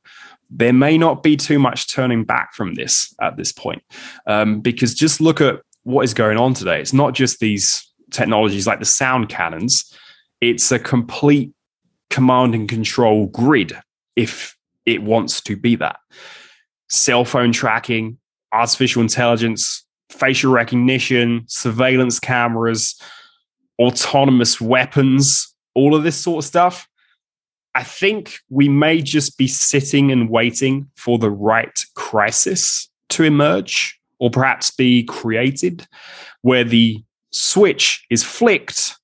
There 0.50 0.72
may 0.72 0.98
not 0.98 1.22
be 1.22 1.36
too 1.36 1.58
much 1.58 1.92
turning 1.92 2.24
back 2.24 2.54
from 2.54 2.74
this 2.74 3.14
at 3.20 3.36
this 3.36 3.52
point, 3.52 3.82
um, 4.26 4.60
because 4.60 4.94
just 4.94 5.20
look 5.20 5.40
at 5.40 5.60
what 5.82 6.02
is 6.02 6.14
going 6.14 6.38
on 6.38 6.54
today. 6.54 6.80
It's 6.80 6.92
not 6.92 7.14
just 7.14 7.40
these 7.40 7.90
technologies 8.10 8.66
like 8.66 8.78
the 8.78 8.84
sound 8.84 9.28
cannons, 9.28 9.92
it's 10.40 10.70
a 10.70 10.78
complete 10.78 11.52
command 12.10 12.54
and 12.54 12.68
control 12.68 13.26
grid 13.26 13.76
if 14.14 14.56
it 14.86 15.02
wants 15.02 15.40
to 15.42 15.56
be 15.56 15.76
that. 15.76 15.96
Cell 16.88 17.24
phone 17.24 17.52
tracking, 17.52 18.18
artificial 18.52 19.02
intelligence, 19.02 19.84
facial 20.10 20.52
recognition, 20.52 21.44
surveillance 21.48 22.20
cameras, 22.20 23.00
autonomous 23.80 24.60
weapons, 24.60 25.52
all 25.74 25.94
of 25.94 26.04
this 26.04 26.16
sort 26.16 26.44
of 26.44 26.46
stuff. 26.46 26.88
I 27.74 27.82
think 27.82 28.38
we 28.50 28.68
may 28.68 29.02
just 29.02 29.36
be 29.36 29.48
sitting 29.48 30.12
and 30.12 30.30
waiting 30.30 30.88
for 30.96 31.18
the 31.18 31.30
right 31.30 31.84
crisis 31.94 32.88
to 33.10 33.24
emerge 33.24 33.98
or 34.18 34.30
perhaps 34.30 34.70
be 34.70 35.04
created 35.04 35.86
where 36.42 36.64
the 36.64 37.02
switch 37.32 38.06
is 38.10 38.22
flicked 38.22 38.94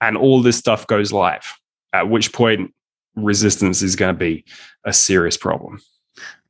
and 0.00 0.16
all 0.16 0.40
this 0.40 0.56
stuff 0.56 0.86
goes 0.86 1.12
live, 1.12 1.54
at 1.92 2.08
which 2.08 2.32
point 2.32 2.72
resistance 3.16 3.82
is 3.82 3.96
going 3.96 4.14
to 4.14 4.18
be 4.18 4.44
a 4.84 4.92
serious 4.92 5.36
problem. 5.36 5.80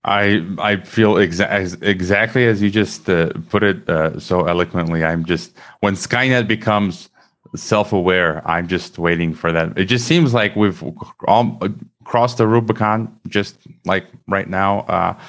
I 0.04 0.44
I 0.58 0.76
feel 0.78 1.14
exa- 1.14 1.80
exactly 1.82 2.46
as 2.46 2.60
you 2.60 2.70
just 2.70 3.08
uh, 3.08 3.32
put 3.50 3.62
it 3.62 3.88
uh, 3.88 4.18
so 4.18 4.46
eloquently. 4.46 5.04
I'm 5.04 5.24
just 5.24 5.56
when 5.80 5.94
Skynet 5.94 6.48
becomes 6.48 7.08
self-aware. 7.54 8.46
I'm 8.48 8.68
just 8.68 8.98
waiting 8.98 9.34
for 9.34 9.52
that. 9.52 9.78
It 9.78 9.84
just 9.86 10.06
seems 10.06 10.32
like 10.32 10.56
we've 10.56 10.82
all 11.26 11.60
crossed 12.04 12.38
the 12.38 12.46
Rubicon 12.46 13.18
just 13.28 13.58
like 13.84 14.06
right 14.26 14.48
now. 14.48 14.80
Uh, 14.80 15.20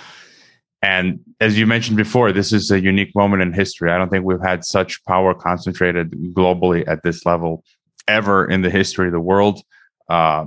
and 0.81 1.19
as 1.39 1.57
you 1.57 1.65
mentioned 1.65 1.97
before, 1.97 2.31
this 2.31 2.51
is 2.51 2.69
a 2.71 2.79
unique 2.79 3.15
moment 3.15 3.41
in 3.41 3.53
history. 3.53 3.91
I 3.91 3.97
don't 3.97 4.09
think 4.09 4.25
we've 4.25 4.41
had 4.41 4.65
such 4.65 5.03
power 5.05 5.33
concentrated 5.33 6.11
globally 6.33 6.87
at 6.87 7.03
this 7.03 7.25
level 7.25 7.63
ever 8.07 8.45
in 8.49 8.61
the 8.61 8.69
history 8.69 9.07
of 9.07 9.13
the 9.13 9.19
world. 9.19 9.61
Uh, 10.09 10.45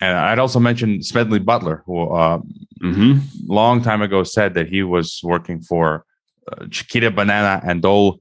and 0.00 0.16
I'd 0.16 0.38
also 0.38 0.58
mention 0.58 1.02
Smedley 1.02 1.38
Butler, 1.38 1.82
who 1.86 2.10
uh, 2.10 2.40
mm-hmm. 2.82 3.18
long 3.46 3.82
time 3.82 4.02
ago 4.02 4.24
said 4.24 4.54
that 4.54 4.68
he 4.68 4.82
was 4.82 5.20
working 5.22 5.60
for 5.60 6.04
uh, 6.50 6.66
Chiquita 6.70 7.10
Banana 7.10 7.60
and 7.64 7.82
Dole 7.82 8.20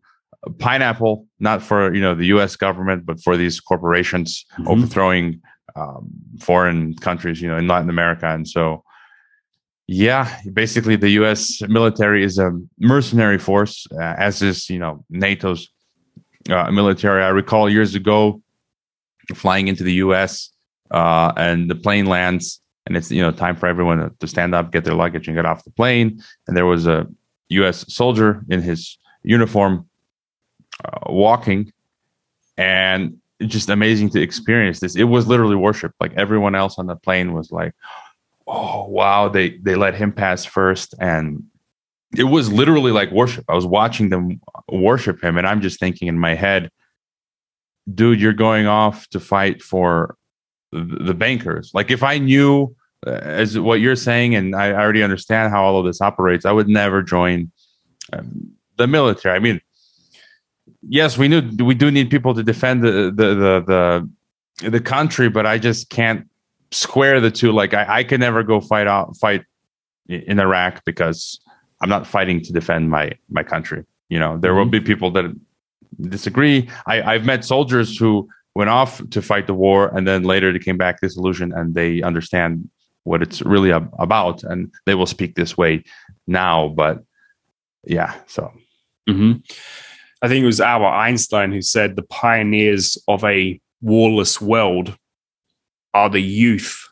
pineapple, 0.60 1.28
not 1.40 1.62
for 1.62 1.94
you 1.94 2.02
know 2.02 2.16
the 2.16 2.28
U.S. 2.28 2.56
government, 2.56 3.06
but 3.06 3.22
for 3.22 3.38
these 3.38 3.60
corporations 3.60 4.46
mm-hmm. 4.54 4.68
overthrowing 4.68 5.42
um, 5.76 6.10
foreign 6.40 6.96
countries, 6.96 7.42
you 7.42 7.50
know, 7.50 7.58
in 7.58 7.68
Latin 7.68 7.90
America, 7.90 8.28
and 8.28 8.48
so 8.48 8.84
yeah, 9.88 10.40
basically 10.54 10.96
the 10.96 11.10
U.S. 11.22 11.62
military 11.68 12.24
is 12.24 12.38
a 12.38 12.52
mercenary 12.80 13.40
force, 13.40 13.88
uh, 14.00 14.16
as 14.20 14.42
is 14.44 14.70
you 14.70 14.78
know 14.78 15.04
NATO's 15.10 15.68
uh, 16.50 16.72
military. 16.72 17.24
I 17.24 17.30
recall 17.30 17.70
years 17.70 17.96
ago 17.96 18.42
flying 19.34 19.68
into 19.68 19.84
the 19.84 19.94
U.S. 19.94 20.52
Uh, 20.92 21.34
and 21.38 21.72
the 21.72 21.76
plane 21.76 22.06
lands, 22.06 22.62
and 22.86 22.96
it's 22.96 23.10
you 23.10 23.22
know 23.22 23.32
time 23.32 23.56
for 23.56 23.66
everyone 23.66 24.16
to 24.20 24.28
stand 24.28 24.54
up, 24.54 24.72
get 24.72 24.86
their 24.86 24.94
luggage, 24.94 25.28
and 25.28 25.36
get 25.36 25.48
off 25.48 25.64
the 25.64 25.72
plane. 25.72 26.22
And 26.48 26.56
there 26.56 26.68
was 26.68 26.86
a 26.86 27.08
U.S. 27.50 27.92
soldier 27.92 28.46
in 28.48 28.62
his 28.62 28.96
uniform 29.24 29.89
uh, 30.84 31.12
walking, 31.12 31.72
and 32.58 33.18
just 33.48 33.70
amazing 33.70 34.10
to 34.10 34.22
experience 34.22 34.80
this. 34.80 34.96
It 34.96 35.04
was 35.04 35.28
literally 35.28 35.56
worship. 35.56 35.94
Like 36.00 36.14
everyone 36.16 36.56
else 36.56 36.78
on 36.78 36.88
the 36.88 36.96
plane 36.96 37.34
was 37.34 37.52
like, 37.52 37.74
"Oh 38.48 38.88
wow!" 38.90 39.30
They 39.30 39.58
they 39.58 39.76
let 39.76 39.96
him 39.96 40.12
pass 40.12 40.46
first, 40.46 40.94
and 41.00 41.44
it 42.18 42.26
was 42.26 42.52
literally 42.52 42.92
like 42.92 43.12
worship. 43.12 43.46
I 43.48 43.56
was 43.56 43.66
watching 43.66 44.10
them 44.10 44.42
worship 44.70 45.24
him, 45.24 45.38
and 45.38 45.48
I'm 45.48 45.62
just 45.62 45.80
thinking 45.80 46.08
in 46.08 46.20
my 46.20 46.36
head, 46.36 46.70
"Dude, 47.94 48.20
you're 48.20 48.34
going 48.34 48.68
off 48.68 49.08
to 49.10 49.20
fight 49.20 49.62
for 49.62 50.18
the 50.72 51.14
bankers." 51.14 51.72
Like 51.74 51.92
if 51.92 52.04
I 52.04 52.18
knew 52.18 52.76
uh, 53.08 53.12
as 53.12 53.58
what 53.58 53.80
you're 53.80 53.96
saying, 53.96 54.36
and 54.36 54.56
I 54.56 54.74
already 54.74 55.04
understand 55.04 55.52
how 55.52 55.64
all 55.64 55.80
of 55.80 55.86
this 55.86 56.02
operates, 56.02 56.46
I 56.46 56.52
would 56.52 56.68
never 56.68 57.02
join 57.02 57.52
um, 58.12 58.52
the 58.78 58.88
military. 58.88 59.36
I 59.36 59.40
mean 59.40 59.62
yes, 60.82 61.18
we 61.18 61.28
knew 61.28 61.42
we 61.60 61.76
do 61.76 61.92
need 61.92 62.10
people 62.10 62.34
to 62.34 62.44
defend 62.44 62.84
the 62.84 63.12
the 63.16 63.36
the 63.36 64.10
the, 64.62 64.70
the 64.70 64.80
country, 64.80 65.30
but 65.30 65.46
I 65.46 65.58
just 65.58 65.90
can't 65.90 66.28
square 66.72 67.20
the 67.20 67.32
two. 67.32 67.52
Like 67.52 67.74
I, 67.74 68.00
I 68.00 68.04
could 68.04 68.20
never 68.20 68.44
go 68.44 68.62
fight 68.62 68.88
out 68.88 69.16
fight 69.18 69.44
in 70.08 70.40
Iraq 70.40 70.84
because 70.86 71.40
I'm 71.82 71.90
not 71.90 72.08
fighting 72.08 72.42
to 72.42 72.54
defend 72.54 72.90
my 72.90 73.12
my 73.30 73.44
country. 73.44 73.86
You 74.10 74.20
know, 74.20 74.38
there 74.38 74.52
mm-hmm. 74.52 74.60
will 74.60 74.66
be 74.66 74.82
people 74.82 75.12
that 75.12 75.26
disagree. 76.02 76.70
I, 76.88 77.02
I've 77.02 77.26
met 77.26 77.46
soldiers 77.46 77.98
who 77.98 78.28
went 78.56 78.70
off 78.70 79.02
to 79.10 79.22
fight 79.22 79.48
the 79.48 79.54
war 79.54 79.96
and 79.96 80.08
then 80.08 80.24
later 80.24 80.52
they 80.52 80.60
came 80.60 80.78
back 80.78 81.00
disillusioned 81.02 81.54
and 81.54 81.76
they 81.76 82.02
understand 82.02 82.70
what 83.04 83.22
it's 83.22 83.42
really 83.42 83.72
ab- 83.72 83.94
about 84.00 84.44
and 84.44 84.72
they 84.86 84.96
will 84.96 85.06
speak 85.06 85.36
this 85.36 85.58
way 85.58 85.84
now. 86.28 86.70
But 86.70 87.04
yeah, 87.86 88.16
so. 88.28 88.52
Mm-hmm. 89.08 89.40
I 90.22 90.28
think 90.28 90.43
it 90.43 90.47
was 90.47 90.61
Albert 90.61 90.88
Einstein 90.88 91.51
who 91.51 91.61
said 91.61 91.95
the 91.95 92.03
pioneers 92.03 92.97
of 93.07 93.24
a 93.24 93.59
warless 93.82 94.41
world 94.41 94.97
are 95.93 96.09
the 96.09 96.22
youth 96.22 96.88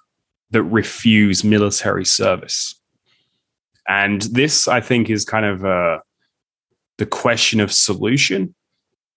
that 0.52 0.64
refuse 0.64 1.44
military 1.44 2.06
service. 2.06 2.76
And 3.88 4.22
this, 4.24 4.68
I 4.68 4.82
think, 4.82 5.10
is 5.10 5.26
kind 5.26 5.46
of 5.46 5.66
uh, 5.66 6.00
the 6.98 7.06
question 7.06 7.60
of 7.60 7.72
solution 7.72 8.56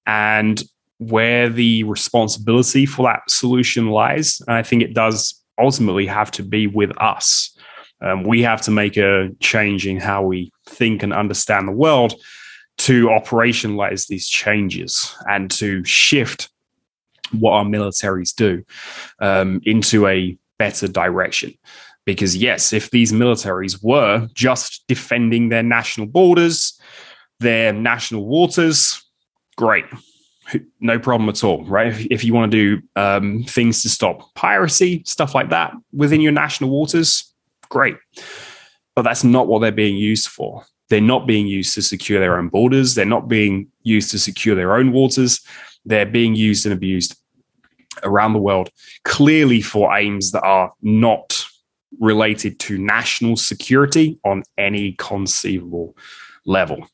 and 0.06 0.62
where 0.98 1.48
the 1.48 1.84
responsibility 1.84 2.86
for 2.86 3.06
that 3.06 3.22
solution 3.28 3.88
lies. 3.88 4.40
And 4.46 4.56
I 4.56 4.62
think 4.62 4.82
it 4.82 4.94
does 4.94 5.40
ultimately 5.58 6.06
have 6.06 6.30
to 6.32 6.42
be 6.42 6.66
with 6.66 6.90
us. 7.00 7.56
Um, 8.02 8.24
we 8.24 8.42
have 8.42 8.61
to 8.62 8.70
make 8.70 8.96
a 8.96 9.30
change 9.40 9.86
in 9.86 9.98
how 9.98 10.22
we 10.22 10.52
think 10.66 11.02
and 11.02 11.12
understand 11.12 11.68
the 11.68 11.72
world 11.72 12.14
to 12.79 13.07
operationalize 13.07 14.07
these 14.07 14.29
changes 14.29 15.14
and 15.29 15.51
to 15.51 15.85
shift 15.85 16.49
what 17.33 17.53
our 17.53 17.64
militaries 17.64 18.35
do 18.35 18.64
um, 19.21 19.61
into 19.64 20.07
a 20.07 20.37
better 20.59 20.89
direction. 20.89 21.53
Because, 22.07 22.37
yes, 22.37 22.73
if 22.73 22.91
these 22.91 23.12
militaries 23.12 23.83
were 23.83 24.29
just 24.35 24.85
defending 24.89 25.49
their 25.49 25.62
national 25.62 26.07
borders, 26.07 26.81
their 27.39 27.73
national 27.73 28.27
waters, 28.27 29.03
great. 29.57 29.85
No 30.81 30.99
problem 30.99 31.29
at 31.29 31.45
all, 31.45 31.64
right? 31.64 32.07
If, 32.11 32.25
you 32.25 32.35
want 32.35 32.51
to 32.51 32.79
do 32.79 32.83
um, 32.97 33.45
things 33.45 33.83
to 33.83 33.89
stop 33.89 34.35
piracy, 34.35 35.03
stuff 35.07 35.35
like 35.35 35.51
that 35.51 35.73
within 35.93 36.21
your 36.21 36.33
national 36.33 36.71
waters, 36.71 37.33
great. 37.68 37.97
But 38.97 39.03
that's 39.03 39.23
not 39.23 39.47
what 39.47 39.61
they're 39.61 39.71
being 39.71 39.97
used 39.97 40.29
for. 40.29 40.64
They're 40.91 41.01
not 41.01 41.26
being 41.26 41.47
used 41.47 41.74
to 41.74 41.82
secure 41.82 42.20
their 42.20 42.36
own 42.36 42.49
borders. 42.49 42.95
They're 42.95 43.07
not 43.07 43.28
being 43.28 43.68
used 43.82 44.11
to 44.11 44.18
secure 44.18 44.55
their 44.55 44.76
own 44.76 44.93
waters. 44.93 45.41
They're 45.86 46.05
being 46.05 46.34
used 46.34 46.66
and 46.66 46.74
abused 46.74 47.16
around 48.03 48.32
the 48.34 48.41
world, 48.41 48.70
clearly 49.05 49.61
for 49.61 49.97
aims 49.97 50.32
that 50.32 50.43
are 50.43 50.72
not 50.82 51.45
related 51.99 52.59
to 52.61 52.78
national 52.78 53.36
security 53.36 54.18
on 54.24 54.43
any 54.59 54.93
conceivable 54.93 55.97
level. 56.45 56.86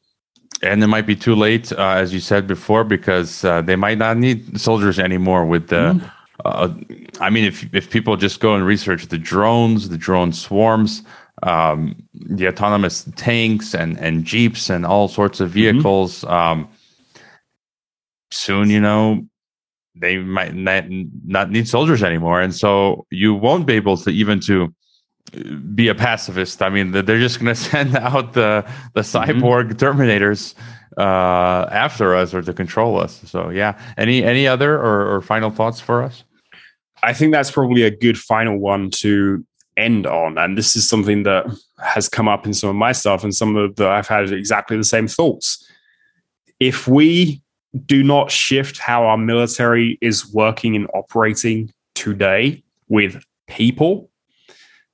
And 0.62 0.82
it 0.82 0.86
might 0.86 1.06
be 1.06 1.16
too 1.16 1.34
late, 1.34 1.72
uh, 1.72 2.02
as 2.02 2.14
you 2.14 2.20
said 2.20 2.46
before, 2.46 2.84
because 2.84 3.44
uh, 3.44 3.62
they 3.62 3.76
might 3.76 3.98
not 3.98 4.16
need 4.16 4.58
soldiers 4.58 4.98
anymore. 4.98 5.44
With 5.44 5.68
the, 5.68 6.00
mm. 6.00 6.12
uh, 6.44 6.72
I 7.20 7.28
mean, 7.30 7.44
if 7.44 7.66
if 7.74 7.90
people 7.90 8.16
just 8.16 8.40
go 8.40 8.54
and 8.54 8.64
research 8.64 9.06
the 9.06 9.18
drones, 9.18 9.88
the 9.90 9.98
drone 9.98 10.32
swarms, 10.32 11.02
um, 11.42 11.96
the 12.14 12.48
autonomous 12.48 13.04
tanks 13.16 13.74
and 13.74 13.98
and 13.98 14.24
jeeps 14.24 14.70
and 14.70 14.86
all 14.86 15.08
sorts 15.08 15.40
of 15.40 15.50
mm-hmm. 15.50 15.54
vehicles. 15.54 16.22
Mm-hmm. 16.22 16.32
Um, 16.32 16.68
soon, 18.30 18.70
you 18.70 18.80
know, 18.80 19.22
they 19.94 20.18
might 20.18 20.54
not, 20.54 20.84
not 21.24 21.50
need 21.50 21.68
soldiers 21.68 22.02
anymore, 22.02 22.40
and 22.40 22.54
so 22.54 23.06
you 23.10 23.34
won't 23.34 23.66
be 23.66 23.74
able 23.74 23.96
to 23.98 24.10
even 24.10 24.40
to 24.40 24.74
be 25.74 25.88
a 25.88 25.94
pacifist. 25.94 26.62
I 26.62 26.68
mean, 26.68 26.92
they're 26.92 27.18
just 27.18 27.40
going 27.40 27.54
to 27.54 27.60
send 27.60 27.96
out 27.96 28.32
the 28.32 28.64
the 28.94 29.02
mm-hmm. 29.02 29.40
cyborg 29.40 29.72
mm-hmm. 29.72 29.84
terminators 29.84 30.54
uh, 30.96 31.68
after 31.70 32.14
us 32.14 32.32
or 32.32 32.42
to 32.42 32.52
control 32.52 33.00
us. 33.00 33.20
So, 33.26 33.50
yeah. 33.50 33.78
Any 33.96 34.24
any 34.24 34.46
other 34.46 34.74
or, 34.74 35.16
or 35.16 35.20
final 35.22 35.50
thoughts 35.50 35.80
for 35.80 36.02
us? 36.02 36.24
I 37.02 37.12
think 37.12 37.32
that's 37.32 37.50
probably 37.50 37.82
a 37.82 37.90
good 37.90 38.18
final 38.18 38.58
one 38.58 38.90
to 38.90 39.44
end 39.76 40.06
on. 40.06 40.38
And 40.38 40.56
this 40.56 40.76
is 40.76 40.88
something 40.88 41.22
that 41.24 41.46
has 41.78 42.08
come 42.08 42.28
up 42.28 42.46
in 42.46 42.54
some 42.54 42.70
of 42.70 42.76
my 42.76 42.92
stuff 42.92 43.22
and 43.22 43.34
some 43.34 43.56
of 43.56 43.76
the 43.76 43.88
I've 43.88 44.08
had 44.08 44.32
exactly 44.32 44.76
the 44.76 44.84
same 44.84 45.06
thoughts. 45.06 45.68
If 46.60 46.88
we 46.88 47.42
do 47.84 48.02
not 48.02 48.30
shift 48.30 48.78
how 48.78 49.04
our 49.04 49.18
military 49.18 49.98
is 50.00 50.32
working 50.32 50.76
and 50.76 50.88
operating 50.94 51.70
today 51.94 52.62
with 52.88 53.22
people, 53.48 54.10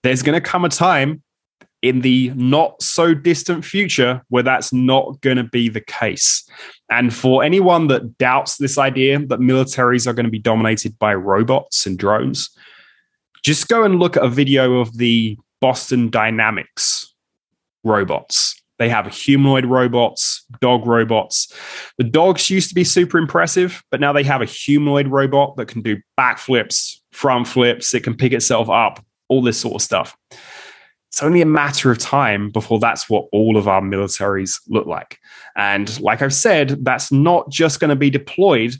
there's 0.02 0.22
going 0.22 0.40
to 0.40 0.40
come 0.40 0.64
a 0.64 0.68
time 0.68 1.22
in 1.82 2.00
the 2.00 2.32
not 2.36 2.80
so 2.80 3.12
distant 3.12 3.64
future 3.64 4.22
where 4.28 4.42
that's 4.42 4.72
not 4.72 5.20
going 5.20 5.36
to 5.36 5.44
be 5.44 5.68
the 5.68 5.80
case. 5.80 6.48
And 6.90 7.12
for 7.12 7.42
anyone 7.42 7.88
that 7.88 8.18
doubts 8.18 8.56
this 8.56 8.78
idea 8.78 9.18
that 9.26 9.40
militaries 9.40 10.06
are 10.06 10.12
going 10.12 10.24
to 10.24 10.30
be 10.30 10.38
dominated 10.38 10.96
by 10.98 11.14
robots 11.14 11.84
and 11.84 11.98
drones, 11.98 12.50
just 13.42 13.68
go 13.68 13.84
and 13.84 13.98
look 13.98 14.16
at 14.16 14.24
a 14.24 14.28
video 14.28 14.80
of 14.80 14.96
the 14.96 15.36
Boston 15.60 16.10
Dynamics 16.10 17.14
robots. 17.84 18.60
They 18.78 18.88
have 18.88 19.06
humanoid 19.12 19.66
robots, 19.66 20.44
dog 20.60 20.86
robots. 20.86 21.52
The 21.98 22.04
dogs 22.04 22.50
used 22.50 22.68
to 22.70 22.74
be 22.74 22.84
super 22.84 23.18
impressive, 23.18 23.82
but 23.90 24.00
now 24.00 24.12
they 24.12 24.24
have 24.24 24.42
a 24.42 24.46
humanoid 24.46 25.06
robot 25.08 25.56
that 25.56 25.68
can 25.68 25.82
do 25.82 25.98
backflips, 26.18 26.96
front 27.12 27.46
flips, 27.46 27.94
it 27.94 28.02
can 28.02 28.16
pick 28.16 28.32
itself 28.32 28.68
up, 28.68 29.04
all 29.28 29.42
this 29.42 29.60
sort 29.60 29.76
of 29.76 29.82
stuff. 29.82 30.16
It's 31.10 31.22
only 31.22 31.42
a 31.42 31.46
matter 31.46 31.90
of 31.90 31.98
time 31.98 32.50
before 32.50 32.78
that's 32.78 33.08
what 33.08 33.26
all 33.32 33.56
of 33.56 33.68
our 33.68 33.82
militaries 33.82 34.58
look 34.68 34.86
like. 34.86 35.18
And 35.56 36.00
like 36.00 36.22
I've 36.22 36.34
said, 36.34 36.84
that's 36.84 37.12
not 37.12 37.50
just 37.50 37.80
going 37.80 37.90
to 37.90 37.96
be 37.96 38.10
deployed 38.10 38.74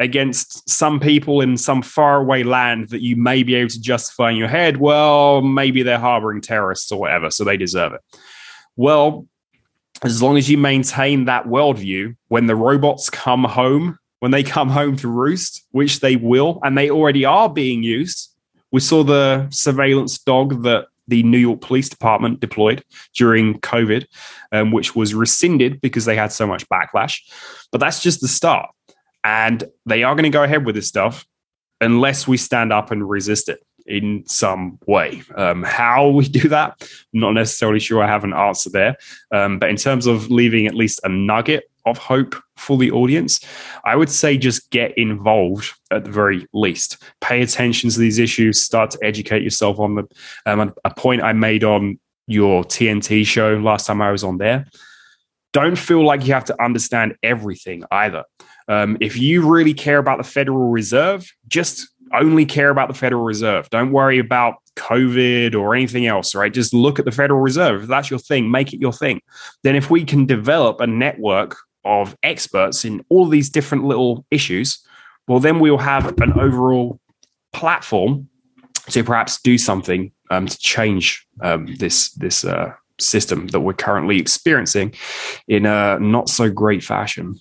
against 0.00 0.68
some 0.68 0.98
people 0.98 1.40
in 1.40 1.56
some 1.56 1.82
faraway 1.82 2.42
land 2.42 2.88
that 2.88 3.02
you 3.02 3.16
may 3.16 3.42
be 3.42 3.54
able 3.54 3.70
to 3.70 3.80
justify 3.80 4.30
in 4.30 4.36
your 4.36 4.48
head, 4.48 4.78
well, 4.78 5.40
maybe 5.40 5.82
they're 5.82 5.98
harboring 5.98 6.40
terrorists 6.40 6.90
or 6.90 6.98
whatever, 6.98 7.30
so 7.30 7.44
they 7.44 7.56
deserve 7.56 7.92
it. 7.92 8.00
Well, 8.76 9.26
as 10.02 10.20
long 10.20 10.36
as 10.36 10.50
you 10.50 10.58
maintain 10.58 11.26
that 11.26 11.46
worldview, 11.46 12.16
when 12.28 12.46
the 12.46 12.56
robots 12.56 13.08
come 13.08 13.44
home, 13.44 13.98
when 14.18 14.32
they 14.32 14.42
come 14.42 14.68
home 14.68 14.96
to 14.96 15.08
roost, 15.08 15.64
which 15.70 16.00
they 16.00 16.16
will, 16.16 16.58
and 16.62 16.76
they 16.76 16.90
already 16.90 17.24
are 17.24 17.48
being 17.48 17.82
used, 17.82 18.34
we 18.72 18.80
saw 18.80 19.04
the 19.04 19.48
surveillance 19.50 20.18
dog 20.18 20.64
that 20.64 20.86
the 21.06 21.22
New 21.22 21.38
York 21.38 21.60
Police 21.60 21.88
Department 21.88 22.40
deployed 22.40 22.82
during 23.14 23.60
COVID, 23.60 24.06
um, 24.52 24.72
which 24.72 24.96
was 24.96 25.14
rescinded 25.14 25.80
because 25.80 26.06
they 26.06 26.16
had 26.16 26.32
so 26.32 26.46
much 26.46 26.68
backlash. 26.68 27.20
But 27.70 27.78
that's 27.78 28.02
just 28.02 28.20
the 28.20 28.28
start. 28.28 28.70
And 29.24 29.64
they 29.86 30.02
are 30.02 30.14
going 30.14 30.24
to 30.24 30.30
go 30.30 30.44
ahead 30.44 30.66
with 30.66 30.74
this 30.74 30.86
stuff 30.86 31.26
unless 31.80 32.28
we 32.28 32.36
stand 32.36 32.72
up 32.72 32.90
and 32.90 33.08
resist 33.08 33.48
it 33.48 33.60
in 33.86 34.24
some 34.26 34.78
way. 34.86 35.22
Um, 35.34 35.62
how 35.62 36.08
we 36.08 36.28
do 36.28 36.48
that, 36.48 36.88
not 37.12 37.32
necessarily 37.32 37.80
sure 37.80 38.02
I 38.02 38.06
have 38.06 38.24
an 38.24 38.34
answer 38.34 38.70
there. 38.70 38.96
Um, 39.32 39.58
but 39.58 39.70
in 39.70 39.76
terms 39.76 40.06
of 40.06 40.30
leaving 40.30 40.66
at 40.66 40.74
least 40.74 41.00
a 41.04 41.08
nugget 41.08 41.64
of 41.86 41.98
hope 41.98 42.34
for 42.56 42.78
the 42.78 42.90
audience, 42.90 43.40
I 43.84 43.96
would 43.96 44.08
say 44.08 44.38
just 44.38 44.70
get 44.70 44.96
involved 44.96 45.72
at 45.90 46.04
the 46.04 46.10
very 46.10 46.46
least. 46.54 47.02
Pay 47.20 47.42
attention 47.42 47.90
to 47.90 47.98
these 47.98 48.18
issues, 48.18 48.62
start 48.62 48.90
to 48.92 48.98
educate 49.02 49.42
yourself 49.42 49.78
on 49.78 49.96
them. 49.96 50.08
Um, 50.46 50.74
a 50.84 50.94
point 50.94 51.22
I 51.22 51.32
made 51.34 51.64
on 51.64 51.98
your 52.26 52.64
TNT 52.64 53.26
show 53.26 53.56
last 53.56 53.86
time 53.86 54.00
I 54.00 54.10
was 54.10 54.24
on 54.24 54.38
there. 54.38 54.66
Don't 55.52 55.76
feel 55.76 56.04
like 56.04 56.26
you 56.26 56.32
have 56.32 56.46
to 56.46 56.62
understand 56.62 57.16
everything 57.22 57.84
either. 57.90 58.24
Um, 58.68 58.96
if 59.00 59.16
you 59.16 59.46
really 59.46 59.74
care 59.74 59.98
about 59.98 60.18
the 60.18 60.24
Federal 60.24 60.70
Reserve, 60.70 61.30
just 61.48 61.86
only 62.14 62.46
care 62.46 62.70
about 62.70 62.88
the 62.88 62.94
Federal 62.94 63.24
Reserve. 63.24 63.68
Don't 63.70 63.92
worry 63.92 64.18
about 64.18 64.56
COVID 64.76 65.54
or 65.54 65.74
anything 65.74 66.06
else, 66.06 66.34
right? 66.34 66.52
Just 66.52 66.72
look 66.72 66.98
at 66.98 67.04
the 67.04 67.12
Federal 67.12 67.40
Reserve. 67.40 67.82
If 67.82 67.88
that's 67.88 68.10
your 68.10 68.18
thing, 68.18 68.50
make 68.50 68.72
it 68.72 68.80
your 68.80 68.92
thing. 68.92 69.20
Then, 69.62 69.76
if 69.76 69.90
we 69.90 70.04
can 70.04 70.26
develop 70.26 70.80
a 70.80 70.86
network 70.86 71.56
of 71.84 72.16
experts 72.22 72.84
in 72.84 73.04
all 73.08 73.26
these 73.26 73.50
different 73.50 73.84
little 73.84 74.24
issues, 74.30 74.78
well, 75.28 75.40
then 75.40 75.60
we'll 75.60 75.78
have 75.78 76.18
an 76.20 76.32
overall 76.38 77.00
platform 77.52 78.28
to 78.90 79.02
perhaps 79.04 79.40
do 79.40 79.56
something 79.56 80.12
um, 80.30 80.46
to 80.46 80.58
change 80.58 81.26
um, 81.42 81.66
this 81.78 82.12
this 82.12 82.44
uh, 82.44 82.72
system 82.98 83.48
that 83.48 83.60
we're 83.60 83.72
currently 83.72 84.18
experiencing 84.18 84.94
in 85.48 85.66
a 85.66 85.98
not 85.98 86.28
so 86.28 86.50
great 86.50 86.82
fashion. 86.82 87.38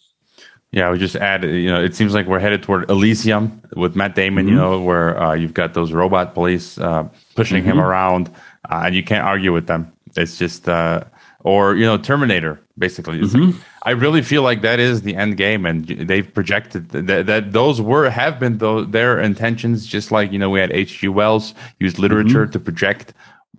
Yeah, 0.73 0.91
we 0.91 0.97
just 0.97 1.15
add. 1.15 1.43
You 1.43 1.67
know, 1.67 1.83
it 1.83 1.95
seems 1.95 2.15
like 2.15 2.25
we're 2.25 2.39
headed 2.39 2.63
toward 2.63 2.89
Elysium 2.89 3.61
with 3.75 3.95
Matt 3.95 4.15
Damon. 4.15 4.45
Mm-hmm. 4.45 4.55
You 4.55 4.59
know, 4.59 4.81
where 4.81 5.21
uh, 5.21 5.33
you've 5.35 5.53
got 5.53 5.75
those 5.75 5.91
robot 5.91 6.33
police 6.33 6.79
uh, 6.79 7.07
pushing 7.35 7.61
mm-hmm. 7.61 7.73
him 7.73 7.79
around, 7.79 8.29
uh, 8.67 8.81
and 8.85 8.95
you 8.95 9.03
can't 9.03 9.23
argue 9.23 9.53
with 9.53 9.67
them. 9.67 9.93
It's 10.17 10.39
just, 10.39 10.67
uh, 10.67 11.03
or 11.41 11.75
you 11.75 11.85
know, 11.85 11.99
Terminator. 11.99 12.59
Basically, 12.75 13.19
mm-hmm. 13.19 13.51
like, 13.51 13.55
I 13.83 13.91
really 13.91 14.23
feel 14.23 14.41
like 14.41 14.63
that 14.63 14.79
is 14.79 15.03
the 15.03 15.15
end 15.15 15.37
game, 15.37 15.67
and 15.67 15.85
they've 15.85 16.33
projected 16.33 16.89
that, 16.89 17.27
that 17.27 17.51
those 17.51 17.79
were 17.79 18.09
have 18.09 18.39
been 18.39 18.57
those, 18.57 18.89
their 18.89 19.19
intentions. 19.19 19.85
Just 19.85 20.11
like 20.11 20.31
you 20.31 20.39
know, 20.39 20.49
we 20.49 20.59
had 20.59 20.71
H.G. 20.71 21.07
Wells 21.07 21.53
use 21.79 21.99
literature 21.99 22.45
mm-hmm. 22.45 22.51
to 22.51 22.59
project 22.59 23.13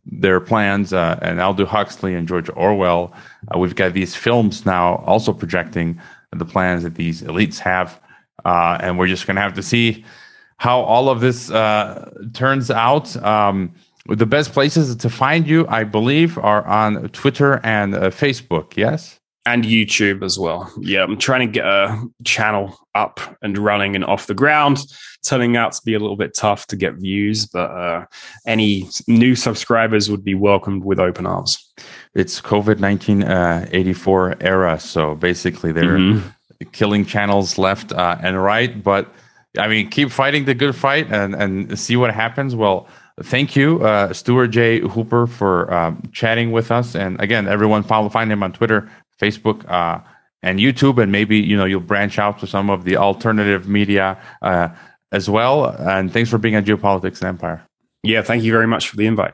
their 0.04 0.40
plans, 0.40 0.92
uh, 0.92 1.16
and 1.22 1.40
Aldous 1.40 1.68
Huxley 1.68 2.14
and 2.16 2.26
George 2.26 2.50
Orwell. 2.50 3.14
Uh, 3.54 3.60
we've 3.60 3.76
got 3.76 3.92
these 3.92 4.16
films 4.16 4.66
now 4.66 4.96
also 5.06 5.32
projecting 5.32 6.00
the 6.38 6.44
plans 6.44 6.82
that 6.82 6.94
these 6.94 7.22
elites 7.22 7.58
have, 7.58 8.00
uh, 8.44 8.78
and 8.80 8.98
we're 8.98 9.08
just 9.08 9.26
going 9.26 9.36
to 9.36 9.42
have 9.42 9.54
to 9.54 9.62
see 9.62 10.04
how 10.58 10.80
all 10.80 11.08
of 11.08 11.20
this 11.20 11.50
uh, 11.50 12.10
turns 12.32 12.70
out. 12.70 13.16
Um, 13.22 13.74
the 14.06 14.26
best 14.26 14.52
places 14.52 14.94
to 14.96 15.08
find 15.08 15.46
you, 15.46 15.66
I 15.68 15.84
believe, 15.84 16.36
are 16.38 16.64
on 16.66 17.08
Twitter 17.08 17.60
and 17.64 17.94
uh, 17.94 18.10
Facebook. 18.10 18.76
Yes 18.76 19.18
and 19.46 19.64
YouTube 19.64 20.24
as 20.24 20.38
well. 20.38 20.72
Yeah, 20.80 21.02
I'm 21.04 21.18
trying 21.18 21.46
to 21.46 21.52
get 21.52 21.66
a 21.66 22.02
channel 22.24 22.78
up 22.94 23.20
and 23.42 23.58
running 23.58 23.94
and 23.94 24.04
off 24.04 24.26
the 24.26 24.34
ground. 24.34 24.78
Turning 25.26 25.56
out 25.56 25.72
to 25.72 25.80
be 25.84 25.94
a 25.94 25.98
little 25.98 26.16
bit 26.16 26.34
tough 26.34 26.66
to 26.68 26.76
get 26.76 26.94
views, 26.94 27.46
but 27.46 27.70
uh, 27.70 28.06
any 28.46 28.88
new 29.06 29.34
subscribers 29.34 30.10
would 30.10 30.24
be 30.24 30.34
welcomed 30.34 30.84
with 30.84 30.98
open 30.98 31.26
arms. 31.26 31.72
It's 32.14 32.40
COVID 32.40 32.80
1984 32.80 34.30
uh, 34.30 34.36
era. 34.40 34.78
So 34.78 35.14
basically, 35.14 35.72
they're 35.72 35.98
mm-hmm. 35.98 36.68
killing 36.72 37.04
channels 37.04 37.58
left 37.58 37.92
uh, 37.92 38.16
and 38.20 38.42
right. 38.42 38.82
But 38.82 39.12
I 39.58 39.68
mean, 39.68 39.90
keep 39.90 40.10
fighting 40.10 40.44
the 40.44 40.54
good 40.54 40.74
fight 40.74 41.12
and, 41.12 41.34
and 41.34 41.78
see 41.78 41.96
what 41.96 42.12
happens. 42.12 42.54
Well, 42.54 42.88
thank 43.22 43.56
you, 43.56 43.84
uh, 43.84 44.12
Stuart 44.12 44.48
J. 44.48 44.80
Hooper, 44.80 45.26
for 45.26 45.72
um, 45.72 46.02
chatting 46.12 46.52
with 46.52 46.70
us. 46.70 46.94
And 46.94 47.20
again, 47.20 47.48
everyone 47.48 47.82
follow 47.82 48.08
find 48.08 48.30
him 48.30 48.42
on 48.42 48.52
Twitter 48.52 48.90
Facebook, 49.20 49.68
uh, 49.70 50.00
and 50.42 50.58
YouTube, 50.58 51.02
and 51.02 51.10
maybe 51.10 51.38
you 51.38 51.56
know 51.56 51.64
you'll 51.64 51.80
branch 51.80 52.18
out 52.18 52.38
to 52.40 52.46
some 52.46 52.68
of 52.70 52.84
the 52.84 52.98
alternative 52.98 53.66
media 53.66 54.20
uh, 54.42 54.68
as 55.10 55.28
well. 55.28 55.64
And 55.64 56.12
thanks 56.12 56.30
for 56.30 56.38
being 56.38 56.54
on 56.54 56.64
Geopolitics 56.64 57.20
and 57.20 57.28
Empire. 57.28 57.66
Yeah, 58.02 58.22
thank 58.22 58.44
you 58.44 58.52
very 58.52 58.66
much 58.66 58.90
for 58.90 58.96
the 58.96 59.06
invite. 59.06 59.32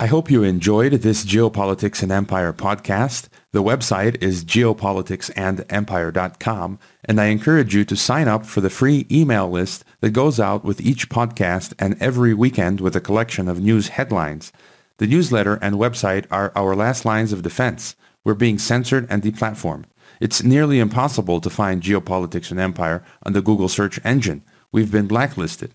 I 0.00 0.06
hope 0.06 0.30
you 0.30 0.42
enjoyed 0.42 0.92
this 0.92 1.26
Geopolitics 1.26 2.02
and 2.02 2.10
Empire 2.10 2.54
podcast. 2.54 3.28
The 3.52 3.62
website 3.62 4.22
is 4.22 4.46
geopoliticsandempire.com, 4.46 6.78
and 7.04 7.20
I 7.20 7.26
encourage 7.26 7.74
you 7.74 7.84
to 7.84 7.96
sign 7.96 8.26
up 8.26 8.46
for 8.46 8.62
the 8.62 8.70
free 8.70 9.06
email 9.10 9.50
list 9.50 9.84
that 10.00 10.12
goes 10.12 10.40
out 10.40 10.64
with 10.64 10.80
each 10.80 11.10
podcast 11.10 11.74
and 11.78 12.00
every 12.00 12.32
weekend 12.32 12.80
with 12.80 12.96
a 12.96 13.00
collection 13.02 13.46
of 13.46 13.60
news 13.60 13.88
headlines. 13.88 14.52
The 14.96 15.06
newsletter 15.06 15.56
and 15.56 15.74
website 15.74 16.24
are 16.30 16.50
our 16.56 16.74
last 16.74 17.04
lines 17.04 17.34
of 17.34 17.42
defense. 17.42 17.94
We're 18.24 18.32
being 18.32 18.58
censored 18.58 19.06
and 19.10 19.22
deplatformed. 19.22 19.84
It's 20.18 20.42
nearly 20.42 20.78
impossible 20.78 21.42
to 21.42 21.50
find 21.50 21.82
geopolitics 21.82 22.50
and 22.50 22.58
empire 22.58 23.04
on 23.24 23.34
the 23.34 23.42
Google 23.42 23.68
search 23.68 24.00
engine. 24.02 24.44
We've 24.72 24.90
been 24.90 25.08
blacklisted. 25.08 25.74